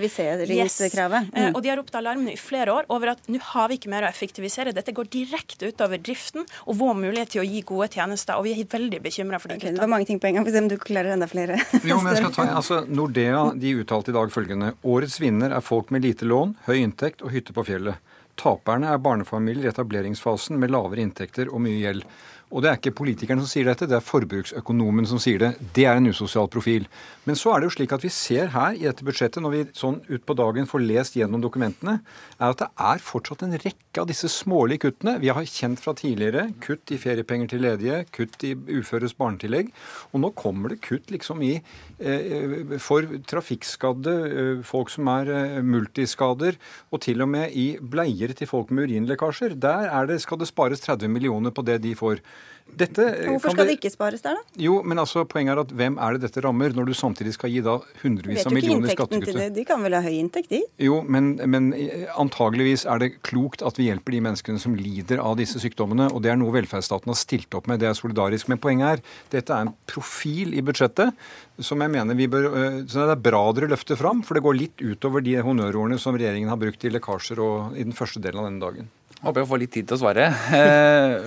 Yes. 0.49 0.79
Mm. 0.99 1.55
Og 1.55 1.63
de 1.63 1.71
har 1.71 1.79
ropt 1.81 1.95
alarm 1.99 2.27
i 2.31 2.37
flere 2.41 2.75
år 2.75 2.89
over 2.93 3.15
at 3.15 3.31
nå 3.31 3.41
har 3.53 3.71
vi 3.71 3.79
ikke 3.79 3.93
mer 3.93 4.07
å 4.07 4.11
effektivisere. 4.11 4.75
Dette 4.77 4.95
går 4.97 5.11
direkte 5.13 5.71
utover 5.71 6.01
driften 6.03 6.47
og 6.67 6.79
vår 6.81 6.99
mulighet 7.03 7.35
til 7.37 7.45
å 7.45 7.47
gi 7.49 7.63
gode 7.67 7.91
tjenester. 7.95 8.39
Og 8.39 8.49
vi 8.49 8.55
er 8.57 8.69
veldig 8.69 9.03
bekymra 9.05 9.41
for 9.43 9.53
de 9.53 9.59
okay, 9.61 9.75
Det 9.77 9.85
var 9.85 9.93
mange 9.93 10.09
ting 10.09 10.21
på 10.21 10.31
en 10.31 10.39
gang. 10.39 10.49
Få 10.49 10.55
se 10.55 10.65
om 10.65 10.71
du 10.71 10.79
klarer 10.83 11.15
enda 11.15 11.31
flere. 11.31 11.59
jo, 11.83 12.01
men 12.03 12.13
jeg 12.15 12.25
skal 12.25 12.35
ta, 12.37 12.49
altså, 12.61 12.83
Nordea 12.89 13.49
de 13.59 13.75
uttalte 13.83 14.13
i 14.13 14.19
dag 14.19 14.33
følgende. 14.35 14.75
Årets 14.83 15.19
vinner 15.23 15.55
er 15.55 15.65
folk 15.65 15.93
med 15.95 16.07
lite 16.07 16.29
lån, 16.29 16.57
høy 16.69 16.79
inntekt 16.81 17.25
og 17.25 17.35
hytte 17.35 17.57
på 17.57 17.67
fjellet. 17.69 18.01
Taperne 18.39 18.93
er 18.93 19.01
barnefamilier 19.03 19.67
i 19.67 19.73
etableringsfasen 19.73 20.59
med 20.63 20.71
lavere 20.71 21.03
inntekter 21.03 21.51
og 21.51 21.63
mye 21.65 21.81
gjeld. 21.81 22.05
Og 22.49 22.65
det 22.65 22.71
er 22.71 22.79
ikke 22.79 22.95
politikerne 22.97 23.43
som 23.45 23.51
sier 23.51 23.69
dette, 23.69 23.87
det 23.89 23.99
er 23.99 24.05
forbruksøkonomen 24.05 25.07
som 25.09 25.21
sier 25.21 25.43
det. 25.43 25.51
Det 25.77 25.85
er 25.85 25.99
en 25.99 26.09
usosial 26.09 26.49
profil. 26.49 26.87
Men 27.29 27.37
så 27.37 27.53
er 27.53 27.61
det 27.61 27.69
jo 27.69 27.75
slik 27.75 27.93
at 27.93 28.05
vi 28.05 28.11
ser 28.13 28.49
her 28.55 28.77
i 28.77 28.87
dette 28.87 29.05
budsjettet, 29.05 29.43
når 29.45 29.53
vi 29.53 29.61
sånn 29.77 29.99
utpå 30.09 30.37
dagen 30.39 30.69
får 30.71 30.81
lest 30.81 31.19
gjennom 31.19 31.43
dokumentene, 31.45 31.99
er 32.39 32.55
at 32.55 32.63
det 32.63 32.71
er 32.89 33.03
fortsatt 33.05 33.45
en 33.45 33.57
rekke 33.61 34.01
av 34.01 34.09
disse 34.09 34.31
smålige 34.33 34.87
kuttene. 34.87 35.19
Vi 35.21 35.29
har 35.35 35.51
kjent 35.51 35.83
fra 35.83 35.93
tidligere 35.99 36.47
kutt 36.65 36.95
i 36.95 37.01
feriepenger 37.01 37.53
til 37.53 37.65
ledige, 37.67 38.01
kutt 38.17 38.49
i 38.49 38.55
uføres 38.55 39.17
barnetillegg. 39.19 39.69
Og 40.15 40.25
nå 40.25 40.33
kommer 40.39 40.73
det 40.73 40.81
kutt 40.87 41.13
liksom 41.13 41.45
i 41.45 41.53
eh, 41.59 42.79
for 42.81 43.05
trafikkskadde, 43.29 44.17
eh, 44.29 44.65
folk 44.65 44.95
som 44.95 45.13
er 45.13 45.33
eh, 45.35 45.61
multiskader, 45.61 46.57
og 46.89 47.05
til 47.05 47.27
og 47.27 47.33
med 47.35 47.53
i 47.53 47.69
bleier 47.77 48.33
til 48.33 48.49
folk 48.49 48.73
med 48.73 48.89
urinlekkasjer. 48.89 49.59
Der 49.61 50.09
det, 50.09 50.23
skal 50.25 50.41
det 50.41 50.49
spares 50.49 50.81
30 50.87 51.13
millioner 51.13 51.53
på 51.53 51.67
det 51.67 51.83
de 51.85 51.93
får. 51.99 52.25
Dette 52.79 53.05
eh, 53.05 53.29
Hvorfor 53.33 53.55
skal 53.55 53.69
det 53.71 53.77
ikke 53.79 53.91
spares 53.93 54.23
der, 54.25 54.39
da? 54.39 54.61
Jo, 54.61 54.79
men 54.87 55.01
altså, 55.01 55.25
poenget 55.29 55.55
er 55.55 55.63
at 55.63 55.73
hvem 55.81 55.99
er 56.03 56.17
det 56.17 56.27
dette 56.27 56.43
rammer, 56.45 56.75
når 56.77 56.91
du 56.91 56.95
samtidig 56.97 57.35
skal 57.37 57.53
gi 57.53 57.63
da 57.65 57.79
hundrevis 58.03 58.47
av 58.47 58.55
millioner 58.55 58.93
skattekutt? 58.95 59.41
De 59.57 59.65
kan 59.69 59.83
vel 59.85 59.97
ha 59.97 60.03
høy 60.05 60.19
inntekt, 60.19 60.53
de? 60.53 60.63
Jo, 60.85 61.01
men, 61.09 61.33
men 61.51 61.71
eh, 61.77 62.07
antageligvis 62.21 62.87
er 62.91 63.03
det 63.03 63.11
klokt 63.27 63.65
at 63.67 63.81
vi 63.81 63.89
hjelper 63.89 64.19
de 64.19 64.23
menneskene 64.29 64.63
som 64.63 64.77
lider 64.79 65.23
av 65.25 65.39
disse 65.41 65.63
sykdommene, 65.63 66.11
og 66.13 66.23
det 66.25 66.35
er 66.35 66.41
noe 66.41 66.55
velferdsstaten 66.55 67.13
har 67.13 67.19
stilt 67.19 67.59
opp 67.59 67.71
med. 67.71 67.83
Det 67.83 67.91
er 67.91 67.99
solidarisk. 67.99 68.51
Men 68.53 68.63
poenget 68.63 68.99
er 68.99 69.05
dette 69.35 69.55
er 69.55 69.67
en 69.67 69.75
profil 69.91 70.55
i 70.57 70.65
budsjettet 70.65 71.17
som 71.65 71.83
jeg 71.83 71.91
mener 71.91 72.15
vi 72.19 72.29
bør 72.31 72.47
eh, 72.53 72.79
så 72.87 73.09
Det 73.09 73.17
er 73.17 73.25
bra 73.31 73.43
dere 73.57 73.73
løfter 73.73 73.99
fram, 73.99 74.23
for 74.27 74.39
det 74.39 74.45
går 74.45 74.59
litt 74.59 74.85
utover 74.85 75.25
de 75.25 75.39
honnørordene 75.43 75.99
som 76.01 76.17
regjeringen 76.17 76.51
har 76.53 76.61
brukt 76.61 76.85
i 76.85 76.93
lekkasjer 76.95 77.43
og 77.43 77.79
i 77.79 77.87
den 77.87 77.97
første 77.97 78.23
delen 78.23 78.43
av 78.43 78.51
denne 78.51 78.63
dagen. 78.63 78.91
Håper 79.19 79.43
jeg 79.43 79.49
får 79.51 79.59
litt 79.59 79.73
tid 79.75 79.87
til 79.91 79.97
å 79.97 79.99
svare. 79.99 80.27
Eh, 80.55 81.25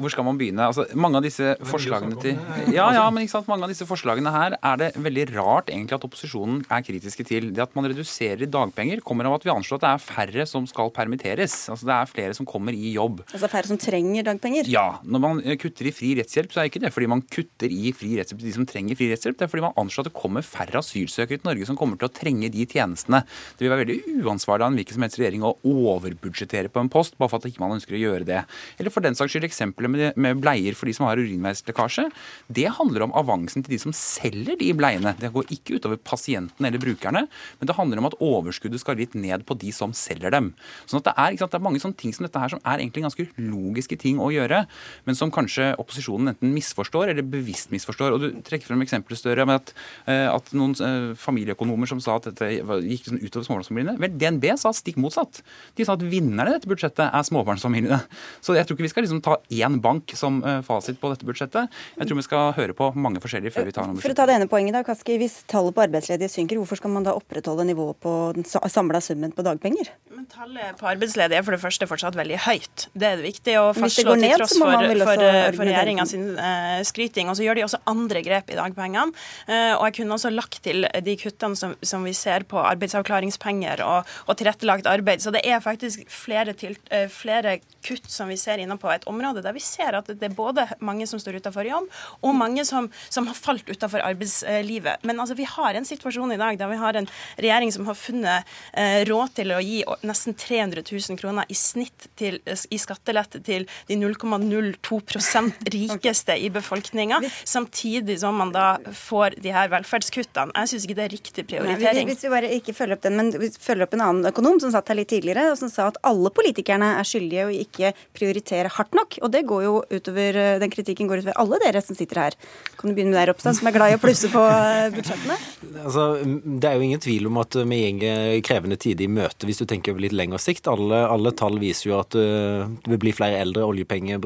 hvor 0.00 0.10
skal 0.10 0.24
man 0.26 0.38
begynne? 0.40 0.64
Altså, 0.66 0.88
mange 0.98 1.20
av 1.20 1.26
disse 1.26 1.52
forslagene 1.70 2.16
til 2.22 2.34
Ja, 2.74 2.88
ja, 2.96 3.04
men 3.14 3.22
ikke 3.22 3.36
sant? 3.36 3.50
Mange 3.50 3.66
av 3.66 3.70
disse 3.70 3.86
forslagene 3.86 4.32
her 4.34 4.56
er 4.58 4.80
det 4.80 4.88
veldig 4.98 5.26
rart 5.30 5.70
egentlig 5.70 5.94
at 5.96 6.06
opposisjonen 6.06 6.64
er 6.66 6.82
kritiske 6.82 7.26
til. 7.28 7.50
Det 7.54 7.62
at 7.62 7.76
man 7.78 7.86
reduserer 7.86 8.50
dagpenger, 8.50 9.04
kommer 9.06 9.28
av 9.30 9.36
at 9.38 9.46
vi 9.46 9.52
anslår 9.54 9.78
at 9.78 9.84
det 9.84 9.92
er 9.92 10.02
færre 10.02 10.46
som 10.50 10.66
skal 10.70 10.90
permitteres. 10.94 11.54
Altså 11.70 11.86
Det 11.86 11.94
er 11.94 12.10
flere 12.10 12.36
som 12.38 12.48
kommer 12.48 12.74
i 12.74 12.90
jobb. 12.96 13.22
Altså 13.28 13.50
færre 13.52 13.70
som 13.70 13.78
trenger 13.80 14.26
dagpenger? 14.26 14.70
Ja. 14.72 14.98
Når 15.06 15.24
man 15.26 15.42
eh, 15.44 15.58
kutter 15.62 15.92
i 15.92 15.94
fri 15.94 16.12
rettshjelp, 16.18 16.50
så 16.50 16.64
er 16.64 16.72
ikke 16.72 16.82
det 16.82 16.92
fordi 16.94 17.10
man 17.14 17.22
kutter 17.22 17.70
i 17.70 17.94
fri 17.94 18.16
rettshjelp 18.18 18.42
til 18.42 18.50
de 18.50 18.56
som 18.58 18.66
trenger 18.66 18.98
fri 18.98 19.12
rettshjelp. 19.12 19.38
Det 19.38 19.46
er 19.46 19.54
fordi 19.54 19.66
man 19.68 19.78
anslår 19.78 20.08
at 20.08 20.10
det 20.10 20.18
kommer 20.18 20.46
færre 20.46 20.82
asylsøkere 20.82 21.38
til 21.38 21.52
Norge 21.52 21.70
som 21.70 21.78
kommer 21.78 22.02
til 22.02 22.10
å 22.10 22.14
trenge 22.18 22.50
de 22.50 22.66
tjenestene. 22.66 23.22
Det 23.54 23.66
vil 23.66 23.74
være 23.76 23.86
veldig 23.86 24.26
uansvarlig 24.26 24.66
av 24.66 24.74
en 24.74 24.82
hvilken 24.82 24.98
som 24.98 25.06
helst 25.06 25.22
regjering 25.22 25.46
å 25.46 25.54
overbudsjettere 25.70 26.72
på 26.72 26.82
en 26.82 26.90
post 26.92 27.11
bare 27.18 27.30
for 27.30 27.40
at 27.40 27.48
ikke 27.48 27.62
man 27.62 27.74
ønsker 27.76 27.96
å 27.96 28.00
gjøre 28.00 28.26
det. 28.28 28.42
Eller 28.78 28.92
for 28.94 29.04
den 29.04 29.16
saks 29.18 29.34
skyld 29.34 29.46
eksempelet 29.48 30.16
med, 30.16 30.40
bleier 30.42 30.76
for 30.78 30.88
de 30.88 30.94
som 30.96 31.06
har 31.08 31.20
urinveislekkasje. 31.20 32.08
Det 32.52 32.68
handler 32.78 33.06
om 33.06 33.14
avansen 33.18 33.64
til 33.64 33.76
de 33.76 33.80
som 33.82 33.94
selger 33.96 34.58
de 34.60 34.70
bleiene. 34.76 35.14
Det 35.20 35.32
går 35.34 35.50
ikke 35.54 35.78
utover 35.78 36.00
pasientene 36.00 36.70
eller 36.70 36.82
brukerne, 36.82 37.26
men 37.60 37.70
det 37.70 37.76
handler 37.78 38.02
om 38.02 38.10
at 38.10 38.18
overskuddet 38.22 38.82
skal 38.82 38.98
litt 39.00 39.16
ned 39.18 39.46
på 39.48 39.56
de 39.60 39.72
som 39.74 39.94
selger 39.96 40.34
dem. 40.34 40.52
Sånn 40.86 41.02
at 41.02 41.10
det 41.10 41.16
er, 41.16 41.38
sant, 41.40 41.54
det 41.54 41.60
er 41.60 41.66
mange 41.68 41.82
sånne 41.82 41.98
ting 42.00 42.14
som 42.16 42.26
dette 42.26 42.42
her 42.42 42.54
som 42.54 42.62
er 42.62 42.80
egentlig 42.80 43.06
ganske 43.06 43.28
logiske 43.38 43.98
ting 44.00 44.20
å 44.22 44.30
gjøre, 44.34 44.64
men 45.06 45.18
som 45.18 45.32
kanskje 45.34 45.72
opposisjonen 45.80 46.34
enten 46.34 46.54
misforstår 46.56 47.12
eller 47.12 47.26
bevisst 47.26 47.72
misforstår. 47.74 48.16
Og 48.16 48.22
Du 48.22 48.28
trekker 48.46 48.70
frem 48.70 48.84
eksempelet 48.84 49.20
Støre 49.22 49.44
med 49.46 49.60
at, 49.60 49.72
eh, 50.10 50.26
at 50.26 50.48
noen 50.56 50.72
eh, 50.82 51.12
familieøkonomer 51.18 51.86
som 51.90 52.00
sa 52.02 52.16
at 52.18 52.30
dette 52.30 52.48
gikk 52.82 53.06
sånn 53.06 53.20
utover 53.22 53.46
småbarnsfamiliene. 53.46 53.98
Vel, 54.02 54.16
DNB 54.18 54.46
sa 54.58 54.72
stikk 54.74 54.98
motsatt. 55.02 55.42
De 55.78 55.86
sa 55.86 55.94
at 55.98 56.02
vinnerne 56.02 56.50
i 56.50 56.56
dette 56.56 56.70
budsjettet 56.70 57.01
er 57.08 57.26
småbarnsfamiliene. 57.26 57.98
Så 58.44 58.56
jeg 58.56 58.66
tror 58.66 58.78
ikke 58.78 58.86
vi 58.86 58.92
skal 58.92 59.06
liksom 59.06 59.22
ta 59.24 59.38
én 59.52 59.78
bank 59.82 60.14
som 60.18 60.40
uh, 60.44 60.60
fasit 60.66 61.00
på 61.00 61.10
dette 61.12 61.26
budsjettet. 61.28 61.70
Jeg 61.98 62.08
tror 62.08 62.20
vi 62.20 62.26
skal 62.26 62.54
høre 62.58 62.76
på 62.78 62.90
mange 62.94 63.22
forskjellige 63.22 63.54
før 63.54 63.68
vi 63.68 63.76
tar 63.76 63.88
noen 63.88 64.02
For 64.02 64.14
å 64.14 64.18
ta 64.18 64.28
det 64.28 64.38
ene 64.38 64.50
poenget 64.50 64.76
da, 64.78 64.84
Kaski, 64.86 65.18
Hvis 65.20 65.42
tallet 65.50 65.76
på 65.76 65.84
arbeidsledige 65.84 66.32
synker, 66.32 66.60
hvorfor 66.60 66.80
skal 66.80 66.94
man 66.94 67.06
da 67.06 67.16
opprettholde 67.18 67.66
nivået 67.68 67.98
på 68.02 68.16
den 68.36 68.46
samla 68.46 69.02
summen 69.04 69.34
på 69.34 69.44
dagpenger? 69.46 69.92
Tallet 70.30 70.76
på 70.78 70.86
arbeidsledige 70.86 71.38
er 71.40 71.44
for 71.46 71.56
det 71.56 71.62
første 71.62 71.86
fortsatt 71.88 72.16
veldig 72.18 72.38
høyt. 72.44 72.86
Det 72.92 73.08
er 73.08 73.18
det 73.18 73.26
viktig 73.26 73.54
å 73.60 73.64
fastslå 73.76 74.14
ned, 74.16 74.34
til 74.34 74.42
tross 74.42 74.54
for, 74.60 74.86
for, 75.02 75.22
for 75.56 75.68
regjeringa 75.68 76.06
sin 76.08 76.26
uh, 76.36 76.80
skryting. 76.86 77.30
Og 77.30 77.38
så 77.38 77.46
gjør 77.46 77.58
de 77.58 77.64
også 77.66 77.80
andre 77.90 78.22
grep 78.24 78.52
i 78.52 78.58
dagpengene. 78.58 79.14
Uh, 79.48 79.74
og 79.78 79.86
jeg 79.88 79.96
kunne 80.00 80.18
også 80.18 80.32
lagt 80.32 80.60
til 80.66 80.86
de 80.86 81.16
kuttene 81.20 81.58
som, 81.58 81.74
som 81.82 82.04
vi 82.06 82.14
ser 82.16 82.46
på 82.48 82.60
arbeidsavklaringspenger 82.60 83.82
og, 83.86 84.10
og 84.26 84.38
tilrettelagt 84.38 84.90
arbeid. 84.90 85.24
Så 85.24 85.32
det 85.34 85.42
er 85.48 85.62
faktisk 85.64 86.04
flere, 86.12 86.54
til, 86.58 86.76
uh, 86.92 87.08
flere 87.12 87.58
kutt 87.82 88.10
som 88.12 88.30
vi 88.30 88.38
ser 88.40 88.62
inne 88.62 88.78
på 88.78 88.90
et 88.92 89.06
område 89.10 89.42
der 89.42 89.54
vi 89.56 89.62
ser 89.64 89.96
at 89.98 90.10
det 90.10 90.28
er 90.28 90.36
både 90.36 90.66
mange 90.84 91.08
som 91.10 91.20
står 91.20 91.40
utenfor 91.42 91.66
jobb, 91.66 91.88
og 92.22 92.36
mange 92.38 92.64
som, 92.68 92.88
som 93.12 93.26
har 93.30 93.38
falt 93.38 93.68
utenfor 93.68 94.04
arbeidslivet. 94.04 95.02
Men 95.06 95.20
altså, 95.22 95.36
vi 95.38 95.48
har 95.48 95.78
en 95.78 95.88
situasjon 95.88 96.34
i 96.34 96.40
dag 96.40 96.58
der 96.60 96.70
vi 96.70 96.80
har 96.80 96.98
en 96.98 97.08
regjering 97.38 97.72
som 97.74 97.88
har 97.88 97.98
funnet 97.98 98.52
eh, 98.72 99.02
råd 99.08 99.34
til 99.38 99.54
å 99.54 99.60
gi 99.62 99.82
nesten 100.12 100.36
300 100.38 100.84
000 100.86 101.18
kroner 101.20 101.48
i 101.48 101.56
snitt 101.58 102.08
til, 102.18 102.38
i 102.44 102.78
skattelette 102.80 103.40
til 103.44 103.66
de 103.88 103.98
0,02% 103.98 105.62
rikeste 105.76 106.36
i 106.38 106.50
befolkninga, 106.52 107.20
samtidig 107.44 108.18
som 108.22 108.38
man 108.38 108.52
da 108.54 108.76
får 108.96 109.38
de 109.42 109.52
her 109.54 109.70
velferdskuttene. 109.72 110.54
Jeg 110.56 110.72
syns 110.72 110.86
ikke 110.86 110.98
det 110.98 111.06
er 111.06 111.14
riktig 111.16 111.46
prioritering. 111.48 112.06
Nei, 112.06 112.12
hvis 112.12 112.24
vi 112.26 112.32
bare 112.32 112.52
ikke 112.58 112.76
følger 112.76 112.98
opp 112.98 113.04
den, 113.06 113.18
men 113.18 113.32
vi 113.40 113.50
følger 113.52 113.86
opp 113.86 113.96
en 113.96 114.04
annen 114.06 114.30
økonom 114.32 114.60
som 114.62 114.72
satt 114.74 114.92
her 114.92 114.98
litt 115.00 115.10
tidligere, 115.12 115.48
og 115.52 115.58
som 115.60 115.70
sa 115.72 115.88
at 115.90 116.00
alle 116.08 116.32
politikerne 116.34 116.94
er 117.00 117.08
skyldige 117.08 117.48
og 117.48 117.56
ikke 117.56 117.92
prioritere 118.16 118.72
hardt 118.72 118.96
nok. 118.98 119.18
Og 119.22 119.32
det 119.34 119.44
går 119.48 119.66
jo 119.66 119.74
utover, 119.92 120.38
den 120.62 120.72
kritikken 120.72 121.10
går 121.10 121.22
utover 121.22 121.38
alle 121.42 121.60
dere 121.64 121.82
som 121.84 121.98
sitter 121.98 122.22
her. 122.26 122.38
Kan 122.78 122.90
du 122.90 122.96
begynne 122.96 123.12
med 123.12 123.20
deg, 123.20 123.30
Ropstad, 123.32 123.58
som 123.58 123.68
er 123.70 123.76
glad 123.76 123.92
i 123.92 123.98
å 123.98 124.02
plusse 124.02 124.30
på 124.32 124.42
eh, 124.42 124.88
budsjettene? 124.94 125.38
Altså, 125.84 126.06
det 126.22 126.68
er 126.68 126.78
jo 126.78 126.88
ingen 126.88 127.02
tvil 127.02 127.28
om 127.30 127.40
at 127.42 127.58
vi 127.62 127.82
går 128.02 128.42
krevende 128.46 128.78
tider 128.80 129.06
i 129.06 129.12
møte, 129.12 129.48
hvis 129.48 129.62
du 129.62 129.66
tenker 129.68 129.94
over 129.94 130.01
litt 130.02 130.16
lengre 130.16 130.40
sikt. 130.42 130.68
Alle, 130.70 131.04
alle 131.08 131.32
tall 131.38 131.58
viser 131.62 131.90
jo 131.90 131.98
at 132.00 132.16
uh, 132.18 132.68
det 132.84 132.94
vil 132.94 133.02
bli 133.06 133.14
flere 133.16 133.40
eldre, 133.42 133.64
oljepenge, 133.68 134.18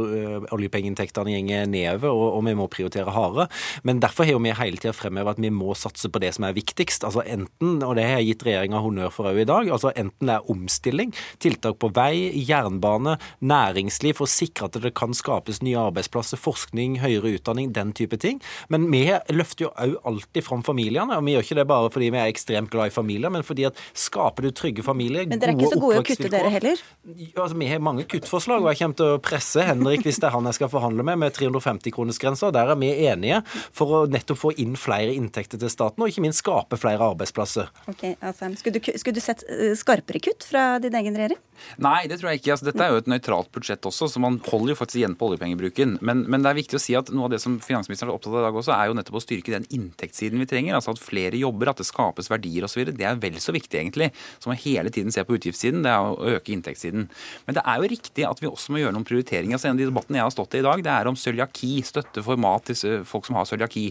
oljepengeinntektene 0.54 1.36
går 1.36 1.70
nedover, 1.70 2.12
og, 2.12 2.26
og, 2.38 2.44
vi 2.46 2.54
må 2.58 2.68
prioritere 2.70 3.12
hardere. 3.14 3.48
Men 3.86 4.00
derfor 4.02 4.28
har 4.28 4.40
vi 4.42 4.54
hele 4.56 4.80
tida 4.80 4.94
fremhevet 4.96 5.36
at 5.36 5.42
vi 5.42 5.50
må 5.54 5.74
satse 5.78 6.10
på 6.12 6.22
det 6.22 6.32
som 6.36 6.46
er 6.48 6.56
viktigst. 6.56 7.06
Altså 7.06 7.24
enten, 7.26 7.80
og 7.82 7.96
det 7.98 8.06
har 8.06 8.20
jeg 8.20 8.32
gitt 8.32 8.46
regjeringa 8.48 8.82
honnør 8.84 9.12
for 9.14 9.30
òg 9.30 9.42
i 9.42 9.48
dag, 9.48 9.70
altså 9.72 9.92
enten 9.96 10.30
det 10.30 10.36
er 10.36 10.50
omstilling, 10.52 11.14
tiltak 11.42 11.78
på 11.82 11.90
vei, 11.96 12.30
jernbane, 12.46 13.16
næringsliv 13.40 14.18
for 14.20 14.28
å 14.28 14.32
sikre 14.32 14.70
at 14.70 14.78
det 14.82 14.94
kan 14.96 15.14
skapes 15.16 15.62
nye 15.64 15.78
arbeidsplasser, 15.88 16.40
forskning, 16.40 17.00
høyere 17.02 17.36
utdanning, 17.36 17.72
den 17.76 17.92
type 17.96 18.18
ting. 18.22 18.40
Men 18.72 18.88
vi 18.92 19.04
løfter 19.34 19.66
jo 19.66 19.72
òg 19.74 19.96
alltid 20.06 20.46
fram 20.46 20.64
familiene. 20.66 21.18
og 21.18 21.26
Vi 21.26 21.36
gjør 21.36 21.46
ikke 21.46 21.58
det 21.60 21.68
bare 21.70 21.92
fordi 21.92 22.10
vi 22.14 22.22
er 22.22 22.32
ekstremt 22.32 22.72
glad 22.72 22.90
i 22.92 22.94
familier, 22.94 23.32
men 23.32 23.44
fordi 23.46 23.68
at 23.68 23.80
skaper 23.96 24.46
du 24.46 24.52
trygge 24.54 24.84
familier, 24.86 25.26
er 25.26 25.56
ikke 25.66 25.76
så 25.76 25.82
gode 25.82 25.96
i 25.96 26.00
å 26.00 26.06
kutte, 26.06 26.30
dere 26.32 26.52
heller? 26.52 26.82
Altså, 27.36 27.58
Vi 27.58 27.70
har 27.70 27.82
mange 27.84 28.06
kuttforslag, 28.08 28.64
og 28.64 28.70
jeg 28.72 28.80
kommer 28.82 28.98
til 29.00 29.14
å 29.16 29.20
presse 29.22 29.66
Henrik 29.66 30.06
hvis 30.06 30.20
det 30.22 30.30
er 30.30 30.36
han 30.36 30.48
jeg 30.50 30.58
skal 30.58 30.72
forhandle 30.72 31.06
med, 31.06 31.20
med 31.22 31.36
350-kronersgrensa. 31.36 32.52
Der 32.54 32.72
er 32.72 32.80
vi 32.80 32.92
enige 33.10 33.42
for 33.74 34.00
å 34.00 34.04
nettopp 34.10 34.42
få 34.46 34.54
inn 34.62 34.78
flere 34.80 35.14
inntekter 35.14 35.60
til 35.60 35.72
staten, 35.72 36.02
og 36.02 36.12
ikke 36.12 36.24
minst 36.26 36.44
skape 36.44 36.78
flere 36.80 37.10
arbeidsplasser. 37.12 37.70
Ok, 37.92 38.08
Asheim. 38.20 38.56
Skulle 38.60 38.80
du, 38.80 38.92
skulle 38.94 39.18
du 39.18 39.24
sett 39.24 39.44
eh, 39.50 39.74
skarpere 39.78 40.22
kutt 40.22 40.46
fra 40.46 40.76
din 40.82 40.96
egen 40.98 41.18
regjering? 41.18 41.42
Nei, 41.82 42.06
det 42.10 42.20
tror 42.20 42.32
jeg 42.32 42.42
ikke. 42.42 42.54
Altså, 42.56 42.68
dette 42.68 42.84
er 42.84 42.92
jo 42.92 43.00
et 43.02 43.10
nøytralt 43.10 43.52
budsjett 43.54 43.88
også, 43.88 44.10
så 44.12 44.22
man 44.22 44.38
holder 44.48 44.74
jo 44.74 44.78
faktisk 44.80 45.00
igjen 45.00 45.16
på 45.18 45.30
oljepengebruken. 45.30 45.96
Men, 46.04 46.24
men, 46.26 46.44
det 46.44 46.52
er 46.52 46.60
viktig 46.60 46.78
å 46.78 46.82
si 46.82 46.96
at 46.98 47.12
noe 47.14 47.28
av 47.28 47.34
det 47.34 47.40
som 47.42 47.58
finansministeren 47.62 48.12
er 48.12 48.18
opptatt 48.18 48.34
av 48.34 48.42
i 48.42 48.46
dag 48.48 48.60
også, 48.62 48.74
er 48.76 48.90
jo 48.90 48.98
nettopp 48.98 49.20
å 49.20 49.24
styrke 49.24 49.54
den 49.54 49.68
inntektssiden 49.74 50.42
vi 50.42 50.48
trenger. 50.50 50.78
Altså 50.78 50.94
at 50.94 51.02
flere 51.02 51.40
jobber, 51.40 51.72
at 51.72 51.80
det 51.80 51.88
skapes 51.88 52.30
verdier 52.32 52.66
osv. 52.68 52.84
Det 52.92 53.08
er 53.08 53.20
vel 53.22 53.40
så 53.42 53.54
viktig, 53.56 53.80
egentlig, 53.80 54.10
som 54.42 54.52
å 54.52 54.58
hele 54.60 54.92
tiden 54.92 55.14
se 55.14 55.24
på 55.26 55.38
utgiftssiden. 55.38 55.84
Det 55.86 55.92
er 55.92 56.10
å 56.12 56.36
øke 56.36 56.54
inntektssiden. 56.54 57.08
Men 57.46 57.58
det 57.58 57.64
er 57.64 57.80
jo 57.80 57.92
riktig 57.94 58.28
at 58.28 58.42
vi 58.42 58.50
også 58.50 58.74
må 58.74 58.82
gjøre 58.82 58.96
noen 58.96 59.08
prioriteringer. 59.08 59.56
Altså, 59.56 59.70
en 59.70 59.76
av 59.76 59.82
de 59.82 59.90
debattene 59.90 60.20
jeg 60.20 60.28
har 60.28 60.34
stått 60.34 60.56
i 60.58 60.62
i 60.62 60.64
dag, 60.66 60.82
det 60.84 60.92
er 60.92 61.10
om 61.10 61.18
cøliaki, 61.18 61.72
støtte 61.86 62.22
for 62.24 62.40
mat 62.40 62.70
til 62.70 63.02
folk 63.06 63.28
som 63.28 63.38
har 63.38 63.48
cøliaki. 63.48 63.86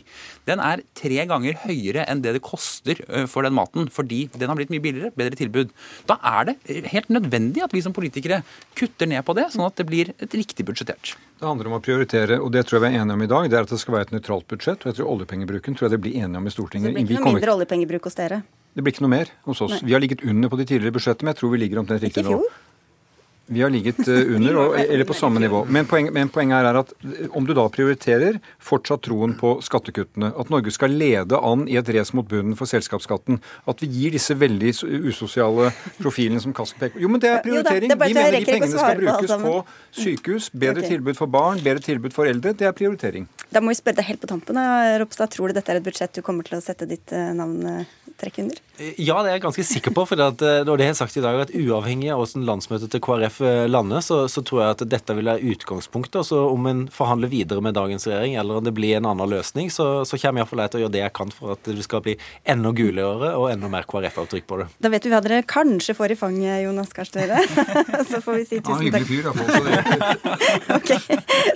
Den 0.47 0.61
er 0.63 0.83
tre 0.97 1.25
ganger 1.29 1.59
høyere 1.65 2.05
enn 2.09 2.23
det 2.23 2.35
det 2.37 2.43
koster 2.45 3.01
for 3.31 3.45
den 3.45 3.55
maten, 3.55 3.89
fordi 3.93 4.25
den 4.35 4.51
har 4.51 4.57
blitt 4.59 4.73
mye 4.73 4.83
billigere, 4.83 5.13
bedre 5.15 5.39
tilbud. 5.39 5.73
Da 6.09 6.17
er 6.25 6.49
det 6.49 6.57
helt 6.91 7.11
nødvendig 7.13 7.54
at 7.63 7.73
vi 7.75 7.83
som 7.85 7.95
politikere 7.95 8.41
kutter 8.75 9.07
ned 9.07 9.23
på 9.25 9.35
det, 9.37 9.47
sånn 9.53 9.65
at 9.67 9.77
det 9.79 9.85
blir 9.87 10.11
et 10.17 10.35
riktig 10.35 10.65
budsjettert. 10.67 11.15
Det 11.39 11.47
handler 11.47 11.69
om 11.69 11.77
å 11.77 11.81
prioritere, 11.83 12.39
og 12.41 12.51
det 12.55 12.65
tror 12.67 12.79
jeg 12.79 12.85
vi 12.85 12.91
er 12.91 13.03
enige 13.03 13.15
om 13.15 13.23
i 13.23 13.29
dag. 13.31 13.47
Det 13.51 13.57
er 13.59 13.67
at 13.67 13.71
det 13.71 13.79
skal 13.81 13.97
være 13.97 14.09
et 14.09 14.13
nøytralt 14.15 14.47
budsjett. 14.51 14.83
Og 14.83 14.91
jeg 14.91 14.99
tror 14.99 15.09
oljepengebruken 15.15 15.75
tror 15.75 15.87
jeg 15.87 15.95
det 15.95 16.03
blir 16.03 16.19
enige 16.19 16.41
om 16.41 16.47
i 16.47 16.53
Stortinget. 16.53 16.91
Så 16.91 16.95
det 16.95 17.07
blir 17.07 17.19
ikke 17.19 17.25
noe 17.25 17.39
mindre 17.39 17.57
oljepengebruk 17.59 18.07
hos 18.09 18.19
dere? 18.19 18.43
Det 18.75 18.83
blir 18.83 18.95
ikke 18.95 19.05
noe 19.05 19.13
mer 19.15 19.31
hos 19.47 19.61
oss. 19.63 19.77
Nei. 19.77 19.87
Vi 19.87 19.95
har 19.95 20.03
ligget 20.03 20.23
under 20.27 20.51
på 20.51 20.59
de 20.59 20.67
tidligere 20.67 20.95
budsjettene, 20.95 21.27
men 21.27 21.35
jeg 21.35 21.41
tror 21.41 21.51
vi 21.53 21.59
ligger 21.63 21.83
omtrent 21.83 22.03
riktig 22.03 22.25
nå. 22.27 22.39
Vi 23.47 23.61
har 23.61 23.69
ligget 23.69 24.07
under, 24.35 24.57
og, 24.57 24.75
eller 24.79 25.05
på 25.05 25.13
samme 25.13 25.39
nivå. 25.39 25.63
Men, 25.69 25.85
poeng, 25.89 26.09
men 26.13 26.29
poenget 26.33 26.65
er 26.65 26.79
at 26.81 26.93
om 27.37 27.45
du 27.45 27.53
da 27.57 27.67
prioriterer 27.69 28.39
fortsatt 28.63 29.05
troen 29.05 29.35
på 29.37 29.55
skattekuttene, 29.65 30.31
at 30.33 30.51
Norge 30.53 30.73
skal 30.73 30.95
lede 30.97 31.37
an 31.37 31.67
i 31.69 31.77
et 31.79 31.91
race 31.93 32.15
mot 32.17 32.27
bunnen 32.29 32.57
for 32.57 32.69
selskapsskatten, 32.69 33.41
at 33.69 33.83
vi 33.83 33.89
gir 33.91 34.15
disse 34.15 34.37
veldig 34.37 34.73
usosiale 35.11 35.71
profilene 35.99 36.41
som 36.41 36.55
Kasten 36.55 36.81
peker 36.81 36.97
på 36.97 37.05
Jo, 37.05 37.11
men 37.11 37.23
det 37.23 37.31
er 37.31 37.43
prioritering. 37.45 37.93
Vi 37.93 38.17
mener 38.17 38.39
de 38.39 38.49
pengene 38.49 38.71
skal 38.73 39.01
brukes 39.01 39.35
på 39.45 39.53
sykehus, 40.01 40.49
bedre 40.53 40.81
okay. 40.81 40.95
tilbud 40.95 41.19
for 41.19 41.31
barn, 41.31 41.61
bedre 41.65 41.83
tilbud 41.85 42.15
for 42.15 42.29
eldre. 42.29 42.55
Det 42.57 42.69
er 42.69 42.75
prioritering. 42.77 43.29
Da 43.53 43.61
må 43.61 43.73
vi 43.73 43.79
spørre 43.79 44.01
deg 44.01 44.09
helt 44.09 44.23
på 44.23 44.31
tampen. 44.31 44.59
Ropstad, 45.01 45.31
tror 45.35 45.51
du 45.51 45.59
dette 45.59 45.73
er 45.73 45.81
et 45.81 45.85
budsjett 45.85 46.17
du 46.17 46.23
kommer 46.25 46.47
til 46.47 46.57
å 46.57 46.63
sette 46.63 46.87
ditt 46.89 47.13
navn 47.13 47.85
trekke 48.19 48.45
under? 48.45 48.61
Ja, 48.99 49.21
det 49.23 49.29
er 49.29 49.37
jeg 49.37 49.43
ganske 49.45 49.63
sikker 49.63 49.93
på. 49.95 50.03
For 50.09 50.19
at, 50.19 50.41
var 50.41 50.67
det 50.67 50.85
har 50.85 50.91
jeg 50.91 50.99
sagt 50.99 51.15
i 51.17 51.23
dag, 51.23 51.37
at 51.45 51.53
uavhengig 51.55 52.09
av 52.11 52.19
hvordan 52.19 52.45
landsmøtet 52.47 52.91
til 52.91 53.01
KrF 53.03 53.39
eh, 53.45 53.65
lander, 53.71 54.03
så, 54.03 54.25
så, 54.31 54.43
tror 54.45 54.61
jeg 54.61 54.75
at 54.75 54.83
dette 54.91 55.15
vil 55.17 55.29
være 55.29 55.53
utgangspunktet. 55.53 56.17
Og 56.21 56.27
så 56.27 56.41
om 56.49 56.67
en 56.69 56.83
forhandler 56.91 57.31
videre 57.31 57.63
med 57.63 57.77
dagens 57.77 58.07
regjering, 58.07 58.35
eller 58.39 58.59
om 58.59 58.67
det 58.67 58.75
blir 58.75 58.97
en 58.97 59.07
annen 59.11 59.31
løsning, 59.31 59.71
så, 59.73 60.03
så 60.07 60.19
kommer 60.19 60.43
iallfall 60.43 60.65
jeg 60.65 60.73
til 60.73 60.81
å 60.81 60.83
gjøre 60.85 60.95
det 60.97 61.03
jeg 61.03 61.15
kan 61.21 61.31
for 61.35 61.55
at 61.55 61.69
det 61.69 61.87
skal 61.87 62.03
bli 62.05 62.17
enda 62.55 62.73
gulere 62.75 63.31
og 63.39 63.47
enda 63.53 63.71
mer 63.71 63.87
KrF-avtrykk 63.89 64.47
på 64.49 64.59
det. 64.61 64.67
Da 64.83 64.91
vet 64.93 65.07
vi 65.07 65.13
hva 65.13 65.21
dere 65.23 65.41
kanskje 65.47 65.95
får 65.97 66.15
i 66.15 66.19
fanget, 66.19 66.65
Jonas 66.65 66.93
Gahr 66.95 67.09
Støre. 67.09 67.41
så 68.11 68.21
får 68.25 68.39
vi 68.41 68.45
si 68.49 68.61
tusen 68.65 68.91
takk. 68.91 69.03
Ok. 70.75 70.91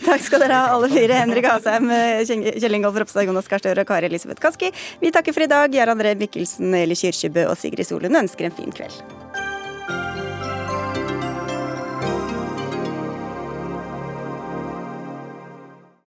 Takk 0.05 0.23
skal 0.23 0.43
dere 0.43 0.57
ha, 0.57 0.73
alle 0.73 0.89
fire. 0.91 1.19
Henrik 1.19 1.47
Asheim, 1.49 1.89
Kjell 2.25 2.77
Ingolf 2.77 2.97
Ropstad, 2.99 3.27
Jonas 3.27 3.49
Gahr 3.51 3.61
Støre 3.61 3.83
og 3.83 3.89
Kari 3.89 4.09
Elisabeth 4.09 4.41
Kaski. 4.43 4.71
Vi 5.01 5.11
takker 5.13 5.35
for 5.35 5.45
i 5.45 5.49
dag. 5.51 5.75
Jar 5.75 5.91
André 5.91 6.15
Mikkelsen, 6.19 6.48
Eli 6.59 6.97
Kyrkjebø 6.97 7.47
og 7.51 7.57
Sigrid 7.59 7.89
Solund 7.89 8.17
ønsker 8.23 8.49
en 8.49 8.55
fin 8.55 8.71
kveld. 8.75 9.18